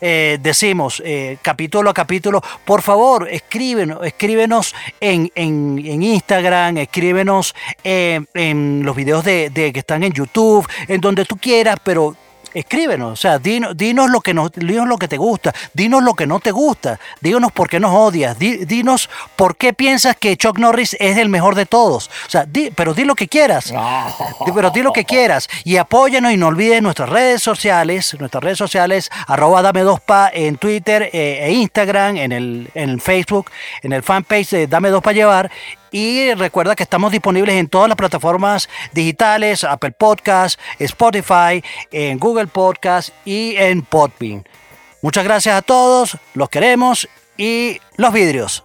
eh, 0.00 0.38
decimos 0.40 1.02
eh, 1.04 1.38
capítulo 1.42 1.90
a 1.90 1.94
capítulo, 1.94 2.42
por 2.64 2.82
favor, 2.82 3.28
escríbenos, 3.30 4.04
escríbenos 4.04 4.74
en, 5.00 5.30
en- 5.34 5.82
en 5.84 6.02
Instagram, 6.02 6.78
escríbenos 6.78 7.54
eh, 7.84 8.20
en 8.34 8.82
los 8.84 8.94
videos 8.96 9.24
de, 9.24 9.50
de 9.50 9.72
que 9.72 9.80
están 9.80 10.02
en 10.04 10.12
YouTube, 10.12 10.66
en 10.88 11.00
donde 11.00 11.24
tú 11.24 11.36
quieras, 11.36 11.76
pero 11.82 12.14
escríbenos, 12.58 13.12
o 13.12 13.16
sea, 13.16 13.38
dinos, 13.38 13.76
dinos 13.76 14.10
lo 14.10 14.20
que 14.20 14.32
nos, 14.34 14.50
dinos 14.52 14.88
lo 14.88 14.96
que 14.98 15.08
te 15.08 15.16
gusta, 15.16 15.52
dinos 15.74 16.02
lo 16.02 16.14
que 16.14 16.26
no 16.26 16.40
te 16.40 16.50
gusta, 16.50 16.98
díganos 17.20 17.52
por 17.52 17.68
qué 17.68 17.78
nos 17.78 17.92
odias, 17.94 18.38
di- 18.38 18.64
dinos 18.64 19.08
por 19.36 19.56
qué 19.56 19.72
piensas 19.72 20.16
que 20.16 20.36
Chuck 20.36 20.58
Norris 20.58 20.96
es 20.98 21.18
el 21.18 21.28
mejor 21.28 21.54
de 21.54 21.66
todos, 21.66 22.08
o 22.26 22.30
sea, 22.30 22.44
di- 22.46 22.70
pero 22.74 22.94
di 22.94 23.04
lo 23.04 23.14
que 23.14 23.28
quieras. 23.28 23.72
Pero 24.54 24.70
di 24.70 24.82
lo 24.82 24.92
que 24.92 25.04
quieras 25.04 25.48
y 25.64 25.76
apóyanos 25.76 26.32
y 26.32 26.36
no 26.36 26.46
olvides 26.48 26.82
nuestras 26.82 27.08
redes 27.10 27.42
sociales, 27.42 28.16
nuestras 28.18 28.42
redes 28.42 28.58
sociales, 28.58 29.10
arroba 29.26 29.62
dame 29.62 29.82
dos 29.82 30.00
pa 30.00 30.30
en 30.32 30.56
Twitter 30.56 31.10
eh, 31.12 31.40
e 31.42 31.52
Instagram, 31.52 32.16
en 32.16 32.32
el, 32.32 32.70
en 32.74 32.90
el 32.90 33.00
Facebook, 33.00 33.50
en 33.82 33.92
el 33.92 34.02
fanpage 34.02 34.50
de 34.50 34.66
Dame 34.66 34.88
dos 34.90 35.02
pa 35.02 35.12
llevar. 35.12 35.50
Y 35.90 36.34
recuerda 36.34 36.74
que 36.74 36.82
estamos 36.82 37.12
disponibles 37.12 37.54
en 37.56 37.68
todas 37.68 37.88
las 37.88 37.96
plataformas 37.96 38.68
digitales, 38.92 39.64
Apple 39.64 39.92
Podcast, 39.92 40.60
Spotify, 40.78 41.62
en 41.92 42.18
Google 42.18 42.48
Podcast 42.48 43.10
y 43.24 43.56
en 43.56 43.82
Podbean. 43.82 44.44
Muchas 45.02 45.24
gracias 45.24 45.56
a 45.56 45.62
todos, 45.62 46.18
los 46.34 46.48
queremos 46.48 47.08
y 47.36 47.80
los 47.96 48.12
vidrios. 48.12 48.64